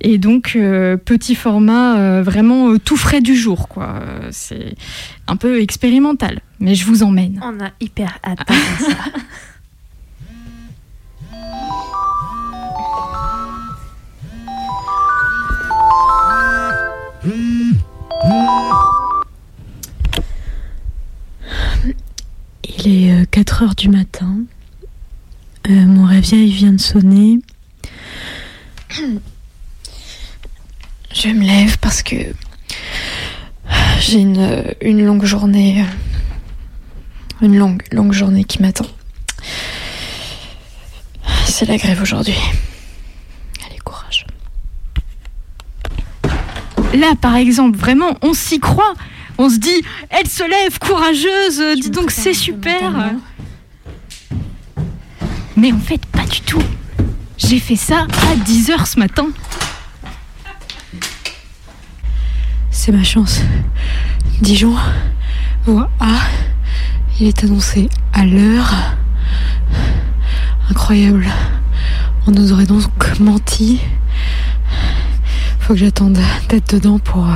Et 0.00 0.18
donc, 0.18 0.52
euh, 0.56 0.96
petit 0.96 1.34
format 1.34 1.98
euh, 1.98 2.22
vraiment 2.22 2.70
euh, 2.70 2.78
tout 2.78 2.96
frais 2.96 3.20
du 3.20 3.36
jour, 3.36 3.68
quoi. 3.68 4.00
C'est 4.30 4.74
un 5.26 5.36
peu 5.36 5.60
expérimental, 5.60 6.40
mais 6.58 6.74
je 6.74 6.84
vous 6.84 7.02
emmène. 7.02 7.40
On 7.42 7.64
a 7.64 7.70
hyper 7.80 8.18
hâte 8.24 8.40
de 8.48 8.54
faire 8.54 8.80
ça. 8.80 8.96
Il 22.84 23.10
est 23.10 23.26
4 23.30 23.62
heures 23.62 23.74
du 23.74 23.88
matin. 23.88 24.38
Euh, 25.68 25.86
mon 25.86 26.06
réveil 26.06 26.50
vient 26.50 26.72
de 26.72 26.80
sonner. 26.80 27.38
Je 31.22 31.28
me 31.28 31.44
lève 31.44 31.76
parce 31.80 32.02
que 32.02 32.16
j'ai 34.00 34.20
une, 34.20 34.64
une 34.80 35.04
longue 35.04 35.26
journée. 35.26 35.84
Une 37.42 37.58
longue, 37.58 37.82
longue 37.92 38.14
journée 38.14 38.44
qui 38.44 38.62
m'attend. 38.62 38.86
C'est 41.44 41.66
la 41.66 41.76
grève 41.76 42.00
aujourd'hui. 42.00 42.38
Allez, 43.66 43.78
courage. 43.84 44.24
Là, 46.94 47.12
par 47.20 47.36
exemple, 47.36 47.76
vraiment, 47.76 48.16
on 48.22 48.32
s'y 48.32 48.58
croit. 48.58 48.94
On 49.36 49.50
se 49.50 49.58
dit, 49.58 49.82
elle 50.08 50.26
se 50.26 50.42
lève, 50.42 50.78
courageuse, 50.78 51.80
dis 51.82 51.90
donc, 51.90 52.12
c'est 52.12 52.32
super. 52.32 53.12
Mais 55.54 55.70
en 55.70 55.80
fait, 55.80 56.00
pas 56.06 56.24
du 56.24 56.40
tout. 56.40 56.62
J'ai 57.36 57.58
fait 57.58 57.76
ça 57.76 58.06
à 58.06 58.36
10h 58.36 58.86
ce 58.86 58.98
matin. 58.98 59.26
C'est 62.82 62.92
ma 62.92 63.04
chance. 63.04 63.42
Dijon, 64.40 64.74
voie 65.66 65.90
A. 66.00 66.16
Il 67.20 67.26
est 67.26 67.44
annoncé 67.44 67.90
à 68.14 68.24
l'heure. 68.24 68.74
Incroyable. 70.70 71.26
On 72.26 72.30
nous 72.30 72.54
aurait 72.54 72.64
donc 72.64 72.88
menti. 73.20 73.80
Faut 75.58 75.74
que 75.74 75.78
j'attende 75.78 76.18
d'être 76.48 76.74
dedans 76.76 76.98
pour, 76.98 77.26
euh, 77.26 77.34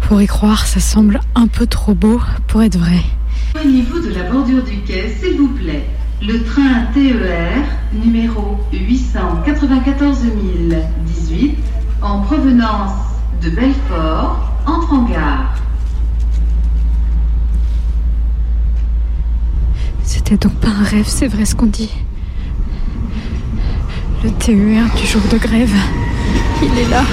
pour 0.00 0.22
y 0.22 0.26
croire. 0.26 0.66
Ça 0.66 0.80
semble 0.80 1.20
un 1.34 1.48
peu 1.48 1.66
trop 1.66 1.92
beau 1.92 2.18
pour 2.46 2.62
être 2.62 2.78
vrai. 2.78 3.02
Éloignez-vous 3.56 4.08
de 4.08 4.14
la 4.14 4.22
bordure 4.22 4.64
du 4.64 4.78
quai, 4.86 5.14
s'il 5.20 5.36
vous 5.36 5.48
plaît. 5.48 5.84
Le 6.22 6.42
train 6.44 6.86
TER 6.94 7.62
numéro 7.92 8.58
894 8.72 10.18
018 11.28 11.58
en 12.00 12.22
provenance 12.22 12.92
de 13.42 13.50
Belfort 13.50 14.48
entre 14.68 14.92
en 14.92 15.02
gare. 15.02 15.54
C'était 20.04 20.36
donc 20.36 20.54
pas 20.54 20.68
un 20.68 20.84
rêve, 20.84 21.06
c'est 21.06 21.26
vrai 21.26 21.44
ce 21.44 21.54
qu'on 21.54 21.66
dit. 21.66 21.90
Le 24.24 24.30
TER 24.30 24.84
du 24.96 25.06
jour 25.06 25.22
de 25.30 25.38
grève, 25.38 25.74
il 26.62 26.78
est 26.78 26.88
là. 26.88 27.04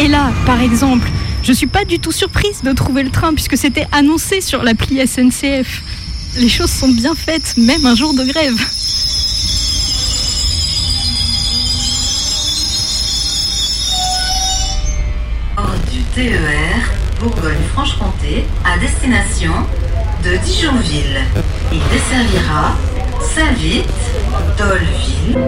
Et 0.00 0.08
là, 0.08 0.30
par 0.44 0.60
exemple, 0.60 1.08
je 1.42 1.52
suis 1.52 1.66
pas 1.66 1.84
du 1.84 1.98
tout 1.98 2.12
surprise 2.12 2.62
de 2.62 2.72
trouver 2.72 3.02
le 3.02 3.10
train 3.10 3.32
puisque 3.32 3.56
c'était 3.56 3.86
annoncé 3.92 4.40
sur 4.40 4.62
l'appli 4.62 5.06
SNCF. 5.06 5.82
Les 6.38 6.48
choses 6.48 6.70
sont 6.70 6.88
bien 6.88 7.14
faites, 7.14 7.56
même 7.56 7.86
un 7.86 7.94
jour 7.94 8.14
de 8.14 8.24
grève. 8.24 8.58
TER 16.18 16.34
Bourgogne-Franche-Comté 17.20 18.44
à 18.64 18.76
destination 18.76 19.52
de 20.24 20.36
Dijonville. 20.44 21.20
Il 21.72 21.78
desservira 21.92 22.74
Saint-Vite, 23.20 23.86
Dolville. 24.58 25.38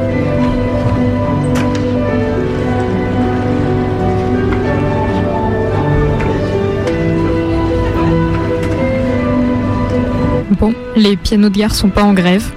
Bon, 10.52 10.72
les 10.94 11.16
pianos 11.16 11.48
de 11.48 11.58
gare 11.58 11.74
sont 11.74 11.88
pas 11.88 12.04
en 12.04 12.14
grève. 12.14 12.48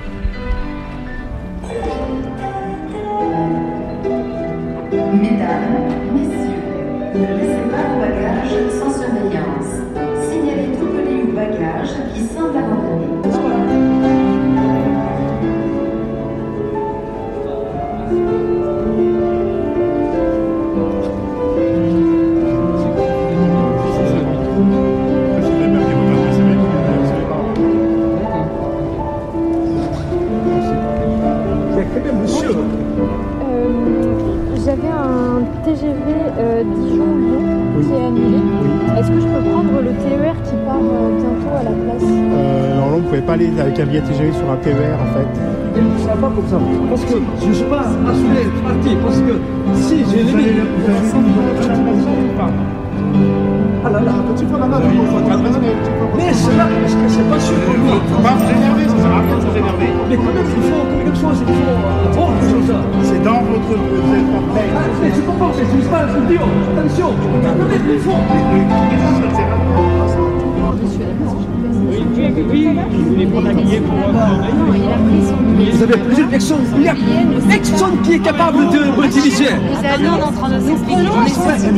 Vous 76.33 76.39
avez 76.39 76.95
plusieurs 76.95 77.32
personne 77.47 77.97
qui 78.03 78.13
est 78.13 78.19
capable 78.19 78.57
de 78.69 78.79
me 79.01 79.07
diriger. 79.07 79.49
On 79.53 80.03
est 80.03 80.23
en 80.23 80.31
train 80.31 80.49
de 80.49 80.59
s'expliquer. 80.59 81.01
On 81.15 81.25
essaie 81.25 81.69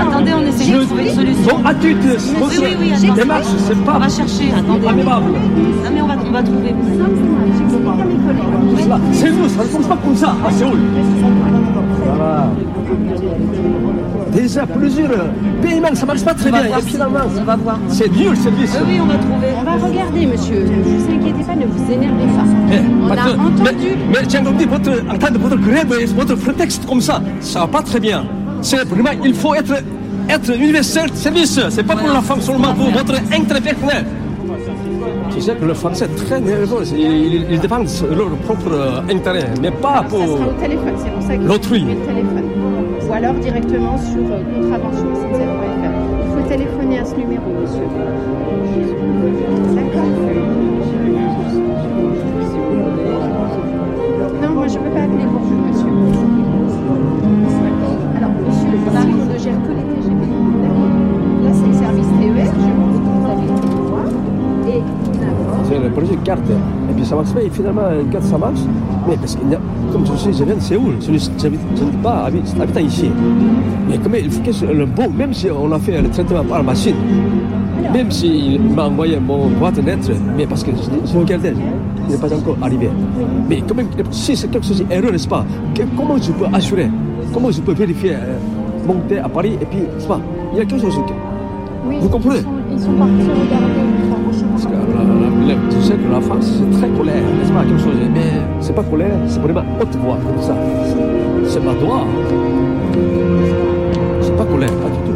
Attendez, 0.00 0.32
on 0.34 0.46
essaie 0.46 0.72
de 0.72 0.84
trouver 0.84 1.08
une 1.08 1.14
solution. 1.14 1.56
Bon, 1.58 1.66
attitude, 1.68 1.96
Oui, 2.40 2.54
oui, 2.60 2.76
oui, 2.80 2.92
attendez. 2.92 3.20
démarche, 3.20 3.46
c'est 3.66 3.84
pas 3.84 3.92
On 3.96 3.98
va 3.98 4.08
chercher, 4.08 4.52
attendez. 4.56 4.86
Non, 4.86 4.92
mais 5.92 6.02
on 6.02 6.06
va, 6.06 6.14
on 6.26 6.32
va 6.32 6.42
trouver. 6.42 6.74
C'est 9.12 9.30
nous, 9.30 9.48
ça 9.48 9.62
ne 9.62 9.68
fonctionne 9.68 9.88
pas 9.88 9.96
comme 10.04 10.16
ça 10.16 10.34
à 10.46 10.50
Séoul. 10.52 10.78
Voilà. 12.04 12.46
Déjà 14.32 14.64
plusieurs 14.64 15.10
paiements, 15.60 15.94
ça 15.94 16.06
marche 16.06 16.24
pas 16.24 16.34
très 16.34 16.50
On 16.50 16.52
va 16.52 16.60
bien. 16.62 16.68
voir 16.70 17.26
on 17.36 17.44
va 17.44 17.56
voir. 17.56 17.78
c'est 17.88 18.08
nul 18.12 18.30
le 18.30 18.36
service. 18.36 18.78
Oui, 18.80 18.86
oui, 18.94 19.00
on 19.02 19.06
va 19.06 19.14
trouver. 19.14 19.48
On 19.60 19.64
va 19.64 19.86
regarder, 19.88 20.26
monsieur. 20.26 20.60
Ne 20.64 20.82
vous 20.82 21.12
inquiétez 21.12 21.42
pas, 21.44 21.54
ne 21.56 21.66
vous 21.66 21.92
énervez 21.92 22.26
pas. 22.26 22.44
Mais, 22.68 22.82
On 23.02 23.10
a 23.10 23.16
que- 23.16 23.30
entendu. 23.30 23.62
mais, 23.64 23.74
mais 24.20 24.26
j'ai 24.30 24.38
entendu 24.38 24.64
votre, 24.64 24.90
entendre 25.10 25.38
votre 25.38 25.56
grève 25.56 25.92
et 26.00 26.04
votre 26.06 26.36
prétexte 26.36 26.86
comme 26.86 27.00
ça. 27.00 27.20
Ça 27.40 27.60
va 27.60 27.66
pas 27.66 27.82
très 27.82 28.00
bien. 28.00 28.24
C'est 28.62 28.84
vraiment, 28.84 29.10
il 29.24 29.34
faut 29.34 29.54
être, 29.54 29.74
être 30.28 30.54
universel 30.54 31.10
de 31.10 31.16
service. 31.16 31.60
C'est 31.70 31.82
pas 31.82 31.96
pour 31.96 32.08
la 32.08 32.20
femme 32.20 32.40
seulement, 32.40 32.72
pour 32.74 32.90
votre 32.90 33.14
intérêt 33.32 33.60
personnel. 33.60 34.04
Tu 35.32 35.40
sais 35.40 35.54
que 35.54 35.64
le 35.64 35.74
français 35.74 36.04
est 36.04 36.26
très 36.26 36.40
nerveux. 36.40 36.82
Ils, 36.94 37.46
ils, 37.50 37.60
de 37.60 38.14
leur 38.14 38.28
propre 38.44 38.72
euh, 38.72 39.00
intérêt, 39.10 39.46
mais 39.60 39.70
pas 39.70 40.04
pour 40.08 40.20
sera 40.20 40.48
au 40.48 40.52
téléphone, 40.60 40.94
c'est 40.98 41.10
pour 41.10 41.22
ça 41.22 41.32
qu'il 41.32 41.42
faut 41.42 41.48
l'autrui. 41.48 41.80
trouver 41.80 41.94
le 41.94 42.06
téléphone. 42.06 42.50
Ou 43.08 43.12
alors 43.12 43.34
directement 43.34 43.98
sur 43.98 44.18
euh, 44.18 44.42
contravention.sncf.fr. 44.54 45.90
Il 46.26 46.42
faut 46.42 46.48
téléphoner 46.48 46.98
à 46.98 47.04
ce 47.04 47.14
numéro, 47.14 47.44
monsieur. 47.60 47.86
D'accord. 49.74 50.69
Peux 54.90 54.94
pas 54.96 55.02
appeler 55.04 55.24
pour 55.24 55.40
vous, 55.40 55.56
monsieur. 55.68 55.86
Alors, 58.16 58.30
monsieur, 58.46 58.68
ici 58.68 59.14
on 59.22 59.32
ne 59.32 59.38
gère 59.38 59.62
que 59.62 59.70
les 59.70 59.86
TGV. 59.94 60.22
Là, 61.44 61.50
c'est 61.52 61.66
le 61.66 61.72
service 61.74 62.06
TER. 62.18 62.44
Je 62.44 62.50
pense 62.76 62.96
que 62.96 63.10
vous 63.10 63.26
avez 63.30 63.44
été 63.44 63.68
le 63.76 63.82
voir. 63.88 64.06
Et 64.68 64.82
n'importe. 65.20 65.66
C'est 65.68 65.78
le 65.78 65.90
projet 65.90 66.16
carte. 66.24 66.50
Et 66.90 66.92
puis 66.94 67.04
ça 67.04 67.16
marche 67.16 67.32
pas. 67.32 67.42
Et 67.42 67.50
finalement, 67.50 67.82
une 68.00 68.08
carte, 68.10 68.24
ça 68.24 68.38
marche. 68.38 68.60
Mais 69.08 69.16
parce 69.16 69.36
que, 69.36 69.40
comme 69.92 70.06
je 70.06 70.16
sais, 70.16 70.32
je 70.32 70.44
viens 70.44 70.54
de 70.56 70.60
Séoul. 70.60 70.94
Je 71.00 71.10
n'habite 71.12 72.02
pas 72.02 72.24
habitant 72.60 72.80
ici. 72.80 73.10
Mais 73.88 73.98
comme 73.98 74.14
il 74.16 74.30
faut 74.30 74.42
que 74.42 74.52
ce- 74.52 74.64
le 74.66 74.86
bon, 74.86 75.08
même 75.10 75.32
si 75.32 75.48
on 75.50 75.70
a 75.72 75.78
fait 75.78 76.00
le 76.00 76.08
traitement 76.10 76.44
par 76.44 76.62
machine, 76.62 76.94
même 77.92 78.10
s'il 78.10 78.60
m'a 78.60 78.84
envoyé 78.86 79.18
mon 79.18 79.48
boîte 79.58 79.76
de 79.76 79.82
lettres, 79.82 80.10
mais 80.36 80.46
parce 80.46 80.62
que 80.62 80.70
je, 80.72 81.12
je 81.12 81.18
regardais, 81.18 81.54
n'est 82.10 82.16
pas 82.18 82.34
encore 82.34 82.56
arrivé. 82.62 82.90
Mais 83.48 83.62
quand 83.66 83.74
même, 83.74 83.88
si 84.10 84.36
c'est 84.36 84.48
quelque 84.50 84.66
chose 84.66 84.84
d'erreur, 84.84 85.12
n'est-ce 85.12 85.28
pas? 85.28 85.44
Que- 85.74 85.82
Comment 85.96 86.16
je 86.16 86.32
peux 86.32 86.46
assurer? 86.52 86.88
Comment 87.32 87.50
je 87.50 87.60
peux 87.60 87.72
vérifier 87.72 88.12
euh, 88.14 88.38
monter 88.86 89.18
à 89.18 89.28
Paris 89.28 89.56
et 89.60 89.64
puis, 89.64 89.78
n'est-ce 89.80 90.06
pas? 90.06 90.20
Il 90.52 90.58
y 90.58 90.60
a 90.60 90.64
quelque 90.64 90.80
chose. 90.82 90.98
Oui, 91.88 91.96
Vous 92.00 92.08
comprenez? 92.08 92.40
Ils 92.40 92.44
sont, 92.44 92.46
ils 92.72 92.80
sont 92.80 92.90
partis 92.92 93.12
regarder. 93.22 94.50
parce 94.52 94.66
que 94.66 94.72
la- 94.72 95.48
la- 95.48 95.54
la- 95.54 95.60
tu 95.70 95.80
sais 95.82 95.94
que 95.94 96.12
la 96.12 96.20
France, 96.20 96.52
c'est 96.58 96.78
très 96.78 96.88
colère, 96.96 97.14
n'est-ce 97.38 97.52
pas, 97.52 97.62
quelque 97.64 97.80
chose? 97.80 97.94
Mais 98.14 98.30
c'est 98.60 98.74
pas 98.74 98.82
colère, 98.84 99.16
c'est 99.26 99.40
vraiment 99.40 99.62
haute 99.80 99.96
voix, 99.96 100.18
comme 100.26 100.42
ça. 100.42 100.54
C'est 101.46 101.64
ma 101.64 101.74
droit. 101.74 102.04
C'est 104.20 104.36
pas 104.36 104.44
colère, 104.44 104.70
pas 104.70 104.88
du 104.88 104.98
tout. 105.06 105.09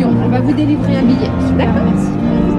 On 0.00 0.28
va 0.28 0.40
vous 0.40 0.54
délivrer 0.54 0.96
un 0.96 1.02
billet. 1.02 1.28
D'accord, 1.58 1.84
merci. 1.84 2.51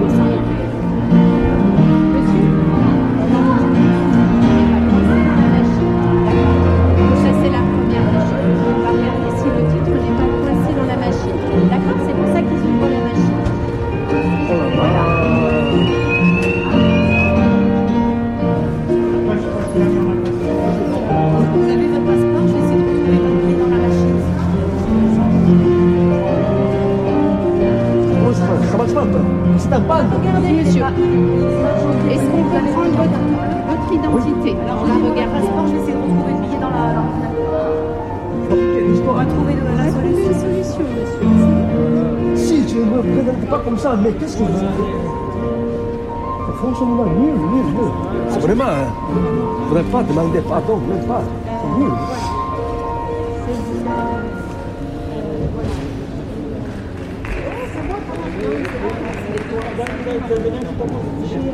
C'est 48.53 48.59
vraiment. 48.59 48.87
Il 49.09 49.15
ne 49.15 49.67
faudrait 49.67 49.83
pas 49.83 50.03
demander 50.03 50.39
pardon, 50.41 50.77
même 50.77 51.07
pas. 51.07 51.23
C'est 51.47 51.79
nul. 51.79 51.91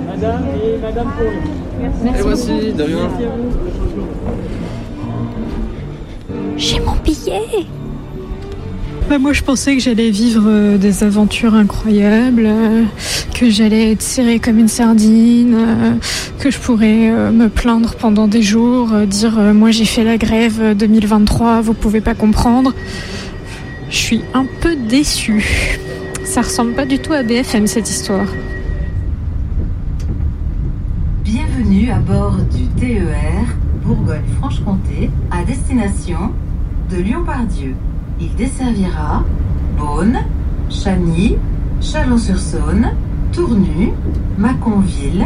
Madame 0.08 0.44
et 0.62 0.78
Madame 0.82 1.12
Paul. 1.18 2.18
Et 2.18 2.22
voici, 2.22 2.74
de 2.74 2.84
rien. 2.84 3.10
J'ai 6.58 6.80
mon 6.82 6.96
billet 6.96 7.66
bah 9.10 9.18
moi 9.18 9.34
je 9.34 9.42
pensais 9.42 9.76
que 9.76 9.82
j'allais 9.82 10.12
vivre 10.12 10.44
euh, 10.46 10.78
des 10.78 11.04
aventures 11.04 11.56
incroyables, 11.56 12.46
euh, 12.46 12.84
que 13.34 13.50
j'allais 13.50 13.94
être 13.94 14.04
serrée 14.04 14.38
comme 14.38 14.60
une 14.60 14.68
sardine, 14.68 15.56
euh, 15.56 15.94
que 16.40 16.52
je 16.52 16.60
pourrais 16.60 17.12
euh, 17.12 17.32
me 17.32 17.50
plaindre 17.50 17.96
pendant 17.96 18.28
des 18.28 18.42
jours, 18.42 18.94
euh, 18.94 19.06
dire 19.06 19.38
euh, 19.38 19.54
moi 19.54 19.72
j'ai 19.72 19.84
fait 19.84 20.06
la 20.06 20.18
grève 20.18 20.60
euh, 20.62 20.74
2023, 20.74 21.62
vous 21.62 21.74
pouvez 21.74 22.00
pas 22.00 22.16
comprendre. 22.16 22.74
Je 23.90 23.98
suis 23.98 24.22
un 24.34 24.46
peu 24.62 24.76
déçue. 24.76 25.78
Ça 26.24 26.42
ressemble 26.42 26.74
pas 26.74 26.86
du 26.86 27.00
tout 27.00 27.12
à 27.12 27.24
BFM 27.24 27.68
cette 27.68 27.90
histoire. 27.90 28.28
Bienvenue 31.24 31.92
à 31.92 32.00
bord 32.00 32.38
du 32.56 32.68
TER 32.80 33.46
Bourgogne-Franche-Comté 33.84 35.10
à 35.32 35.44
destination 35.44 36.32
de 36.90 37.02
Lyon-Pardieu. 37.02 37.76
Il 38.22 38.34
desservira 38.36 39.26
Beaune, 39.78 40.20
Chagny, 40.70 41.36
Chalon-sur-Saône, 41.82 42.92
Tournu, 43.34 43.92
Mâconville, 44.38 45.26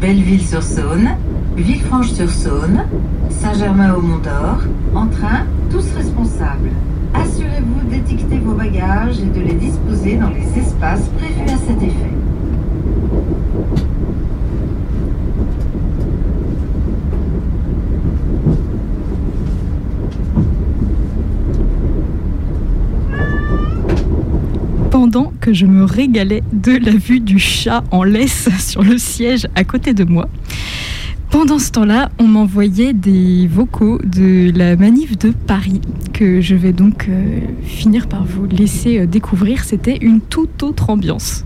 Belleville-sur-Saône, 0.00 1.10
Villefranche-sur-Saône, 1.56 2.84
Saint-Germain-au-Mont-d'Or, 3.28 4.62
en 4.94 5.06
train, 5.08 5.44
tous 5.70 5.84
responsables. 5.94 6.70
Assurez-vous 7.12 7.90
d'étiqueter 7.90 8.38
vos 8.38 8.54
bagages 8.54 9.20
et 9.20 9.38
de 9.38 9.44
les 9.44 9.52
disposer 9.52 10.16
dans 10.16 10.30
les 10.30 10.58
espaces 10.58 11.06
prévus 11.18 11.50
à 11.50 11.56
cet 11.58 11.82
effet. 11.82 12.14
Pendant 24.90 25.32
je 25.52 25.66
me 25.66 25.84
régalais 25.84 26.42
de 26.52 26.72
la 26.72 26.92
vue 26.92 27.20
du 27.20 27.38
chat 27.38 27.84
en 27.90 28.02
laisse 28.02 28.48
sur 28.58 28.82
le 28.82 28.98
siège 28.98 29.46
à 29.54 29.64
côté 29.64 29.94
de 29.94 30.04
moi, 30.04 30.28
pendant 31.30 31.60
ce 31.60 31.70
temps-là, 31.70 32.10
on 32.18 32.26
m'envoyait 32.26 32.92
des 32.92 33.46
vocaux 33.46 34.00
de 34.04 34.50
la 34.56 34.74
manif 34.76 35.16
de 35.16 35.30
Paris 35.30 35.80
que 36.12 36.40
je 36.40 36.56
vais 36.56 36.72
donc 36.72 37.06
euh, 37.08 37.40
finir 37.62 38.08
par 38.08 38.24
vous 38.24 38.46
laisser 38.46 38.98
euh, 38.98 39.06
découvrir. 39.06 39.62
C'était 39.62 39.96
une 39.96 40.20
toute 40.20 40.62
autre 40.64 40.90
ambiance. 40.90 41.44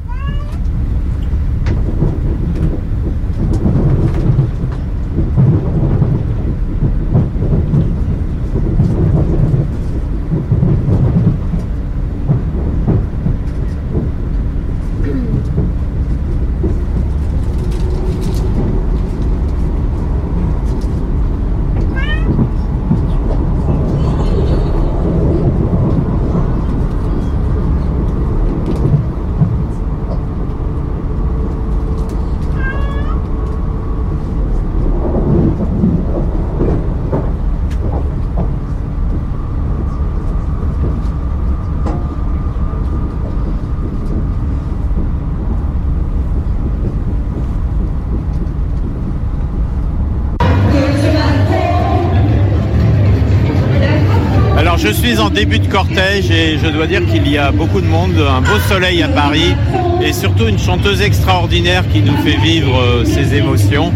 Alors 54.74 54.78
je 54.78 54.88
suis 54.88 55.20
en 55.20 55.23
début 55.34 55.58
de 55.58 55.66
cortège 55.66 56.30
et 56.30 56.58
je 56.62 56.68
dois 56.68 56.86
dire 56.86 57.04
qu'il 57.06 57.28
y 57.28 57.36
a 57.36 57.50
beaucoup 57.50 57.80
de 57.80 57.86
monde, 57.86 58.14
un 58.16 58.40
beau 58.40 58.58
soleil 58.68 59.02
à 59.02 59.08
Paris 59.08 59.54
et 60.00 60.12
surtout 60.12 60.46
une 60.46 60.60
chanteuse 60.60 61.02
extraordinaire 61.02 61.82
qui 61.92 62.02
nous 62.02 62.16
fait 62.18 62.36
vivre 62.36 62.80
euh, 62.80 63.04
ses 63.04 63.34
émotions 63.34 63.92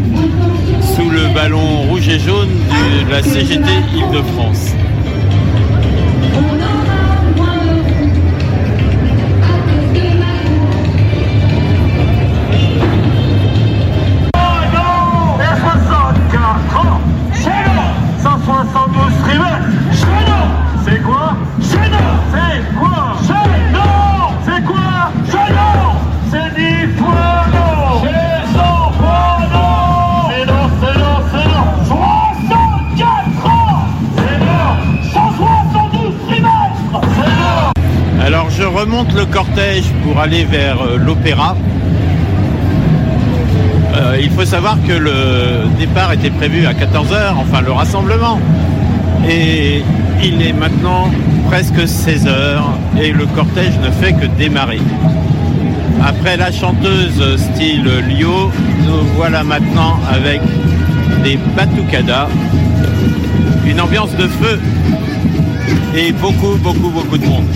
sous 0.97 1.09
le 1.09 1.32
ballon 1.32 1.82
rouge 1.82 2.09
et 2.09 2.18
jaune 2.18 2.49
de 3.07 3.11
la 3.11 3.22
CGT 3.22 3.70
Île-de-France. 3.95 4.72
Cortège 39.33 39.85
pour 40.03 40.20
aller 40.20 40.45
vers 40.45 40.81
euh, 40.83 40.97
l'opéra. 40.97 41.57
Euh, 43.97 44.18
il 44.20 44.31
faut 44.31 44.45
savoir 44.45 44.76
que 44.87 44.93
le 44.93 45.68
départ 45.79 46.12
était 46.12 46.31
prévu 46.31 46.66
à 46.66 46.72
14h, 46.72 47.35
enfin 47.37 47.61
le 47.61 47.72
rassemblement. 47.72 48.39
Et 49.29 49.83
il 50.22 50.41
est 50.43 50.53
maintenant 50.53 51.11
presque 51.49 51.79
16h 51.79 52.61
et 53.01 53.12
le 53.12 53.26
cortège 53.26 53.79
ne 53.83 53.91
fait 53.91 54.12
que 54.12 54.26
démarrer. 54.26 54.81
Après 56.05 56.37
la 56.37 56.53
chanteuse 56.53 57.37
style 57.37 57.91
Lio, 58.09 58.51
nous 58.85 59.05
voilà 59.16 59.43
maintenant 59.43 59.99
avec 60.11 60.41
des 61.24 61.39
batucadas, 61.57 62.29
une 63.66 63.81
ambiance 63.81 64.14
de 64.16 64.29
feu 64.29 64.61
et 65.97 66.12
beaucoup, 66.12 66.57
beaucoup, 66.62 66.91
beaucoup 66.91 67.18
de 67.18 67.26
monde. 67.26 67.47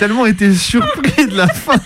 Tellement 0.00 0.24
été 0.24 0.54
surpris 0.54 1.26
de 1.26 1.36
la 1.36 1.46
fin. 1.46 1.78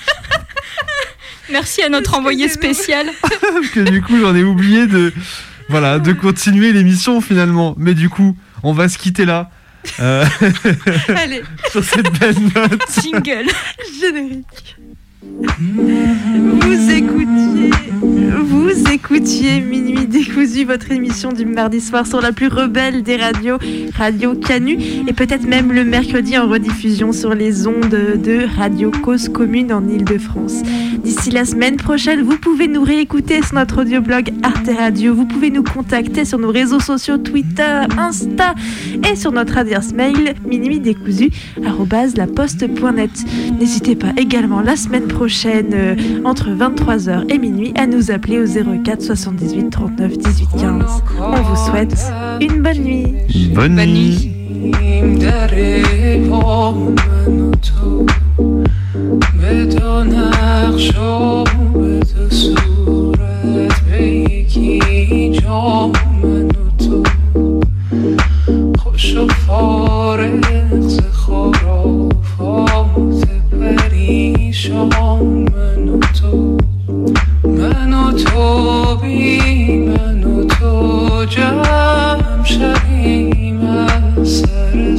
Merci 1.50 1.82
à 1.82 1.88
notre 1.88 2.14
envoyé 2.14 2.48
spécial. 2.48 3.10
Parce 3.20 3.68
que 3.70 3.80
du 3.80 4.02
coup, 4.02 4.16
j'en 4.18 4.36
ai 4.36 4.44
oublié 4.44 4.86
de, 4.86 5.12
voilà, 5.68 5.98
de 5.98 6.12
continuer 6.12 6.72
l'émission 6.72 7.20
finalement. 7.20 7.74
Mais 7.76 7.92
du 7.92 8.08
coup, 8.08 8.36
on 8.62 8.72
va 8.72 8.88
se 8.88 8.98
quitter 8.98 9.24
là. 9.24 9.50
Euh, 9.98 10.24
Allez. 11.08 11.42
sur 11.72 11.82
cette 11.82 12.16
belle 12.20 12.38
note. 12.54 12.82
Jingle. 13.02 13.50
Générique. 14.00 14.76
Vous 15.58 16.90
écoutiez, 16.90 17.70
vous 18.00 18.92
écoutiez 18.92 19.60
Minuit 19.60 20.06
décousu, 20.06 20.64
votre 20.64 20.90
émission 20.90 21.32
du 21.32 21.44
mardi 21.44 21.80
soir 21.80 22.06
sur 22.06 22.20
la 22.20 22.32
plus 22.32 22.48
rebelle 22.48 23.02
des 23.02 23.16
radios, 23.16 23.58
Radio 23.96 24.34
Canu, 24.34 24.78
et 25.06 25.12
peut-être 25.12 25.46
même 25.46 25.72
le 25.72 25.84
mercredi 25.84 26.36
en 26.38 26.48
rediffusion 26.48 27.12
sur 27.12 27.34
les 27.34 27.66
ondes 27.66 27.90
de 27.90 28.46
Radio 28.56 28.90
Cause 29.02 29.28
Commune 29.28 29.72
en 29.72 29.86
Ile-de-France. 29.88 30.62
D'ici 31.02 31.30
la 31.30 31.44
semaine 31.44 31.76
prochaine, 31.76 32.22
vous 32.22 32.38
pouvez 32.38 32.68
nous 32.68 32.82
réécouter 32.82 33.42
sur 33.42 33.56
notre 33.56 33.82
audioblog 33.82 34.32
Arte 34.42 34.70
Radio. 34.76 35.14
Vous 35.14 35.26
pouvez 35.26 35.50
nous 35.50 35.62
contacter 35.62 36.24
sur 36.24 36.38
nos 36.38 36.50
réseaux 36.50 36.80
sociaux 36.80 37.18
Twitter, 37.18 37.80
Insta 37.98 38.54
et 39.10 39.16
sur 39.16 39.32
notre 39.32 39.58
adresse 39.58 39.92
mail 39.92 40.34
minuitdécousu@laposte.net. 40.46 43.10
N'hésitez 43.58 43.96
pas 43.96 44.12
également 44.16 44.60
la 44.60 44.76
semaine 44.76 45.08
prochaine 45.08 45.33
euh, 45.46 45.94
entre 46.24 46.50
23h 46.50 47.30
et 47.32 47.38
minuit 47.38 47.72
à 47.76 47.86
nous 47.86 48.10
appeler 48.10 48.38
au 48.38 48.46
04 48.46 49.02
78 49.02 49.70
39 49.70 50.18
18 50.18 50.48
15. 50.58 51.02
On 51.20 51.42
vous 51.42 51.66
souhaite 51.66 51.96
une 52.40 52.62
bonne 52.62 52.78
nuit. 52.78 53.14
Bonne 53.52 53.74
nuit. 53.74 54.30
شما 74.64 75.16
من 75.24 75.88
و 75.88 76.00
تو 76.00 76.56
من 77.44 77.92
و 77.92 78.12
تو 78.12 78.96
بی 78.96 79.76
من 79.78 80.24
و 80.24 80.44
تو 80.44 81.24
جمع 81.24 82.44
شدیم 82.44 83.60
از 83.60 84.28
سر 84.28 84.96